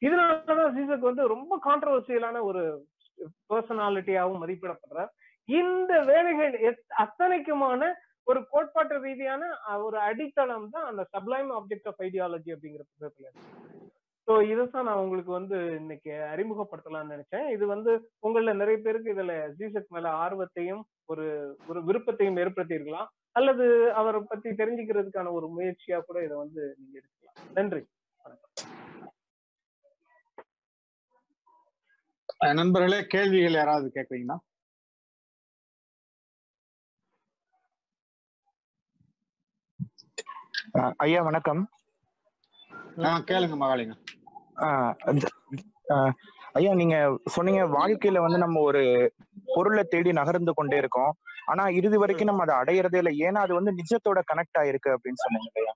[0.06, 2.64] இதனாலதான் ஜீசக் வந்து ரொம்ப கான்ட்ரவர்சியலான ஒரு
[3.52, 5.12] பர்சனாலிட்டியாகவும் மதிப்பிடப்படுறார்.
[5.50, 6.54] இந்த வேலைகள்
[7.04, 7.92] அத்தனைக்குமான
[8.28, 9.44] ஒரு கோட்பாட்டு ரீதியான
[9.86, 13.28] ஒரு அடித்தளம் தான் அந்த சப்ளைம் ஆப்ஜெக்ட் ஆஃப் ஐடியாலஜி அப்படிங்கிற புத்தகத்துல
[14.28, 17.48] ஸோ இதைத்தான் நான் உங்களுக்கு வந்து இன்னைக்கு அறிமுகப்படுத்தலாம்னு நினைச்சேன்.
[17.56, 17.92] இது வந்து
[18.28, 21.26] உங்கள நிறைய பேருக்கு இதுல ஜீசக் மேல ஆர்வத்தையும் ஒரு
[21.70, 23.66] ஒரு விருப்பத்தையும் ஏற்படுத்தி இருக்கலாம் அல்லது
[24.00, 27.82] அவரை பத்தி தெரிஞ்சுக்கிறதுக்கான ஒரு முயற்சியா கூட இதை வந்து நீங்க எடுக்கலாம் நன்றி.
[32.58, 34.38] நண்பர்களே கேள்விகள் யாராவது கேட்குறீங்களா?
[41.04, 41.62] ஐயா வணக்கம்.
[43.30, 43.96] கேளுங்க மகாலிங்க
[46.58, 46.96] ஐயா நீங்க
[47.36, 48.82] சொன்னீங்க வாழ்க்கையில வந்து நம்ம ஒரு
[49.56, 51.14] பொருளை தேடி நகர்ந்து கொண்டே இருக்கோம்.
[51.46, 53.14] ஆனா இறுதி வரைக்கும் நம்ம அதை அடையறதே இல்லை.
[53.28, 55.74] ஏன்னா அது வந்து நிஜத்தோட கனெக்ட் ஆயிருக்கு அப்படின்னு சொன்னீங்க இல்லையா?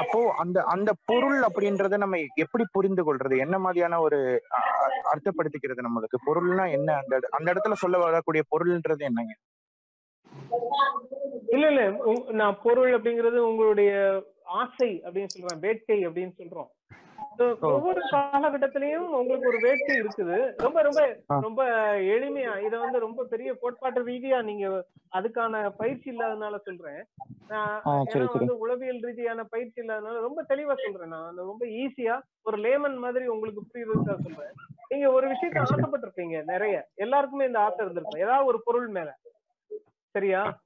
[0.00, 3.36] அப்போ அந்த அந்த பொருள் அப்படின்றத நம்ம எப்படி புரிந்து கொள்றது?
[3.44, 4.18] என்ன மாதிரியான ஒரு
[5.12, 6.18] அர்த்தப்படுத்திக்கிறது நம்மளுக்கு?
[6.28, 6.88] பொருள்னா என்ன?
[7.02, 9.34] அந்த அந்த இடத்துல சொல்ல வரக்கூடிய பொருள்ன்றது என்னங்க?
[11.54, 11.82] இல்ல இல்ல.
[12.40, 13.92] நான் பொருள் அப்படிங்கிறது உங்களுடைய
[14.46, 16.74] ஆசை அப்படின்னு சொல்றேன் வேட்கை அப்படின்னு சொல்றோம்.
[17.60, 20.52] ஒவ்வொரு காலகட்டத்திலயும் உங்களுக்கு ஒரு வேட்கை இருக்குது.
[20.56, 21.64] ரொம்ப ரொம்ப ரொம்ப
[21.96, 27.04] எளிமையா இத வந்து ரொம்ப பெரிய கோட்பாட்டு ரீதியா நீங்க அதுக்கான பயிற்சி இல்லாதனால சொல்றேன்.
[27.48, 31.36] ஏன்னா வந்து உளவியல் ரீதியான பயிற்சி இல்லாதனால ரொம்ப தெளிவா சொல்றேன் நான்.
[31.36, 34.52] ரொம்ப ஈஸியா ஒரு லேமன் மாதிரி உங்களுக்கு புரியுறதுக்காக சொல்றேன்.
[34.88, 35.62] நீங்க ஒரு விஷயத்த.
[35.62, 36.88] ஆசைப்பட்டிருப்பீங்க நிறைய.
[36.94, 38.20] எல்லாருக்குமே இந்த ஆசை இருந்திருக்கும்.
[38.20, 39.16] ஏதாவது ஒரு பொருள் மேல.
[40.10, 40.60] சரியா?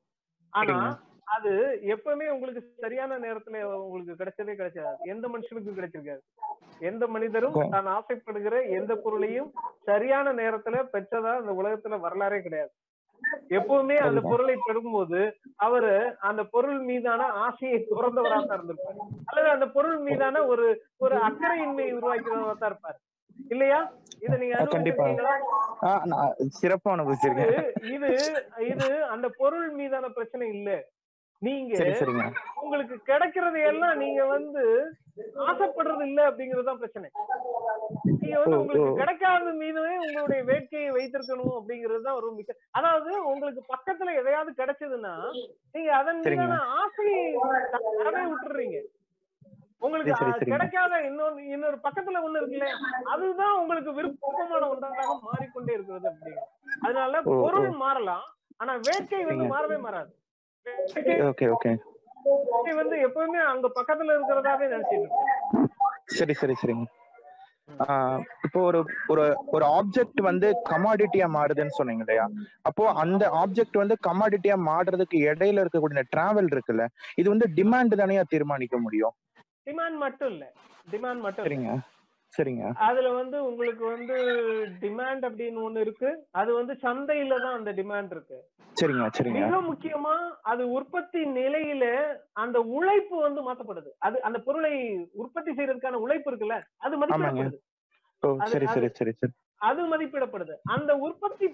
[0.50, 1.02] ஆனா.
[1.30, 1.50] அது
[1.94, 4.94] எப்பவுமே உங்களுக்கு சரியான நேரத்துல உங்களுக்கு கிடைச்சதே கிடைச்சாது?
[5.04, 6.22] எந்த மனுஷனுக்கும் கிடைச்சிருக்காது.
[6.80, 7.56] எந்த மனிதரும்.
[7.74, 9.50] தான் ஆசைப்படுகிற எந்த பொருளையும்
[9.84, 12.72] சரியான நேரத்துல பெற்றதா இந்த உலகத்துல வரலாறே கிடையாது.
[13.56, 14.20] எப்பவுமே அந்த.
[14.28, 15.18] பொருளை பெறும்போது
[15.58, 18.98] அவரு அந்த பொருள் மீதான ஆசையை துறந்தவராக தான் இருந்திருப்பாரு.
[19.28, 20.66] அல்லது அந்த பொருள் மீதான ஒரு
[20.98, 22.98] ஒரு அக்கறையின்மை உருவாக்கிறவராக தான் இருப்பாரு.
[23.50, 23.80] இல்லையா?
[24.24, 25.04] இத நீங்க கண்டிப்பா.
[26.58, 27.54] சிறப்பா அனுபவிச்சிருக்கேன்.
[27.94, 28.08] இது
[28.72, 30.70] இது அந்த பொருள் மீதான பிரச்சனை இல்ல.
[31.42, 31.74] நீங்க
[32.62, 34.62] உங்களுக்கு கிடைக்கிறது எல்லாம் நீங்க வந்து
[35.44, 37.08] ஆசைப்படுறது இல்ல அப்படிங்கறதுதான் பிரச்சனை
[38.16, 38.90] நீங்க வந்து உங்களுக்கு.
[39.00, 45.14] கிடைக்காத மீதுமே உங்களுடைய வேட்கையை வைத்திருக்கணும் அப்படிங்கிறது தான் ஒரு மிக அதாவது உங்களுக்கு பக்கத்துல எதையாவது கிடைச்சதுன்னா
[45.74, 46.22] நீங்க அதன்.
[46.26, 47.24] மீதான ஆசையை
[47.96, 48.78] தரவே விட்டுறீங்க
[49.82, 50.14] உங்களுக்கு.
[50.46, 52.70] கிடைக்காத இன்னொரு இன்னொரு பக்கத்துல ஒண்ணு இருக்குல்ல
[53.12, 54.98] அதுதான் உங்களுக்கு விருப்பமான ஒன்றாக
[55.28, 56.42] மாறிக்கொண்டே இருக்கிறது அப்படிங்க
[56.82, 57.14] அதனால.
[57.36, 58.26] பொருள் மாறலாம்
[58.60, 59.52] ஆனா வேட்கை வந்து.
[59.52, 60.12] மாறவே மாறாது
[61.30, 61.70] ஓகே ஓகே
[62.80, 65.08] வந்து எப்பவுமே அங்க பக்கத்துல இருக்கிறதாவே நினைச்சிட்டு
[66.18, 66.86] சரி சரி சரிங்க.
[68.44, 68.78] இப்போ ஒரு
[69.08, 72.24] ஒரு ஒரு ஆப்ஜெக்ட் வந்து கமாடிட்டியா மாறுதுன்னு சொன்னீங்க இல்லையா?
[72.62, 76.86] அப்போ அந்த ஆப்ஜெக்ட் வந்து கமாடிட்டியா மாறுறதுக்கு இடையில இருக்கக்கூடிய டிராவல் இருக்குல்ல
[77.18, 79.14] இது வந்து டிமாண்ட் தானே தீர்மானிக்க முடியும்?
[79.66, 80.44] டிமாண்ட் மட்டும் இல்ல.
[80.88, 81.72] டிமாண்ட் மட்டும் சரிங்க.
[82.32, 82.64] சரிங்க.
[82.86, 84.16] அதுல வந்து உங்களுக்கு வந்து
[84.82, 86.10] டிமாண்ட் அப்படின்னு ஒண்ணு இருக்கு.
[86.32, 88.38] அது வந்து சந்தையில தான் அந்த டிமாண்ட் இருக்கு.
[88.76, 89.40] சரிங்க சரிங்க.
[89.42, 91.84] மிக முக்கியமா அது உற்பத்தி நிலையில
[92.36, 94.72] அந்த உழைப்பு வந்து மாத்தப்படுது அது அந்த பொருளை
[95.22, 97.58] உற்பத்தி செய்யறதுக்கான உழைப்பு இருக்குல்ல அது மதிப்பிடப்படுது.
[98.48, 99.32] சரி சரி சரி சரி.
[99.60, 100.54] அது மதிப்பிடப்படுது.
[100.74, 101.46] அந்த உற்பத்தி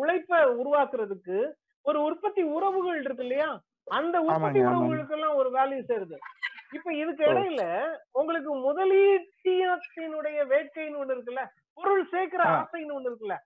[0.00, 1.38] உழைப்பை உருவாக்குறதுக்கு
[1.84, 3.48] ஒரு உற்பத்தி உறவுகள் இருக்கு இல்லையா?
[3.90, 4.60] அந்த உற்பத்தி.
[4.68, 6.16] உறவுகளுக்கு எல்லாம் ஒரு வேல்யூ சேருது.
[6.70, 7.24] இப்ப இதுக்கு.
[7.24, 7.62] இடையில
[8.12, 11.42] உங்களுக்கு முதலீட்டினத்தினுடைய வேட்கைன்னு ஒண்ணு இருக்குல்ல?
[11.78, 12.42] பொருள் சேர்க்கிற.
[12.54, 13.36] ஆசைன்னு ஒண்ணு இருக்குல்ல?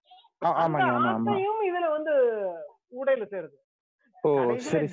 [1.11, 2.15] ஆசையும் இதுல வந்து
[2.93, 3.57] உடையில சேருது.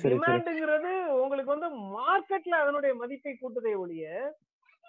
[0.04, 0.90] டிமாண்டுங்கிறது
[1.22, 4.04] உங்களுக்கு வந்து மார்க்கெட்ல அதனுடைய மதிப்பை கூட்டுதே ஒழிய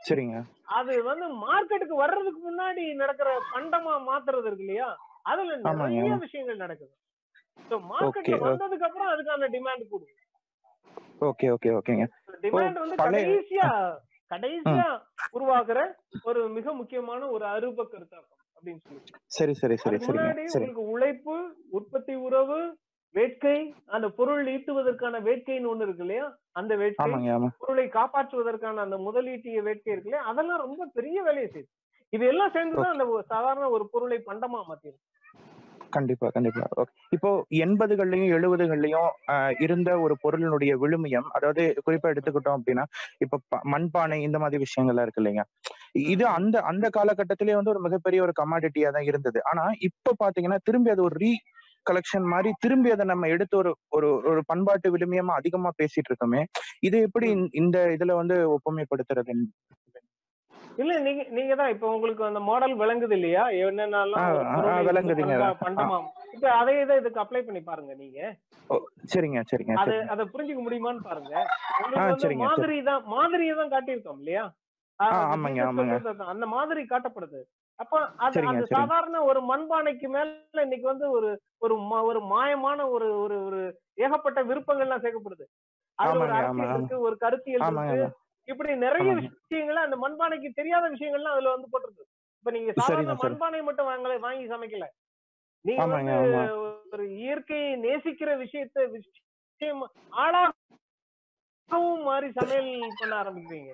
[0.02, 0.38] சரிங்க.
[0.76, 4.90] அது வந்து மார்க்கெட்டுக்கு வர்றதுக்கு முன்னாடி நடக்கிற பண்டமா மாத்துறது இருக்கு இல்லையா?
[5.24, 6.12] அதுல நிறைய.
[6.24, 6.94] விஷயங்கள் நடக்குது.
[7.90, 10.16] மார்க்கெட்ல வந்ததுக்கு அப்புறம் அதுக்கான டிமாண்ட் கூடும்
[11.22, 12.06] ஓகே ஓகே ஓகேங்க.
[12.44, 13.70] டிமாண்ட் வந்து கடைசியா
[14.32, 14.88] கடைசியா
[15.34, 15.80] உருவாக்குற
[16.24, 19.02] ஒரு மிக முக்கியமான ஒரு அருப கருத்தாக்கம் அப்படின்னு சொல்லி
[19.38, 20.18] சரி சரி சரி சரி.
[20.50, 21.36] உங்களுக்கு உழைப்பு
[21.72, 22.60] உற்பத்தி உறவு
[23.16, 26.26] வேட்கை அந்த பொருள் ஈட்டுவதற்கான வேட்கைன்னு ஒண்ணு இருக்கு இல்லையா?
[26.52, 27.06] அந்த வேட்கை
[27.62, 30.26] பொருளை காப்பாற்றுவதற்கான அந்த முதலீட்டிய வேட்கை இருக்கு இல்லையா?
[30.32, 31.72] அதெல்லாம் ரொம்ப பெரிய வேலையை செய்யுது.
[32.14, 35.02] இது எல்லாம் சேர்ந்துதான் அந்த சாதாரண ஒரு பொருளை பண்டமா மாத்திரும்
[35.94, 36.64] கண்டிப்பா கண்டிப்பா.
[36.82, 37.30] ஓகே இப்போ
[37.66, 39.10] எண்பதுகள்லயும் எழுபதுகள்லயும்
[39.66, 42.86] இருந்த ஒரு பொருளினுடைய விழுமியம் அதாவது குறிப்பா எடுத்துக்கிட்டோம் அப்படின்னா
[43.26, 43.40] இப்ப
[43.74, 45.44] மண்பானை இந்த மாதிரி விஷயங்கள்லாம் இருக்கு இல்லைங்க.
[46.14, 49.40] இது அந்த அந்த காலகட்டத்திலேயே வந்து ஒரு மிகப்பெரிய ஒரு கமாடிட்டியா தான் இருந்தது.
[49.52, 51.32] ஆனா இப்ப பாத்தீங்கன்னா திரும்பி அது ஒரு ரீ
[51.86, 56.42] கலெக்ஷன் மாதிரி திரும்பி அதை நம்ம எடுத்து ஒரு ஒரு ஒரு பண்பாட்டு விழுமியமா அதிகமா பேசிட்டு இருக்கோமே
[56.88, 57.28] இது எப்படி
[57.62, 59.34] இந்த இதுல வந்து ஒப்புமைப்படுத்துறது
[60.80, 64.28] இல்ல நீங்க நீங்க தான் இப்ப உங்களுக்கு அந்த மாடல் விளங்குது இல்லையா என்னென்னலாம்
[64.88, 65.36] விளங்குதுங்க.
[65.64, 65.98] பண்டமா
[66.36, 68.20] இப்ப அதே இதை இதுக்கு அப்ளை பண்ணி பாருங்க நீங்க
[69.12, 71.34] சரிங்க சரிங்க அது அதை புரிஞ்சுக்க முடியுமான்னு பாருங்க.
[72.44, 74.44] மாதிரி தான் மாதிரியை தான் காட்டியிருக்கோம் இல்லையா
[75.00, 75.98] அது ஆமாங்க, ஆமாங்க.
[76.32, 77.42] அந்த மாதிரி காட்டப்படுது
[77.80, 78.64] அப்ப அது அந்த.
[78.74, 80.30] சாதாரண ஒரு மண்பானைக்கு மேல
[80.66, 81.30] இன்னைக்கு வந்து ஒரு
[81.62, 81.76] ஒரு
[82.10, 83.60] ஒரு மாயமான ஒரு ஒரு ஒரு
[83.98, 85.46] ஏகப்பட்ட விருப்பங்கள்லாம் சேர்க்கப்படுது
[85.98, 86.74] அதுல ஒரு அரசியல்.
[86.76, 88.10] இருக்கு ஒரு கருத்தியல் இருக்கு.
[88.50, 89.10] இப்படி நிறைய.
[89.42, 92.06] விஷயங்கள் அந்த மண்பானைக்கு தெரியாத விஷயங்கள்லாம் அதுல வந்து போட்டிருக்கு
[92.40, 93.16] இப்ப நீங்க சாதாரண.
[93.24, 94.88] மண்பானை மட்டும் வாங்கல வாங்கி சமைக்கல
[95.66, 95.86] நீங்க
[96.16, 96.42] வந்து.
[96.92, 99.82] ஒரு இயற்கையை நேசிக்கிற விஷயத்த விஷயம்
[100.20, 100.58] ஆளாகவும்
[102.04, 102.70] மாறி சமையல்
[103.00, 103.72] பண்ண ஆரம்பிக்கிறீங்க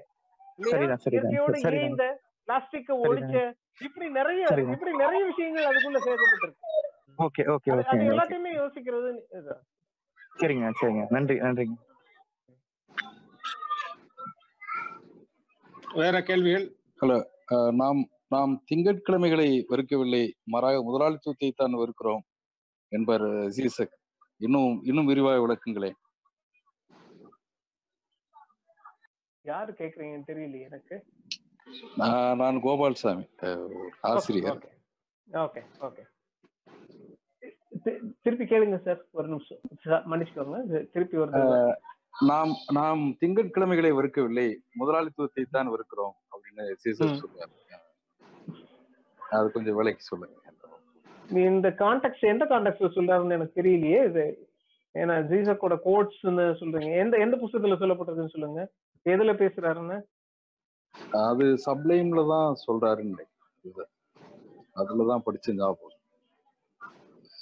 [0.60, 2.06] இயற்கையோட இணைந்த
[2.47, 3.06] பிளாஸ்டிக்க சரிதான்.
[3.06, 3.38] ஒழிச்ச
[3.81, 4.41] இப்படி நிறைய.
[4.73, 6.64] இப்படி நிறைய விஷயங்கள் அதுக்குள்ள சேர்க்கப்பட்டிருக்கு
[7.19, 9.10] ஓகே ஓகே ஓகே எல்லாத்தையுமே யோசிக்கிறது.
[10.39, 11.76] சரிங்க சரிங்க நன்றி நன்றிங்க
[15.96, 16.66] வேற கேள்விகள்?
[17.50, 20.24] அஹ் நாம் நாம் திங்கட்கிழமைகளை வெறுக்கவில்லை.
[20.46, 22.24] மாறாக முதலாளித்துவத்தை தான் வெறுக்கிறோம்
[22.92, 23.26] என்பர்
[23.58, 23.96] சீசக்.
[24.42, 25.98] இன்னும் இன்னும் விரிவாக விளக்குங்களேன்
[29.46, 30.96] யாரு கேக்குறீங்கன்னு தெரியலையே எனக்கு.
[31.98, 34.60] நான் நான் கோபால்சாமி அஹ், ஒரு ஆசிரியர்.
[35.28, 36.04] ஓகே ஓகே
[38.24, 39.62] திருப்பி கேளுங்க சார் ஒரு நிமிஷம்.
[40.12, 40.60] மன்னிச்சுக்கோங்க
[40.94, 41.44] திருப்பி வருது
[42.22, 44.56] நாம் நாம் திங்கட்கிழமைகளை வெறுக்கவில்லை.
[44.76, 47.22] முதலாளித்துவத்தை தான் வெறுக்கிறோம் அப்படின்னு சீசர்.
[47.22, 47.54] சொல்றாரு.
[49.30, 50.36] அது கொஞ்சம் விலைக்கு சொல்லுங்க.
[51.30, 54.48] இந்த கான்டெக்ட் எந்த கான்டெக்ட்ல சொல்றாருன்னு எனக்கு தெரியலையே இது.
[54.94, 56.96] ஏன்னா ஜீசக்கோட கோட்ஸ்னு சொல்றீங்க.
[56.96, 58.72] எந்த எந்த புத்தகத்துல சொல்லப்பட்டிருக்குன்னு சொல்லுங்க.
[59.06, 60.02] எதுல பேசுறாருன்னு?
[61.12, 63.24] அது சப்ளைம்ல தான் சொல்றாருன்னு.
[64.76, 65.90] அதுலதான் படிச்சு ஞாபகம்.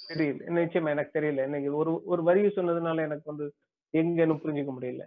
[0.08, 0.40] தெரியல.
[0.46, 1.36] நிச்சயமா எனக்கு தெரியல.
[1.36, 3.54] எனக்கு ஒரு ஒரு வரி சொன்னதுனால எனக்கு வந்து
[3.94, 5.04] எங்கன்னு புரிஞ்சுக்க முடியல.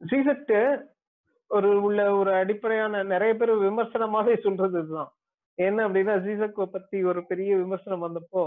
[0.00, 0.56] சீசக்ட்
[1.50, 5.10] ஒரு உள்ள ஒரு அடிப்படையான நிறைய பேர் விமர்சனமாவே சொல்றது இதுதான்.
[5.58, 8.42] என்ன அப்படின்னா ஜீசக் பத்தி ஒரு பெரிய விமர்சனம் வந்தப்போ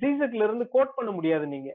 [0.00, 1.70] ஜீசக்ல இருந்து கோட் பண்ண முடியாது நீங்க.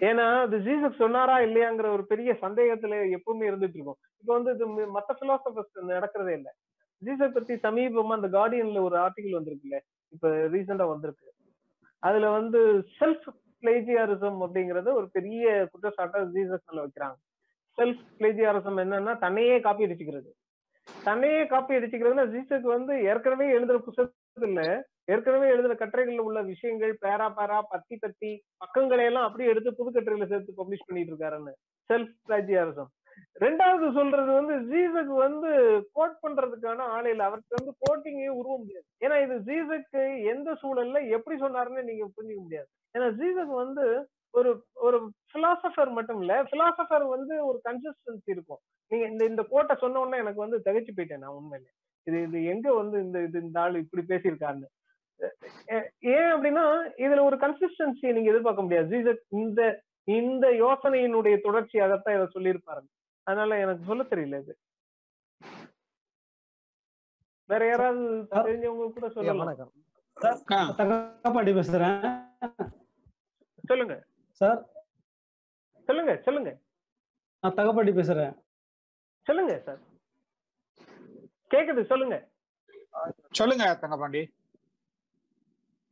[0.00, 3.98] ஏன்னா அது ஜீசக் சொன்னாரா இல்லையாங்கிற ஒரு பெரிய சந்தேகத்துல எப்பவுமே இருந்துட்டு இருக்கும்.
[4.20, 4.66] இப்போ வந்து இது
[4.98, 6.54] மத்த பிலாசபர்ஸ் நடக்கிறதே இல்ல.
[7.02, 9.78] ஜீசக் பத்தி சமீபமா அந்த கார்டியன்ல ஒரு ஆர்டிகல் வந்திருக்குல்ல.
[10.08, 11.28] இப்ப ரீசெண்டா வந்திருக்கு.
[11.98, 12.60] அதுல வந்து
[13.00, 13.28] செல்ஃப்
[13.62, 17.18] பிளேஜியாரிசம் அப்படிங்கறது ஒரு பெரிய குற்றச்சாட்டை ஜீசஸ் மேல வைக்கிறாங்க.
[17.78, 20.30] செல்ஃப் பிளேஜியாரிசம் என்னன்னா தன்னையே காப்பி அடிச்சுக்கிறது.
[21.04, 24.62] தன்னையே காப்பி அடிச்சுக்கிறதுனா ஜீசஸ் வந்து ஏற்கனவே எழுதுற புத்தகத்துல
[25.04, 30.28] ஏற்கனவே எழுதுற கட்டுரைகள்ல உள்ள விஷயங்கள் பேரா பேரா பத்தி பத்தி பக்கங்களை எல்லாம் அப்படியே எடுத்து புது கட்டுரைகளை
[30.32, 31.54] சேர்த்து பப்ளிஷ் பண்ணிட்டு இருக்காருன்னு.
[31.90, 32.90] செல்ஃப் பிளேஜியாரிசம்
[33.40, 35.50] ரெண்டாவது சொல்றது வந்து ஜீசக் வந்து
[35.92, 37.24] கோட் பண்றதுக்கான ஆள் இல்ல.
[37.24, 38.86] அவருக்கு வந்து கோட்டிங்கே உருவ முடியாது.
[39.04, 42.70] ஏன்னா இது ஜீசக்கு எந்த சூழல்ல எப்படி சொன்னாருன்னு நீங்க புரிஞ்சுக்க முடியாது.
[42.98, 46.42] ஏன்னா ஜீசக் வந்து ஒரு ஒரு பிலாசபர் மட்டும் இல்ல.
[46.42, 48.58] பிலாசபர் வந்து ஒரு கன்சிஸ்டன்சி இருக்கும்.
[48.88, 51.66] நீங்க இந்த இந்த கோட்டை சொன்ன உடனே எனக்கு வந்து தகைச்சு போயிட்டேன் நான் உண்மையில.
[52.02, 54.68] இது இது எங்க வந்து இந்த இது இந்த ஆள் இப்படி பேசியிருக்காருன்னு.
[56.00, 56.64] ஏன் அப்படின்னா
[56.96, 58.88] இதுல ஒரு கன்சிஸ்டன்சி நீங்க எதிர்பார்க்க முடியாது.
[58.88, 62.84] ஜீசஸ் இந்த இந்த யோசனையினுடைய தொடர்ச்சி அதைத்தான் இதை சொல்லியிருப்பாரு.
[63.22, 64.56] அதனால எனக்கு சொல்ல தெரியல இது.
[67.46, 68.00] வேற யாராவது.
[68.34, 69.46] தெரிஞ்சவங்க கூட சொல்லலாம்.
[70.16, 70.68] பேசுறேன்.
[73.64, 73.94] சொல்லுங்க.
[74.40, 74.60] சார்.
[75.88, 76.50] சொல்லுங்க சொல்லுங்க.
[77.42, 78.34] நான் தகப்பாண்டி பேசுறேன்.
[79.26, 79.80] சொல்லுங்க சார்.
[81.50, 82.16] கேக்குது சொல்லுங்க.
[83.32, 84.22] சொல்லுங்க தங்கபாண்டி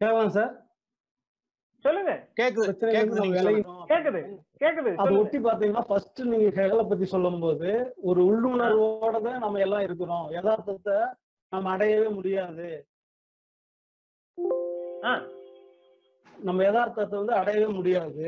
[0.00, 0.52] கேட்கலாம் சார்?
[1.84, 2.12] சொல்லுங்க.
[2.36, 3.20] கேக்குது கேக்குது
[3.90, 4.20] கேக்குது
[4.60, 7.68] கேக்குது அதை ஒட்டி பாத்தீங்கன்னா ஃபர்ஸ்ட் நீங்க ஹெகலை பத்தி சொல்லும்போது
[8.02, 10.26] ஒரு உள்ளுணர்வோட தான் நம்ம எல்லாம் இருக்கிறோம்.
[10.30, 10.96] யதார்த்தத்தை
[11.52, 12.68] நம்ம அடையவே முடியாது.
[15.04, 15.12] ஆ.
[16.46, 18.26] நம்ம யதார்த்தத்தை வந்து அடையவே முடியாது.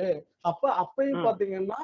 [0.50, 1.24] அப்ப அப்பயும்.
[1.26, 1.80] பாத்தீங்கன்னா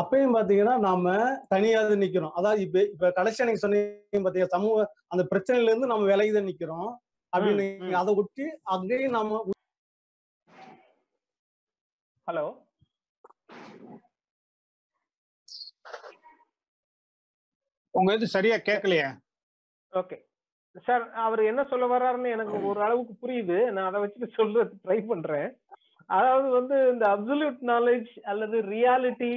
[0.00, 1.14] அப்பயும் பாத்தீங்கன்னா நாம
[1.48, 2.34] தனியாக நிக்கிறோம்.
[2.38, 4.76] அதாவது இப்ப இப்ப கடைசியா நீங்க சொன்னீங்க பாத்தீங்க சமூக
[5.12, 6.90] அந்த பிரச்சனையில இருந்து நம்ம விலகிதான் நிக்கிறோம்.
[7.32, 7.66] அப்படின்னு.
[8.02, 9.42] அதை ஒட்டி அங்கேயும் நாம
[12.28, 12.46] ஹலோ?
[17.94, 19.06] உங்க இது சரியா கேட்கலையே
[19.92, 20.16] ஓகே.
[20.76, 23.56] சார் அவர் என்ன சொல்ல வர்றாருன்னு எனக்கு ஒரு அளவுக்கு புரியுது.
[23.70, 25.48] நான் அதை வச்சுட்டு சொல்ற ட்ரை பண்றேன்.
[26.06, 29.32] அதாவது வந்து இந்த அப்சல்யூட் நாலேஜ் அல்லது ரியாலிட்டி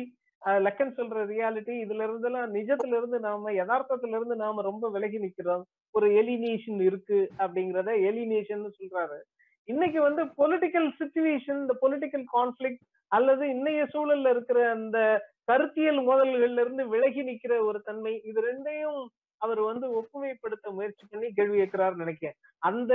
[0.65, 5.63] லக்கன் சொல்ற ரியாலிட்டி இதுல இருந்தெல்லாம் நிஜத்துல இருந்து நாம யதார்த்தத்துல இருந்து நாம ரொம்ப விலகி நிக்கிறோம்.
[5.95, 9.19] ஒரு எலினேஷன் இருக்கு அப்படிங்கறத எலினேஷன் சொல்றாரு.
[9.69, 12.79] இன்னைக்கு வந்து பொலிட்டிக்கல் சுச்சுவேஷன் இந்த பொலிட்டிக்கல் கான்ஃபிளிக்
[13.11, 14.97] அல்லது இன்னைய சூழல்ல இருக்கிற அந்த
[15.51, 18.99] கருத்தியல் மோதல்கள்ல இருந்து விலகி நிக்கிற ஒரு தன்மை இது ரெண்டையும்
[19.43, 22.37] அவர் வந்து ஒப்புமைப்படுத்த முயற்சி பண்ணி கேள்வி கேட்கிறாருன்னு நினைக்கிறேன்.
[22.61, 22.93] அந்த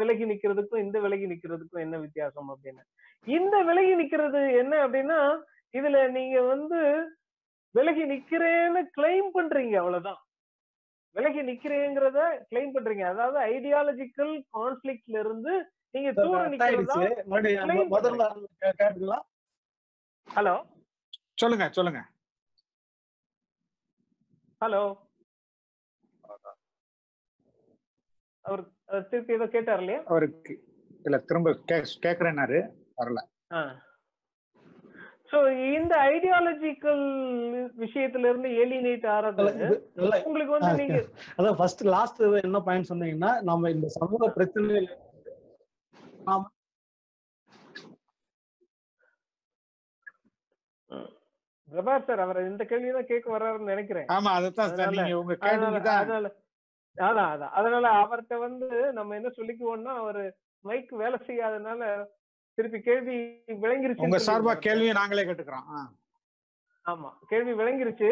[0.00, 2.82] விலகி நிக்கிறதுக்கும் இந்த விலகி நிக்கிறதுக்கும் என்ன வித்தியாசம் அப்படின்னு?
[3.26, 5.20] இந்த விலகி நிக்கிறது என்ன அப்படின்னா
[5.74, 6.78] இதுல நீங்க வந்து
[7.74, 10.20] விலகி நிக்கிறேன்னு கிளைம் பண்றீங்க அவ்வளவுதான்.
[11.16, 13.04] விலகி நிக்கிறேங்கிறத கிளைம் பண்றீங்க.
[13.12, 15.52] அதாவது ஐடியாலஜிக்கல் கான்ஃபிளிக்ட்ல இருந்து
[15.94, 16.96] நீங்க தூர நிக்கிறதா
[20.28, 20.54] ஹலோ?
[21.34, 22.00] சொல்லுங்க சொல்லுங்க.
[24.60, 24.82] ஹலோ?
[28.44, 30.00] அவர் அவர் திருப்பி ஏதோ கேட்டார் இல்லையா?
[30.08, 30.52] அவருக்கு
[31.04, 31.50] இல்ல திரும்ப
[32.04, 32.58] கேக்குறேன்னாரு
[32.98, 33.20] வரல.
[35.30, 35.38] சோ
[35.72, 37.02] இந்த ஐடியாலஜிக்கல்
[37.78, 39.44] விஷயத்துல இருந்து ஏலினேட் ஆறது
[40.22, 40.98] உங்களுக்கு வந்து நீங்க
[41.36, 44.88] அதான் ஃபர்ஸ்ட் லாஸ்ட் என்ன பாயிண்ட் சொன்னீங்கன்னா நம்ம இந்த சமூக பிரச்சனையில
[51.68, 54.06] பிரபார் சார் அவர் இந்த கேள்வி தான் கேட்க வர்றாருன்னு நினைக்கிறேன்.
[54.10, 55.34] ஆமா சார் அதனால- நீங்க உங்க
[55.96, 56.30] அதனால
[57.00, 57.52] அதான் அதான்.
[57.52, 60.24] அதனால அவர்கிட்ட வந்து நம்ம என்ன சொல்லிக்குவோம்னா அவரு
[60.64, 61.82] மைக் வேலை செய்யாதனால
[62.58, 63.16] திருப்பி கேள்வி
[63.62, 65.68] விளங்கிருச்சு உங்க சார்பா கேள்வியை நாங்களே கேட்டுக்கிறோம்.
[66.86, 67.10] ஆமா.
[67.28, 68.10] கேள்வி விளங்கிருச்சு.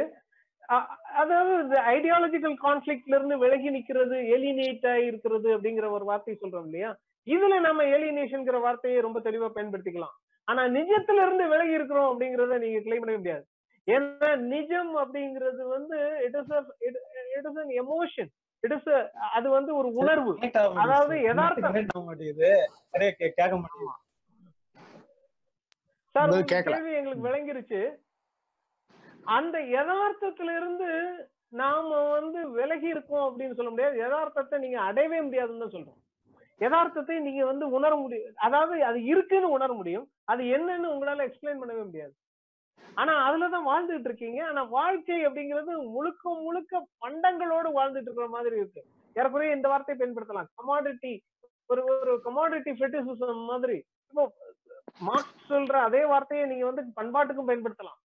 [1.15, 1.53] அதாவது
[1.93, 6.91] ஐடியாலஜிக்கல் கான்ஃபிளிக்ட்ல இருந்து விலகி நிக்கிறது ஏலினேட் இருக்கிறது அப்படிங்கிற ஒரு வார்த்தை சொல்றோம் இல்லையா?
[7.27, 10.17] இதுல நம்ம ஏலினேஷன்ங்கிற வார்த்தையை ரொம்ப தெளிவா பயன்படுத்திக்கலாம்.
[10.49, 13.45] ஆனா நிஜத்துல இருந்து விலகி இருக்கிறோம் அப்படிங்கறத நீங்க கிளைம் பண்ண முடியாது.
[13.87, 15.97] ஏன்னா நிஜம் அப்படிங்கிறது வந்து
[16.27, 16.53] it is
[16.87, 16.99] it
[17.41, 18.31] is an emotion
[18.63, 18.89] it is
[19.37, 20.31] அது வந்து ஒரு உணர்வு.
[20.83, 21.75] அதாவது யதார்த்தம்.
[21.79, 22.49] கேட்க மாட்டேங்குது.
[26.15, 26.31] சார்.
[26.73, 27.81] கேள்வி எங்களுக்கு விளங்கிருச்சு.
[29.37, 30.91] அந்த யதார்த்தத்துல இருந்து
[31.57, 33.97] நாம வந்து விலகி இருக்கோம் அப்படின்னு சொல்ல முடியாது.
[33.99, 36.01] யதார்த்தத்தை நீங்க அடையவே முடியாதுன்னு தான் சொல்றோம்.
[36.61, 38.35] யதார்த்தத்தை நீங்க வந்து உணர முடியும்.
[38.39, 40.07] அதாவது அது இருக்குன்னு உணர முடியும்.
[40.25, 42.13] அது என்னன்னு உங்களால எக்ஸ்பிளைன் பண்ணவே முடியாது.
[42.95, 48.85] ஆனா அதுலதான் வாழ்ந்துட்டு இருக்கீங்க ஆனா வாழ்க்கை அப்படிங்கிறது முழுக்க முழுக்க பண்டங்களோடு வாழ்ந்துட்டு இருக்கிற மாதிரி இருக்கு.
[49.15, 50.49] ஏறக்குறைய இந்த வார்த்தையை பயன்படுத்தலாம்.
[50.59, 51.19] கமாடிட்டி
[51.67, 53.85] ஒரு ஒரு கமாடிட்டி ஃபெட்டிசிசம் மாதிரி.
[54.09, 54.35] இப்போ
[54.99, 57.99] மார்க்ஸ் சொல்ற அதே வார்த்தையை நீங்க வந்து பண்பாட்டுக்கும் பயன்படுத்தலாம்.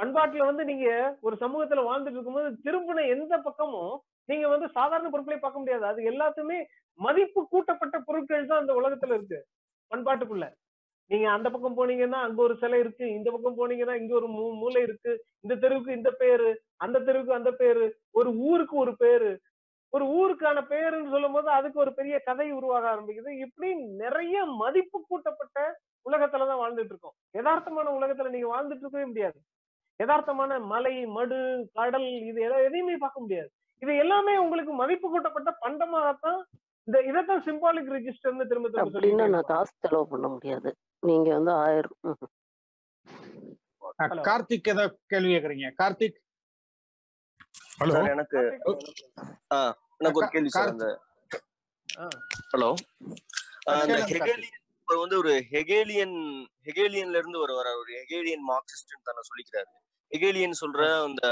[0.00, 5.58] பண்பாட்டுல வந்து நீங்க ஒரு சமூகத்துல வாழ்ந்துட்டு இருக்கும்போது திரும்பின எந்த பக்கமும் நீங்க வந்து சாதாரண பொருட்களை பார்க்க
[5.58, 5.84] முடியாது.
[5.84, 9.46] அது எல்லாத்துமே மதிப்பு கூட்டப்பட்ட பொருட்கள் தான் அந்த உலகத்துல இருக்கு.
[9.90, 10.46] பண்பாட்டுக்குள்ள.
[11.10, 13.10] நீங்க அந்த பக்கம் போனீங்கன்னா அங்க ஒரு சிலை இருக்கு.
[13.10, 15.24] இந்த பக்கம் போனீங்கன்னா இங்க ஒரு மூ- மூலை இருக்கு.
[15.40, 19.40] இந்த தெருவுக்கு இந்த பேரு அந்த தெருவுக்கு அந்த பேரு ஒரு ஊருக்கு ஒரு பேரு.
[19.88, 23.28] ஒரு ஊருக்கான பேருன்னு சொல்லும் போது அதுக்கு ஒரு பெரிய கதை உருவாக ஆரம்பிக்குது.
[23.28, 25.78] இப்படி நிறைய மதிப்பு கூட்டப்பட்ட
[26.10, 27.12] உலகத்துலதான் வாழ்ந்துட்டு இருக்கோம்.
[27.38, 29.40] யதார்த்தமான உலகத்துல நீங்க வாழ்ந்துட்டு இருக்கவே முடியாது.
[30.02, 33.50] யதார்த்தமான மலை மடு கடல் இது எதை- எதையுமே பார்க்க முடியாது.
[33.78, 36.42] இது எல்லாமே உங்களுக்கு மதிப்பு கூட்டப்பட்ட பண்டமாகத்தான்
[36.84, 40.74] இந்த இதைத்தான் சிம்பாலிக் ரெஜிஸ்டர்னு திரும்ப திரும்ப நான் காசு செலவு பண்ண முடியாது.
[41.02, 41.96] நீங்க வந்து ஆயிரம்.
[44.28, 46.18] கார்த்திக் ஏதோ கேள்வி கேக்குறீங்க கார்த்திக்?
[47.80, 47.94] ஹலோ.
[48.14, 48.40] எனக்கு
[50.00, 50.86] எனக்கு ஒரு கேள்வி சார் அந்த.
[52.52, 52.70] ஹலோ.
[53.72, 54.56] அந்த ஹெகேலியன்
[54.88, 56.16] வந்து ஒரு ஹெகேலியன்
[56.66, 59.70] ஹெகேலியன்ல இருந்து ஒரு வர ஒரு ஹெகேலியன் மார்க்சிஸ்ட் தன்னை சொல்லிக்கிறாரு.
[60.12, 61.22] ஹெகேலியன் சொல்ற அந்த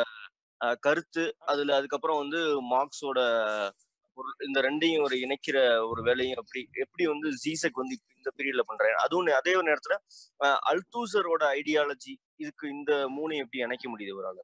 [0.82, 2.40] கருத்து அதுல அதுக்கப்புறம் வந்து
[2.72, 3.18] மார்க்ஸோட
[4.18, 5.58] பொருள் இந்த ரெண்டையும் ஒரு இணைக்கிற
[5.88, 7.96] ஒரு வேலையும் எப்படி எப்படி வந்து ஜீசக் வந்து
[8.28, 9.96] இந்த பீரியட்ல பண்றாரு அதுவும் அதே ஒரு நேரத்துல
[10.72, 14.40] அல்தூசரோட ஐடியாலஜி இதுக்கு இந்த மூணையும் எப்படி இணைக்க முடியுது இவரால.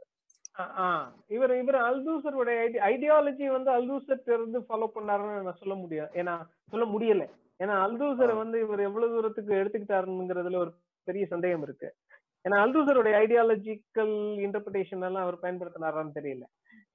[1.34, 2.58] இவர் இவர் அல்தூசருடைய
[2.90, 6.34] ஐடியாலஜி வந்து அல்தூசர் இருந்து ஃபாலோ பண்ணாருன்னு நான் சொல்ல முடியும் ஏன்னா
[6.72, 7.24] சொல்ல முடியல.
[7.62, 10.72] ஏன்னா அல்தூசரை வந்து இவர் எவ்வளவு தூரத்துக்கு எடுத்துக்கிட்டாருங்கிறதுல ஒரு
[11.08, 11.88] பெரிய சந்தேகம் இருக்கு.
[12.44, 14.14] ஏன்னா அல்தூசருடைய ஐடியாலஜிக்கல்
[14.46, 16.44] இன்டர்பிரேஷன் எல்லாம் அவர் பயன்படுத்தினாரான்னு தெரியல.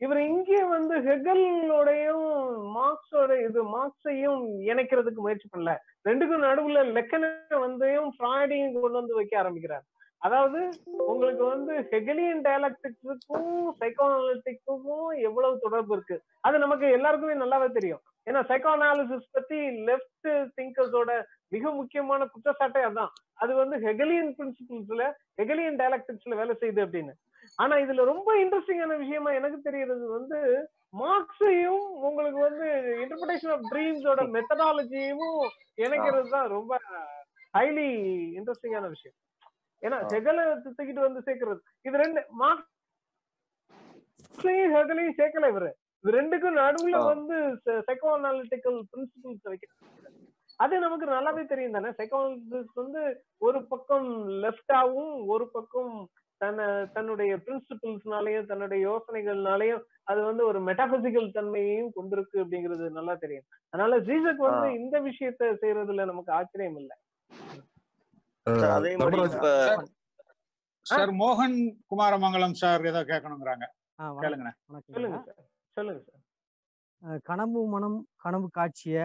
[0.01, 2.27] இவர் இங்கே வந்து ஹெகலோடையும்
[2.76, 5.71] மார்க்ஸோட இது மார்க்ஸையும் இணைக்கிறதுக்கு முயற்சி பண்ணல.
[6.07, 7.30] ரெண்டுக்கும் நடுவுல லெக்கனை
[7.63, 9.85] வந்தையும் ஃப்ராய்டையும் கொண்டு வந்து வைக்க ஆரம்பிக்கிறார்.
[10.21, 10.59] அதாவது
[11.11, 13.51] உங்களுக்கு வந்து ஹெகலியன் டயலாக்டிக்ஸுக்கும்
[13.81, 14.88] சைக்கோஅனாலிட்டிக்கும்
[15.27, 16.17] எவ்வளவு தொடர்பு இருக்கு?
[16.41, 18.01] அது நமக்கு எல்லாருக்குமே நல்லாவே தெரியும்.
[18.30, 19.59] ஏன்னா சைக்கோனாலிசிஸ் பத்தி
[19.89, 21.11] லெஃப்ட் திங்கர்ஸோட
[21.55, 23.11] மிக முக்கியமான குற்றச்சாட்டே அதான்.
[23.43, 25.03] அது வந்து ஹெகலியன் பிரின்சிபிள்ஸ்ல
[25.41, 27.15] ஹெகலியன் டயலாக்டிக்ஸ்ல வேலை செய்யுது அப்படின்னு.
[27.57, 30.39] ஆனா இதுல ரொம்ப இன்ட்ரெஸ்டிங்கான விஷயமா எனக்கு தெரியறது வந்து
[31.01, 32.67] மார்க்ஸையும் உங்களுக்கு வந்து
[33.03, 35.26] இன்டர்பிரேஷன் ஆஃப் ட்ரீம்ஸோட மெத்தடாலஜியும்
[35.77, 36.71] இணைக்கிறது தான் ரொம்ப
[37.53, 37.88] ஹைலி
[38.38, 39.17] இன்ட்ரெஸ்டிங்கான விஷயம்.
[39.84, 41.59] ஏன்னா ஹெகலை தூக்கிட்டு வந்து சேர்க்கிறது.
[41.85, 42.73] இது ரெண்டு மார்க்ஸையும்
[44.76, 45.69] ஹெகலையும் சேர்க்கல இவரு.
[46.03, 46.97] இது ரெண்டுக்கும் நடுவுல.
[47.13, 47.38] வந்து
[47.88, 49.65] சைக்கோ அனாலிட்டிக்கல் பிரின்சிபிள்ஸ் வைக்க
[50.59, 51.89] அது நமக்கு நல்லாவே தெரியும் தானே?
[51.97, 53.01] சைக்காலஜிஸ்ட் வந்து
[53.47, 54.07] ஒரு பக்கம்
[54.43, 55.93] லெஃப்டாவும் ஒரு பக்கம்
[56.41, 63.48] தன்னை தன்னுடைய பிரின்சிபிள்ஸ்னாலையும் தன்னுடைய யோசனைகள்னாலையும் அது வந்து ஒரு மெட்டாபிசிக்கல் தன்மையையும் கொண்டிருக்கு அப்படிங்கிறது நல்லா தெரியும்.
[63.74, 64.68] அதனால ஜீசக் வந்து.
[64.80, 66.95] இந்த விஷயத்த செய்யறதுல நமக்கு ஆச்சரியம் இல்லை.
[68.78, 69.49] அதே மாதிரி இப்ப
[70.86, 71.57] சார் மோகன்
[71.91, 73.66] குமாரமங்கலம் சார் ஏதோ கேட்கணுங்கிறாங்க.
[74.95, 75.40] சொல்லுங்க சார்.
[75.78, 76.16] சொல்லுங்க சார்.
[77.28, 78.98] கனவு மனம் கனவு காட்சிய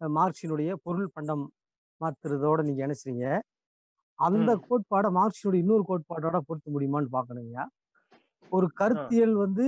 [0.00, 1.44] மார்க்சினுடைய பொருள் பண்டம்
[2.00, 3.26] மாத்துறதோட நீங்க இணைச்சிறீங்க
[4.18, 4.50] அந்த.
[4.66, 7.58] கோட்பாடை மார்க்சினுடைய இன்னொரு கோட்பாடோட பொருத்த முடியுமான்னு பாக்கணுங்க
[8.52, 9.66] ஒரு கருத்தியல் வந்து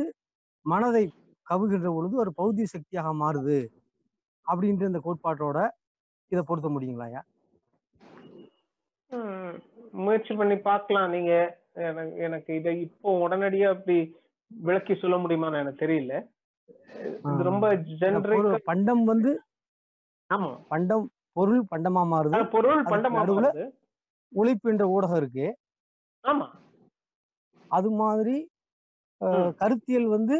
[0.66, 1.04] மனதை
[1.46, 3.58] கவுகின்ற பொழுது ஒரு பௌதிக சக்தியாக மாறுது
[4.46, 5.58] அப்படின்ற இந்த கோட்பாட்டோட
[6.32, 7.20] இதை பொருத்த முடியுங்களாயா
[9.10, 9.54] ம்,
[9.98, 11.10] முயற்சி பண்ணி பார்க்கலாம்.
[11.14, 11.32] நீங்க
[12.26, 13.96] எனக்கு இதை இப்போ உடனடியா அப்படி
[14.50, 16.14] விளக்கி சொல்ல முடியுமான்னு எனக்கு தெரியல.
[17.48, 17.66] ரொம்ப
[18.68, 19.30] பண்டம் வந்து
[20.30, 20.50] ஆமா.
[20.72, 21.04] பண்டம்
[21.36, 22.40] பொருள் பண்டமா மாறுது.
[22.54, 23.64] பொருள் பண்டமா மாறுது.
[24.32, 25.46] உழைப்பு என்ற ஊடகம் இருக்கு.
[26.24, 26.46] ஆமா.
[27.70, 28.36] அது மாதிரி.
[29.60, 30.36] கருத்தியல் வந்து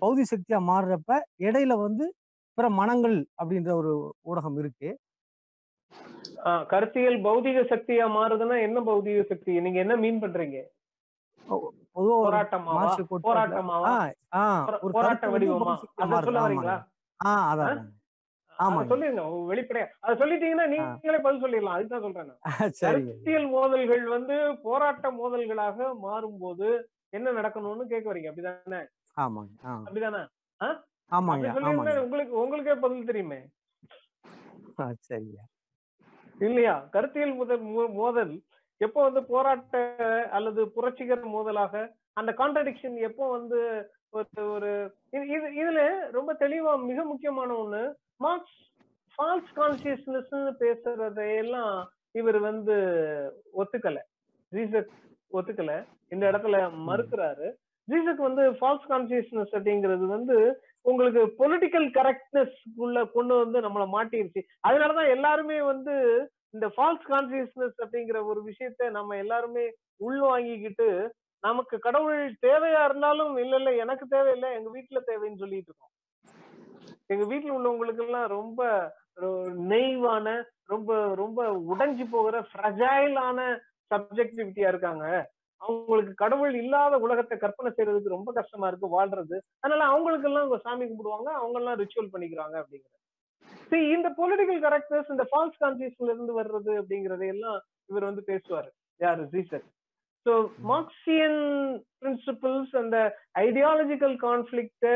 [0.00, 2.04] பௌதி சக்தியா மாறுறப்ப இடையில வந்து
[2.58, 3.92] பிற மனங்கள் அப்படின்ற ஒரு
[4.30, 4.90] ஊடகம் இருக்கு.
[6.70, 9.52] கருத்தியல் பௌதிக சக்தியா மாறுதுன்னா என்ன பௌதிக சக்தி?
[9.60, 10.58] நீங்க என்ன மீன் பண்றீங்க?
[11.96, 12.82] போராட்டமாவா?
[14.84, 15.74] ஒரு போராட்ட வடிவமா?
[15.96, 16.82] அதான்
[17.20, 17.32] ஆ?
[17.52, 17.68] அதான்.
[17.72, 17.90] அத ஆமாங்க
[18.90, 19.86] சொல்லிருங்க வெளிப்படையா.
[20.04, 21.76] அத சொல்லிட்டீங்கன்னா நீங்களே பதில் சொல்லிடலாம்.
[21.78, 22.32] அதுதான் சொல்றேன்
[22.82, 24.36] கருத்தியல் மோதல்கள் வந்து
[24.66, 26.68] போராட்ட மோதல்களாக மாறும்போது
[27.18, 28.30] என்ன நடக்கணும்னு கேட்க வரீங்க.
[28.30, 28.82] அப்படிதானே?
[29.16, 29.52] ஆமாங்க
[29.86, 30.22] அப்படிதானே?
[32.04, 33.40] உங்களுக்கு உங்களுக்கே பதில் தெரியுமே.
[35.08, 35.40] சரிங்க.
[36.38, 36.74] இல்லையா?
[36.94, 37.64] கருத்தியல் முதல்
[38.00, 38.34] மோதல்
[38.80, 39.76] எப்போ வந்து போராட்ட
[40.36, 41.82] அல்லது புரட்சிகர மோதலாக
[42.20, 43.58] அந்த கான்ட்ரடிக்ஷன் எப்போ வந்து
[44.18, 44.70] ஒரு ஒரு
[45.16, 45.82] இது இதுல
[46.16, 47.82] ரொம்ப தெளிவா மிக முக்கியமான ஒண்ணு
[48.22, 48.58] மார்க்ஸ்
[49.14, 52.74] ஃபால்ஸ் கான்சியஸ்னஸ் பேசுறதையெல்லாம் இவர் வந்து
[53.58, 53.98] ஒத்துக்கல.
[54.52, 54.90] ஜீசக்
[55.32, 55.72] ஒத்துக்கல.
[56.08, 56.56] இந்த இடத்துல
[56.88, 57.48] மறுக்கிறாரு.
[57.84, 60.38] ஜீசக் வந்து ஃபால்ஸ் கான்சியஸ்னஸ் அப்படிங்கிறது வந்து
[60.80, 64.40] உங்களுக்கு பொலிட்டிக்கல் கரெக்ட்னஸ் உள்ள கொண்டு வந்து நம்மள மாட்டிருச்சு.
[64.68, 65.94] அதனாலதான் எல்லாருமே வந்து
[66.50, 69.64] இந்த ஃபால்ஸ் கான்சியஸ்னஸ் அப்படிங்கிற ஒரு விஷயத்த நம்ம எல்லாருமே
[70.08, 71.08] உள்வாங்கிக்கிட்டு
[71.40, 75.92] நமக்கு கடவுள் தேவையா இருந்தாலும் இல்ல இல்ல எனக்கு தேவையில்லை எங்க வீட்டுல தேவைன்னு சொல்லிட்டு இருக்கோம்.
[77.14, 78.60] எங்க வீட்டுல உள்ளவங்களுக்கு எல்லாம் ரொம்ப
[79.72, 80.26] நெய்வான
[80.72, 80.90] ரொம்ப
[81.20, 81.40] ரொம்ப
[81.72, 83.38] உடைஞ்சு போகிற ஃப்ரஜைலான
[83.90, 85.06] சப்ஜெக்டிவிட்டியா இருக்காங்க.
[85.60, 89.36] அவங்களுக்கு கடவுள் இல்லாத உலகத்தை கற்பனை செய்யறதுக்கு ரொம்ப கஷ்டமா இருக்கு வாழ்றது.
[89.62, 92.94] அதனால அவங்களுக்கு எல்லாம் சாமி கும்பிடுவாங்க அவங்க எல்லாம் ரிச்சுவல் பண்ணிக்கிறாங்க அப்படிங்கிற.
[93.70, 97.58] சரி இந்த பொலிட்டிக்கல் கரெக்ட்னஸ் இந்த ஃபால்ஸ் கான்சியஸ்ல இருந்து வர்றது அப்படிங்கறதை எல்லாம்
[97.90, 98.70] இவர் வந்து பேசுவாரு.
[99.00, 99.22] யாரு?
[99.34, 99.64] ஜீசர்
[100.26, 100.32] ஸோ
[100.70, 101.40] மார்க்சியன்
[102.00, 102.96] பிரின்சிபிள்ஸ் அந்த
[103.46, 104.86] ஐடியாலஜிக்கல் கான்ஃபிளிக்ட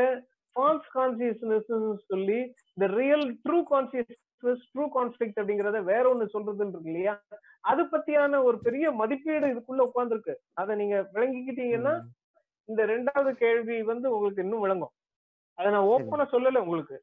[0.57, 1.71] ஃபால்ஸ் கான்சியஸ்னஸ்
[2.11, 2.37] சொல்லி
[2.75, 7.13] இந்த real true consciousness true conflict அப்படிங்கறத வேற ஒண்ணு சொல்றதுன்னு இருக்கு இல்லையா?
[7.71, 10.33] அது பத்தியான ஒரு பெரிய மதிப்பீடு இதுக்குள்ள உட்கார்ந்துருக்கு.
[10.61, 11.93] அதை நீங்க விளங்கிக்கிட்டீங்கன்னா
[12.69, 14.93] இந்த ரெண்டாவது கேள்வி வந்து உங்களுக்கு இன்னும் விளங்கும்.
[15.57, 16.97] அதை நான் ஓப்பனா சொல்லல உங்களுக்கு.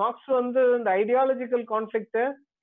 [0.00, 2.20] மார்க்ஸ் வந்து இந்த ஐடியாலஜிக்கல் கான்ஃபிளிக்ட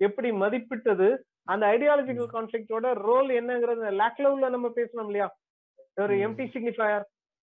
[0.07, 1.07] எப்படி மதிப்பிட்டது
[1.53, 5.27] அந்த ஐடியாலஜிக்கல் கான்ஃபிளிக்டோட ரோல் என்னங்கிறது லாக்லவ்ல நம்ம பேசணும் இல்லையா?
[6.03, 7.05] ஒரு எம்டி சிக்னிஃபயர்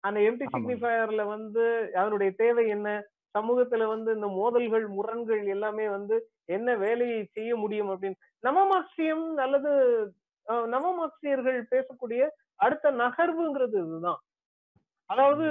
[0.03, 1.63] அந்த எம்டி சிக்னிஃபயர்ல வந்து
[1.99, 2.89] அதனுடைய தேவை என்ன?
[3.35, 6.15] சமூகத்துல வந்து இந்த மோதல்கள் முரண்கள் எல்லாமே வந்து
[6.55, 8.17] என்ன வேலையை செய்ய முடியும் அப்படின்னு.
[8.43, 9.71] நவ மார்க்சியம் அல்லது
[10.73, 12.21] நவ மார்க்சியர்கள் பேசக்கூடிய
[12.65, 14.19] அடுத்த நகர்வுங்கிறது இதுதான்.
[15.09, 15.45] அதாவது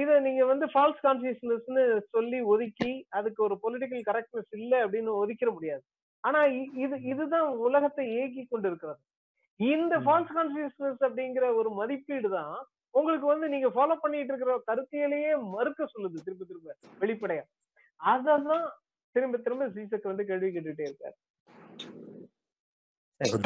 [0.00, 1.82] இத நீங்க வந்து ஃபால்ஸ் கான்சியஸ்னஸ்னு
[2.14, 5.84] சொல்லி ஒதுக்கி அதுக்கு ஒரு பொலிட்டிக்கல் கரெக்ட்னஸ் இல்லை அப்படின்னு ஒதுக்கிட முடியாது.
[6.24, 6.40] ஆனா
[6.84, 9.00] இது இதுதான் உலகத்தை இயக்கி கொண்டு இருக்கிறது
[9.60, 12.56] இந்த ஃபால்ஸ் கான்சியஸ்னஸ் அப்படிங்கிற ஒரு மதிப்பீடு தான்
[12.98, 17.44] உங்களுக்கு வந்து நீங்க ஃபாலோ பண்ணிட்டு இருக்கிற கருத்தியலையே மறுக்க சொல்லுது திரும்ப திரும்ப வெளிப்படையா.
[18.00, 18.66] அததான்
[19.16, 21.16] திரும்ப திரும்ப சீசக் வந்து கேள்வி கேட்டுட்டே இருக்காரு.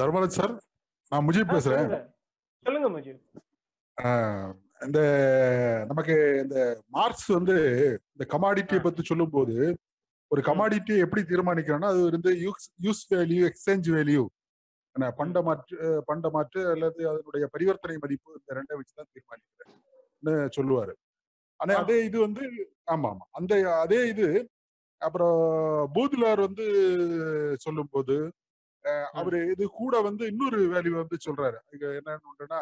[0.00, 0.54] தர்மராஜ் சார்
[1.12, 1.86] நான் முஜீப் பேசுறேன்.
[2.66, 2.88] சொல்லுங்க.
[2.96, 3.22] முஜீப்.
[4.86, 5.00] இந்த
[5.88, 6.58] நமக்கு இந்த
[6.96, 7.56] மார்க்ஸ் வந்து
[8.12, 9.56] இந்த கமாடிட்டியை பத்தி சொல்லும் போது
[10.32, 12.32] ஒரு கமாடிட்டியை எப்படி தீர்மானிக்கிறோம்னா அது வந்து
[12.86, 14.22] யூஸ் வேல்யூ எக்ஸ்சேஞ்ச் வேல்யூ
[15.18, 15.76] பண்ட மாற்று
[16.08, 20.94] பண்ட மாற்று அல்லது அதனுடைய பரிவர்த்தனை மதிப்பு இந்த ரெண்டை வச்சுதான் தீர்மானிக்கிறேன்னு சொல்லுவாரு.
[21.60, 22.44] ஆனா அதே இது வந்து
[22.94, 23.54] ஆமா ஆமா அந்த
[23.84, 24.26] அதே இது
[25.00, 25.38] அப்புறம்
[25.96, 26.66] பூதுலார் வந்து
[27.64, 28.16] சொல்லும் போது
[29.18, 31.58] அவரு இது கூட வந்து இன்னொரு வேல்யூ வந்து சொல்றாரு.
[31.74, 32.60] இங்க என்னன்னு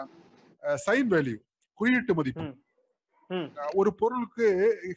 [0.86, 1.36] சைன் வேல்யூ
[1.78, 2.46] குறியீட்டு மதிப்பு.
[3.80, 4.46] ஒரு பொருளுக்கு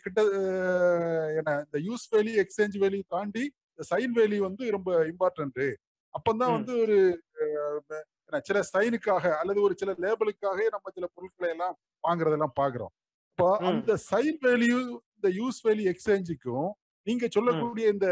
[0.03, 0.19] கிட்ட
[1.39, 5.61] என்ன இந்த யூஸ் வேல்யூ எக்ஸ்சேஞ்ச் வேல்யூ தாண்டி இந்த சைன் வேல்யூ வந்து ரொம்ப இம்பார்ட்டன்ட்
[6.13, 6.97] அப்பந்தான் வந்து ஒரு
[8.47, 12.93] சில சைனுக்காக அல்லது ஒரு சில லேபிளுக்காக நம்ம சில பொருட்களை எல்லாம் வாங்குறதெல்லாம் பாக்குறோம்.
[13.29, 14.79] இப்போ அந்த சைன் வேல்யூ
[15.17, 16.69] இந்த யூஸ் வேல்யூ எக்ஸ்சேஞ்சுக்கும்
[17.07, 18.07] நீங்க சொல்லக்கூடிய இந்த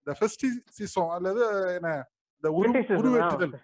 [0.00, 1.42] இந்த ஃபெஸ்டிசிசம் அல்லது
[1.78, 1.90] என்ன
[2.42, 2.50] இந்த
[2.98, 3.56] உருவேற்றுதல்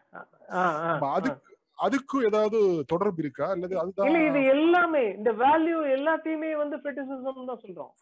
[1.17, 1.53] அதுக்கு
[1.85, 2.59] அதுக்கும் ஏதாவது
[2.93, 3.47] தொடர்பு இருக்கா?
[3.55, 7.93] அல்லது அதுதான் இல்ல இது எல்லாமே இந்த வேல்யூ எல்லாத்தையுமே வந்து ஃபெட்டிசிசம் தான் சொல்றோம்.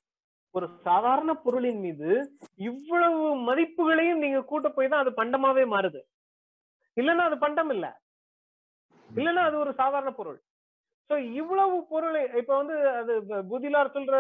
[0.55, 2.11] ஒரு சாதாரண பொருளின் மீது
[2.69, 6.01] இவ்வளவு மதிப்புகளையும் நீங்க கூட்ட போய் தான் அது பண்டமாவே மாறுது.
[6.97, 7.87] இல்லைன்னா அது பண்டம் இல்ல.
[9.11, 10.39] இல்லைன்னா அது ஒரு சாதாரண பொருள்.
[11.11, 13.15] சோ இவ்வளவு பொருளை இப்ப வந்து அது
[13.51, 14.19] புதிலார் சொல்ற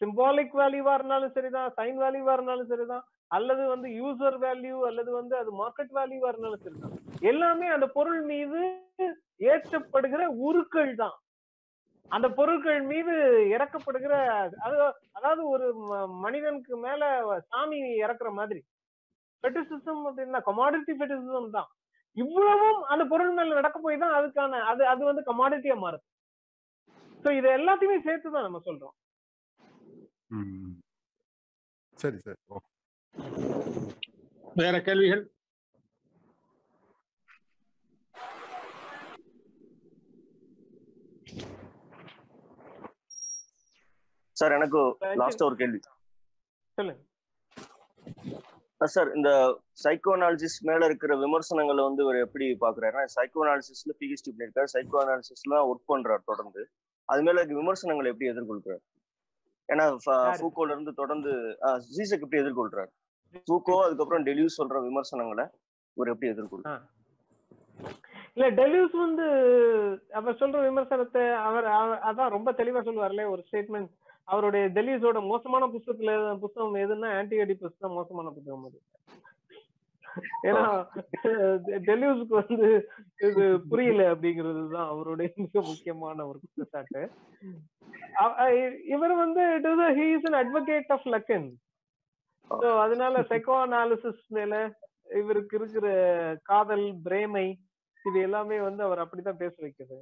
[0.00, 5.50] சிம்பாலிக் வேல்யூவா இருந்தாலும் சரிதான் சைன் வேல்யூவா இருந்தாலும் சரிதான் அல்லது வந்து யூசர் வேல்யூ அல்லது வந்து அது
[5.60, 6.94] மார்க்கெட் வேல்யூவா இருந்தாலும் சரிதான்.
[7.30, 8.60] எல்லாமே அந்த பொருள் மீது
[9.50, 11.16] ஏற்றப்படுகிற உருக்கள் தான்.
[12.10, 13.14] அந்த பொருட்கள் மீது
[13.54, 14.14] இறக்கப்படுகிற
[14.66, 14.76] அது
[15.18, 15.66] அதாவது ஒரு
[16.24, 17.02] மனிதனுக்கு மேல
[17.50, 18.60] சாமி இறக்குற மாதிரி.
[19.44, 21.68] ஃபெட்டிசிசம் அப்படின்னா கமாடிட்டி ஃபெட்டிசிசம் தான்.
[22.16, 26.04] இவ்வளவும் அந்த பொருள் மேல நடக்க போய் தான் அதுக்கான அது அது வந்து கமாடிட்டியா மாறுது.
[27.24, 28.94] ஸோ இது எல்லாத்தையுமே சேர்த்து தான் நம்ம சொல்றோம்.
[31.96, 32.38] சரி சரி.
[34.60, 35.22] வேற கேள்விகள்?
[44.40, 44.80] சார் எனக்கு
[45.22, 45.80] லாஸ்ட் ஒரு கேள்வி.
[46.78, 47.02] சொல்லுங்க.
[48.94, 49.30] சார் இந்த
[49.82, 55.60] சைக்கோ அனாலிசிஸ் மேல இருக்கிற விமர்சனங்களை வந்து இவர் எப்படி பாக்குறாரு சைக்கோ அனாலிசிஸ்ல பிஹெச்டி பண்ணிருக்காரு சைக்கோ அனாலிசிஸ்ல
[55.70, 56.62] ஒர்க் பண்றாரு தொடர்ந்து.
[57.08, 58.82] அது மேல விமர்சனங்களை எப்படி எதிர்கொள்றாரு?
[59.68, 59.84] ஏன்னா
[60.40, 61.32] ஃபூக்கோல இருந்து தொடர்ந்து
[61.96, 62.92] ஜீசக் எப்படி எதிர்கொள்றாரு?
[63.46, 65.46] ஃபூக்கோ அதுக்கப்புறம் டெலியூஸ் சொல்ற விமர்சனங்களை
[65.96, 66.82] இவர் எப்படி எதிர்கொள்றாரு?
[68.36, 69.26] இல்ல டெலியூஸ் வந்து
[70.18, 71.66] அவர் சொல்ற விமர்சனத்தை அவர்
[72.10, 73.92] அதான் ரொம்ப தெளிவா சொல்லுவார்ல ஒரு ஸ்டேட்மெண்ட்
[74.28, 78.78] அவருடைய டெல்லிஸோட மோசமான புத்தகத்துல புத்தகம் எதுன்னா ஆன்டி அடிபஸ் தான் மோசமான புத்தகம் அது.
[80.48, 80.62] ஏன்னா
[81.88, 82.68] டெலியூஸ்க்கு வந்து
[83.28, 87.02] இது புரியல அப்படிங்கிறது தான் அவருடைய மிக முக்கியமான ஒரு குற்றச்சாட்டு.
[88.94, 91.48] இவர் வந்து it is he is an advocate of Lacan
[92.50, 94.54] so அதனால சைக்கோ அனாலிசிஸ் மேல
[95.20, 95.86] இவருக்கு இருக்கிற
[96.50, 97.46] காதல் பிரேமை
[98.04, 99.98] இது எல்லாமே வந்து அவர் அப்படித்தான் பேச வைக்குது.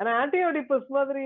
[0.00, 1.24] ஆனா ஆன்டியோடிபஸ் மாதிரி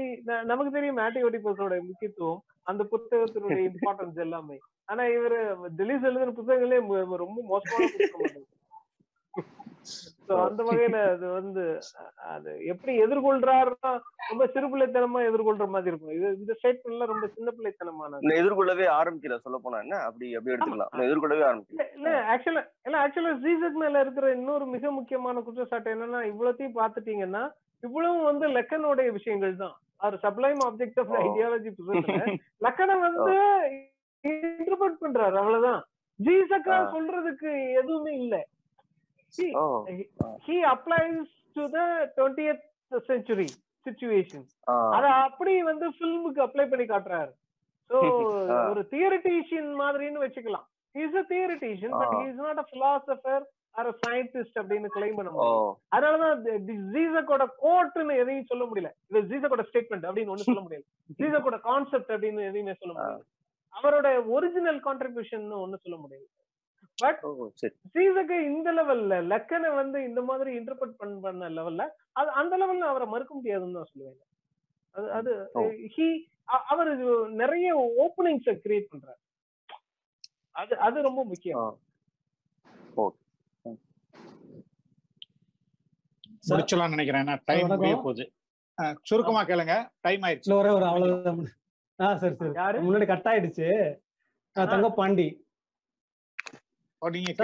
[0.51, 4.57] நமக்கு தெரியும் ஆன்டியோடிபஸோட முக்கியத்துவம் அந்த புத்தகத்தினுடைய இம்பார்ட்டன்ஸ் எல்லாமே.
[4.89, 5.39] ஆனா இவரு
[5.79, 6.79] டெலிஸ் எழுதுற புத்தகங்களே
[7.23, 8.47] ரொம்ப மோசமான புத்தகம்
[10.23, 11.63] சோ அந்த வகையில அது வந்து
[12.33, 13.93] அது எப்படி எதிர்கொள்றாருன்னா
[14.31, 16.15] ரொம்ப சிறுபிள்ளைத்தனமா எதிர்கொள்ற மாதிரி இருக்கும்.
[16.17, 18.21] இது இந்த ஸ்டேட்மெண்ட்ல ரொம்ப சின்ன பிள்ளைத்தனமானது.
[18.23, 19.99] இன்னும் எதிர்கொள்ளவே ஆரம்பிக்கல சொல்ல போனா என்ன?
[20.09, 20.93] அப்படி அப்படி எடுத்துக்கலாம்.
[21.07, 21.77] எதிர்கொள்ளவே ஆரம்பிக்கல.
[21.77, 27.45] இல்ல இல்ல ஆக்சுவலா இல்ல ஆக்சுவலா ஜீசக் மேல இருக்கிற இன்னொரு மிக முக்கியமான குற்றச்சாட்டு என்னன்னா இவ்வளத்தையும் பாத்துட்டீங்கன்னா
[27.81, 29.75] இவ்வளவும் வந்து லெக்கனுடைய விஷயங்கள் தான்.
[29.97, 31.13] அவர் சப்ளைம் ஆப்ஜெக்ட் ஆஃப்.
[31.13, 31.71] ஐடியாலஜி
[32.61, 33.35] லெக்கனை வந்து
[34.23, 35.85] இன்டர்பிரட் பண்றாரு அவ்வளவுதான்.
[36.25, 36.93] ஜீசக்கா ஆ.
[36.93, 38.47] சொல்றதுக்கு எதுவுமே இல்ல.
[40.47, 41.23] Applies
[41.55, 42.61] to the 20th
[43.07, 43.47] century
[43.87, 44.43] situation.
[44.69, 47.31] ஆ அத அப்படி வந்து ஃபில்முக்கு அப்ளை பண்ணி காட்டுறாரு.
[47.91, 47.97] சோ
[48.51, 48.69] ஆ.
[48.71, 50.67] ஒரு தியரிட்டிஷியன் மாதிரின்னு வச்சுக்கலாம்.
[50.93, 52.21] Is a theoretician but ah.
[52.21, 53.43] he is not
[53.87, 55.79] a scientist அப்படின்னு கிளைம் பண்ண முடியும்.
[55.97, 58.91] அதனாலதான் ஜீசக்கோட கோட்னு எதையும் சொல்ல முடியல.
[59.07, 60.83] இது ஜீசக்கோட ஸ்டேட்மெண்ட் அப்படின்னு ஒண்ணு சொல்ல முடியல.
[61.19, 63.21] ஜீசக்கோட கான்செப்ட் அப்படின்னு எதையுமே சொல்ல முடியல.
[63.83, 66.37] அவரோட ஒரிஜினல் கான்ட்ரிபியூஷன் ஒண்ணு சொல்ல முடியல.
[66.97, 67.19] பட்
[67.95, 73.35] சீசக்கு இந்த லெவல்ல லெக்கனை வந்து இந்த மாதிரி இன்டர்பிரட் பண்ண லெவல்ல அது அந்த லெவல்ல அவரை மறுக்க
[73.35, 75.11] முடியாதுன்னு தான் சொல்லுவேன்.
[75.11, 75.51] அது.
[75.97, 76.97] ஹி அவர்
[77.29, 79.23] நிறைய ஓப்பனிங்ஸ கிரியேட் பண்றாரு.
[80.51, 81.59] அது அது ரொம்ப முக்கியம்.
[81.59, 81.77] ஆ.
[86.47, 87.41] ஓ முடிச்சலாம்னு நினைக்கிறேன்.
[87.45, 87.67] டைம்.
[87.67, 88.33] முடிய போகுது.
[89.03, 89.91] சுருக்கமா கேளுங்க.
[90.01, 90.55] டைம் ஆயிடுச்சு.
[90.55, 91.47] ஒரே ஒரு அவ்வளவுதான்.
[92.01, 92.53] ஆ சரி சரி.
[92.55, 92.83] யாரு?
[92.83, 93.99] முன்னாடி கட் ஆயிடுச்சு.
[94.57, 94.65] இப்ப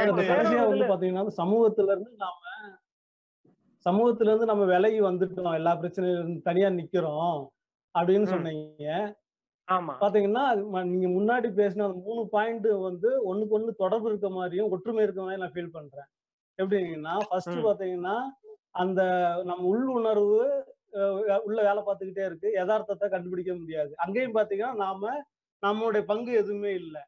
[0.04, 2.32] கேட்டு கடைசியா வந்து பாத்தீங்கன்னா சமூகத்துல இருந்து நாம
[3.86, 5.54] சமூகத்துல இருந்து நம்ம விலகி வந்துட்டோம்.
[5.54, 7.48] எல்லா பிரச்சனையில இருந்து தனியா நிக்கிறோம்
[7.94, 8.26] அப்படின்னு.
[8.26, 9.16] சொன்னீங்க.
[9.68, 9.96] ஆமா.
[10.00, 10.54] பாத்தீங்கன்னா
[10.84, 15.42] நீங்க முன்னாடி பேசின அந்த மூணு பாயிண்ட் வந்து ஒண்ணுக்கு ஒண்ணு தொடர்பு இருக்க மாதிரியும் ஒற்றுமை இருக்க மாதிரி
[15.42, 16.08] நான் ஃபீல் பண்றேன்.
[16.58, 17.58] எப்படிங்கன்னா ஃபர்ஸ்ட்.
[17.68, 18.16] பாத்தீங்கன்னா
[18.74, 19.00] அந்த
[19.48, 20.40] நம்ம உள் உணர்வு
[21.46, 22.48] உள்ள வேலை பார்த்துக்கிட்டே இருக்கு.
[22.58, 23.92] யதார்த்தத்தை கண்டுபிடிக்க முடியாது.
[24.04, 25.12] அங்கேயும் பாத்தீங்கன்னா நாம
[25.62, 27.02] நம்மளுடைய பங்கு எதுவுமே இல்லை.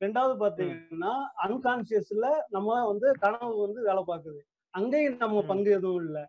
[0.00, 1.12] ரெண்டாவது பாத்தீங்கன்னா
[1.44, 4.40] அன்கான்சியஸ்ல நம்ம வந்து கனவு வந்து வேலை பார்க்குது.
[4.74, 5.42] அங்கேயும் நம்ம.
[5.50, 6.24] பங்கு எதுவும் இல்லை.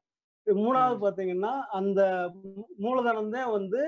[0.47, 2.01] மூணாவது பாத்தீங்கன்னா அந்த
[2.85, 3.81] மூலதனம் தான் வந்து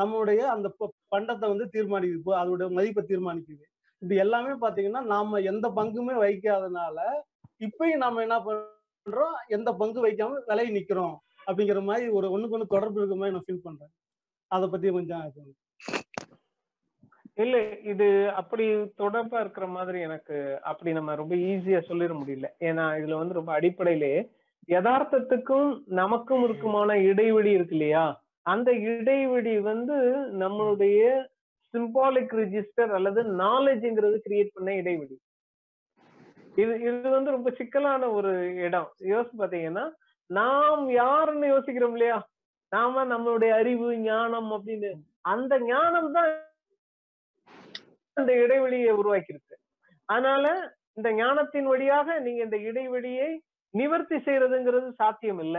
[0.00, 0.68] நம்மளுடைய அந்த
[1.14, 2.20] பண்டத்தை வந்து தீர்மானிக்குது.
[2.20, 3.64] இப்போ அதோட மதிப்பை தீர்மானிக்குது.
[4.02, 6.98] இப்படி எல்லாமே பாத்தீங்கன்னா நாம எந்த பங்குமே வைக்காதனால
[7.60, 8.36] இப்பயும் நாம என்ன
[9.06, 11.16] பண்றோம் எந்த பங்கு வைக்காம விலகி நிக்கிறோம்
[11.46, 13.92] அப்படிங்கிற மாதிரி ஒரு ஒண்ணுக்கு ஒண்ணு தொடர்பு இருக்கிற மாதிரி நான் ஃபீல் பண்றேன்.
[14.50, 15.32] அதை பத்தி கொஞ்சம்
[17.34, 18.64] இல்ல இது அப்படி
[19.02, 22.48] தொடர்பா இருக்கிற மாதிரி எனக்கு அப்படி நம்ம ரொம்ப ஈஸியா சொல்லிட முடியல.
[22.60, 24.14] ஏன்னா இதுல வந்து ரொம்ப அடிப்படையிலே
[24.68, 25.68] யதார்த்தத்துக்கும்
[26.00, 28.04] நமக்கும் இருக்குமான இடைவெளி இருக்கு இல்லையா?
[28.46, 29.96] அந்த இடைவெளி வந்து
[30.42, 31.00] நம்மளுடைய
[31.74, 35.16] சிம்பாலிக் ரிஜிஸ்டர் அல்லது நாலேஜ்ங்கிறது கிரியேட் பண்ண இடைவெளி.
[36.56, 38.30] இது இது வந்து ரொம்ப சிக்கலான ஒரு
[38.66, 38.88] இடம்.
[39.12, 39.84] யோசிச்சு பாத்தீங்கன்னா
[40.30, 42.18] நாம் யாருன்னு யோசிக்கிறோம் இல்லையா?
[42.72, 44.90] நாம நம்மளுடைய அறிவு ஞானம் அப்படின்னு.
[45.32, 46.30] அந்த ஞானம் தான்
[48.16, 49.56] அந்த இடைவெளியை உருவாக்கியிருக்கு.
[50.08, 50.46] அதனால
[50.94, 53.28] இந்த ஞானத்தின் வழியாக நீங்க இந்த இடைவெளியை
[53.74, 55.58] நிவர்த்தி செய்யறதுங்கிறது சாத்தியம் இல்ல.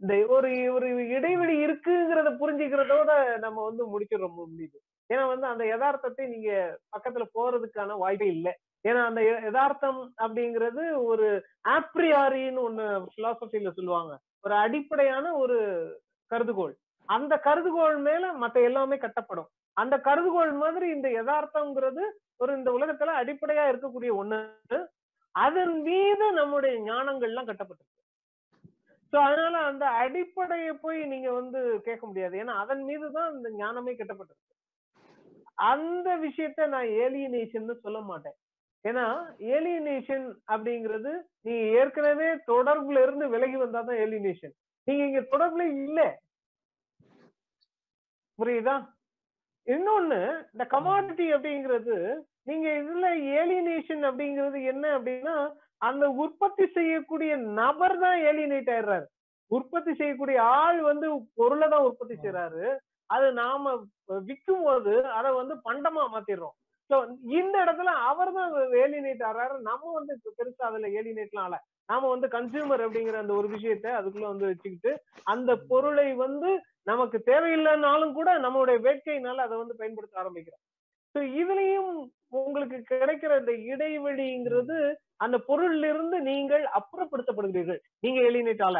[0.00, 0.86] இந்த ஒரு ஒரு
[1.16, 4.78] இடைவெளி இருக்குங்கிறத புரிஞ்சுக்கிறதோட நம்ம வந்து முடிச்சிடறோம் முடியுது
[5.10, 6.50] ஏன்னா வந்து அந்த யதார்த்தத்தை நீங்க
[6.96, 8.52] பக்கத்துல போறதுக்கான வாய்ப்பே இல்லை.
[8.84, 11.26] ஏன்னா அந்த யதார்த்தம் அப்படிங்கிறது ஒரு
[11.68, 12.86] ஆப்ரியாரின்னு ஒண்ணு
[13.16, 14.12] பிலாசபில சொல்லுவாங்க.
[14.44, 15.58] ஒரு அடிப்படையான ஒரு
[16.30, 16.74] கருதுகோள்.
[17.08, 19.48] அந்த கருதுகோள் மேல மத்த எல்லாமே கட்டப்படும்.
[19.76, 22.02] அந்த கருதுகோள் மாதிரி இந்த யதார்த்தம்ங்கிறது
[22.36, 24.40] ஒரு இந்த உலகத்துல அடிப்படையா இருக்கக்கூடிய ஒண்ணு.
[25.34, 27.98] அதன் மீது நம்முடைய ஞானங்கள்லாம் கட்டப்பட்டிருக்கு.
[29.12, 32.34] சோ அதனால அந்த அடிப்படையை போய் நீங்க வந்து கேட்க முடியாது.
[32.36, 34.54] ஏன்னா அதன் மீது தான் இந்த ஞானமே கட்டப்பட்டிருக்கு.
[35.72, 38.36] அந்த விஷயத்த நான் ஏலியனேஷன் சொல்ல மாட்டேன்.
[38.84, 39.04] ஏன்னா
[39.56, 41.10] ஏலியனேஷன் அப்படிங்கிறது
[41.42, 44.54] நீ ஏற்கனவே தொடர்புல இருந்து விலகி வந்தாதான் ஏலியனேஷன்
[44.86, 46.00] நீங்க இங்க தொடர்புல இல்ல.
[48.38, 48.74] புரியுதா?
[49.66, 50.20] இன்னொன்னு
[50.52, 51.96] இந்த கமாடிட்டி அப்படிங்கிறது
[52.44, 53.08] நீங்க இதுல
[53.40, 55.34] ஏலியனேஷன் அப்படிங்கிறது என்ன அப்படின்னா
[55.80, 59.06] அந்த உற்பத்தி செய்யக்கூடிய நபர் தான் ஏலியனேட் ஆயிடுறாரு.
[59.50, 61.06] உற்பத்தி செய்யக்கூடிய ஆள் வந்து
[61.38, 62.64] பொருளை தான் உற்பத்தி செய்யறாரு
[63.10, 63.72] அது நாம
[64.28, 66.56] விற்கும் போது அதை வந்து பண்டமா மாத்திடுறோம்.
[66.90, 66.96] சோ
[67.38, 68.50] இந்த இடத்துல அவர் தான்
[68.82, 69.56] ஏலியனேட் ஆறாரு.
[69.68, 74.50] நம்ம வந்து பெருசா அதுல ஏலியனேட்லாம் ஆல நாம வந்து கன்சியூமர் அப்படிங்கிற அந்த ஒரு விஷயத்த அதுக்குள்ள வந்து
[74.50, 74.92] வச்சுக்கிட்டு
[75.26, 76.50] அந்த பொருளை வந்து
[76.90, 80.62] நமக்கு தேவையில்லைனாலும் கூட நம்மளுடைய வேட்கையினால அதை வந்து பயன்படுத்த ஆரம்பிக்கிறோம்
[81.14, 81.90] ஸோ இதுலயும்
[82.40, 84.76] உங்களுக்கு கிடைக்கிற இந்த இடைவெளிங்கிறது
[85.24, 87.80] அந்த பொருள்ல இருந்து நீங்கள் அப்புறப்படுத்தப்படுகிறீர்கள்.
[88.00, 88.78] நீங்க ஏலியனேட்டால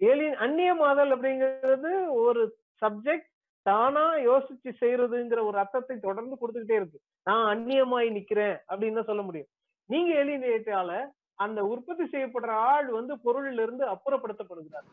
[0.00, 1.90] ஏலியன் அந்நியமாதல் அப்படிங்கிறது
[2.24, 2.42] ஒரு
[2.82, 3.28] சப்ஜெக்ட்
[3.66, 6.98] தானா யோசிச்சு செய்யறதுங்கிற ஒரு அர்த்தத்தை தொடர்ந்து கொடுத்துக்கிட்டே இருக்கு.
[7.22, 9.50] நான் அந்நியமாய் நிக்கிறேன் அப்படின்னு தான் சொல்ல முடியும்.
[9.90, 10.92] நீங்க ஏலியனேட்டால
[11.44, 14.88] அந்த உற்பத்தி செய்யப்படுற ஆள் வந்து பொருளில் இருந்து அப்புறப்படுத்தப்படுகிறார்.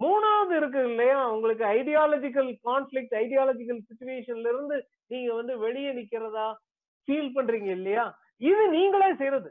[0.00, 1.18] மூணாவது இருக்கு இல்லையா?
[1.34, 4.76] உங்களுக்கு ஐடியாலஜிக்கல் கான்ஃபிளிக் ஐடியாலஜிக்கல் சுச்சுவேஷன்ல இருந்து
[5.06, 6.46] நீங்க வந்து வெளியே நிக்கிறதா
[7.08, 8.04] ஃபீல் பண்றீங்க இல்லையா?
[8.50, 9.50] இது நீங்களே செய்யறது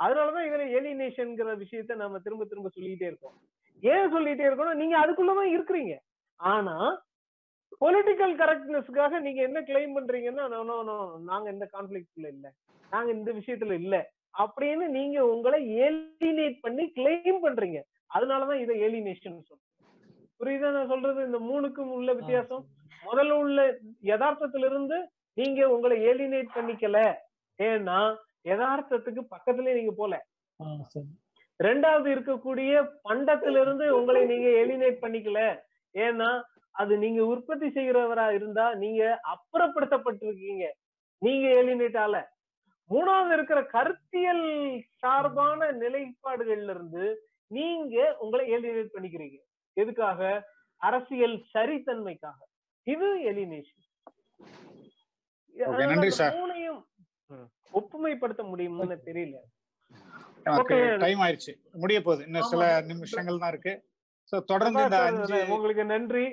[0.00, 3.36] அதனாலதான் இதுல ஏலினேஷன்ங்கிற விஷயத்த நம்ம திரும்ப திரும்ப சொல்லிக்கிட்டே இருக்கோம்.
[3.82, 5.94] ஏன் சொல்லிட்டே இருக்கணும் நீங்க அதுக்குள்ளதான் இருக்கிறீங்க.
[6.40, 6.76] ஆனா
[7.84, 12.52] பொலிட்டிக்கல் கரெக்ட்னஸ்க்காக நீங்க என்ன கிளைம் பண்றீங்கன்னா நாங்க இந்த கான்ஃபிளிக்ட்ல இல்ல.
[12.90, 13.96] நாங்க இந்த விஷயத்துல இல்ல.
[14.38, 17.78] அப்படின்னு நீங்க உங்களை ஏலினேட் பண்ணி கிளைம் பண்றீங்க.
[18.14, 19.64] அதனாலதான் இதை ஏலினேஷன் சொல்றோம்.
[20.40, 20.70] புரியுதா?
[20.72, 22.64] நான் சொல்றது இந்த மூணுக்கும் உள்ள வித்தியாசம்.
[23.06, 24.98] முதல்ல உள்ள யதார்த்தத்திலிருந்து
[25.40, 26.98] நீங்க உங்களை ஏலினேட் பண்ணிக்கல.
[27.62, 27.98] ஏன்னா
[28.44, 30.14] யதார்த்தத்துக்கு பக்கத்துலயே நீங்க போல.
[31.64, 32.72] ரெண்டாவது இருக்கக்கூடிய
[33.08, 35.40] பண்டத்திலிருந்து உங்களை நீங்க எலினேட் பண்ணிக்கல.
[35.94, 36.28] ஏன்னா
[36.80, 39.02] அது நீங்க உற்பத்தி செய்கிறவரா இருந்தா நீங்க
[39.32, 40.66] அப்புறப்படுத்தப்பட்டிருக்கீங்க.
[41.22, 42.16] நீங்க எலினேட் ஆல.
[42.90, 44.44] மூணாவது இருக்கிற கருத்தியல்
[45.02, 47.04] சார்பான நிலைப்பாடுகள்ல இருந்து
[47.50, 49.38] நீங்க உங்களை எலினேட் பண்ணிக்கிறீங்க.
[49.76, 50.20] எதுக்காக?
[50.82, 52.38] அரசியல் சரித்தன்மைக்காக.
[52.94, 53.82] இது எலினேஷன்.
[56.38, 56.82] மூணையும்
[57.78, 59.36] ஒப்புமைப்படுத்த முடியும்னு தெரியல.
[61.04, 61.52] டைம் ஆயிடுச்சு.
[61.82, 62.64] முடிய போகுது இன்னும் சில.
[62.92, 63.74] நிமிஷங்கள் தான் இருக்கு.
[65.56, 66.26] உங்களுக்கு நன்றி.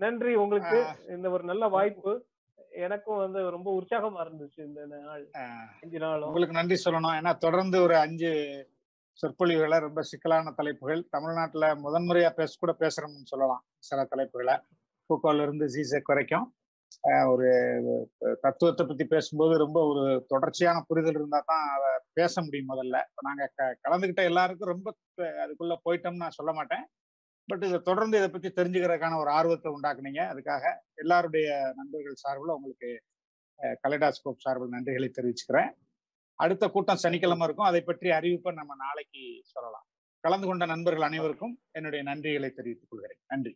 [0.00, 0.86] நன்றி உங்களுக்கு.
[1.08, 2.24] இந்த ஒரு நல்ல வாய்ப்பு.
[2.70, 5.28] எனக்கும் வந்து ரொம்ப உற்சாகமா இருந்துச்சு இந்த நாள்.
[5.82, 6.26] அஞ்சு நாளும்.
[6.26, 7.20] உங்களுக்கு நன்றி சொல்லணும்.
[7.20, 8.30] ஏன்னா தொடர்ந்து ஒரு அஞ்சு
[9.12, 11.06] சொற்பொழிவுகளை ரொம்ப சிக்கலான தலைப்புகள்.
[11.10, 13.64] தமிழ்நாட்டுல முதன்முறையா பேச கூட பேசுறோம்னு சொல்லலாம்.
[13.78, 14.60] சில தலைப்புகளை.
[15.08, 16.54] பூக்கோல இருந்து ஜிசெக் வரைக்கும்.
[17.08, 18.10] ஆஹ், ஒரு
[18.40, 22.86] தத்துவத்தை பத்தி பேசும்போது ரொம்ப ஒரு தொடர்ச்சியான புரிதல் இருந்தா தான் அதை பேச முடியும் முதல்ல.
[22.86, 26.86] இப்ப நாங்க க- கலந்துகிட்ட எல்லாருக்கும் ரொம்ப அதுக்குள்ள போயிட்டோம்னு நான் சொல்ல மாட்டேன்.
[27.50, 30.20] பட் இதை தொடர்ந்து இதை பத்தி தெரிஞ்சுக்கிறதுக்கான ஒரு ஆர்வத்தை உண்டாக்குனீங்க.
[30.32, 30.64] அதுக்காக
[31.02, 32.90] எல்லாருடைய நண்பர்கள் சார்பில் உங்களுக்கு
[33.84, 35.72] கலைடாஸ்கோப் சார்பில் நன்றிகளை தெரிவிச்சுக்கிறேன்.
[36.42, 37.70] அடுத்த கூட்டம் சனிக்கிழமை இருக்கும்.
[37.70, 39.24] அதை பற்றி அறிவிப்பை நம்ம நாளைக்கு
[39.54, 39.86] சொல்லலாம்.
[40.24, 43.20] கலந்து கொண்ட நண்பர்கள் அனைவருக்கும் என்னுடைய நன்றிகளை தெரிவித்துக் கொள்கிறேன்.
[43.32, 43.52] நன்றி.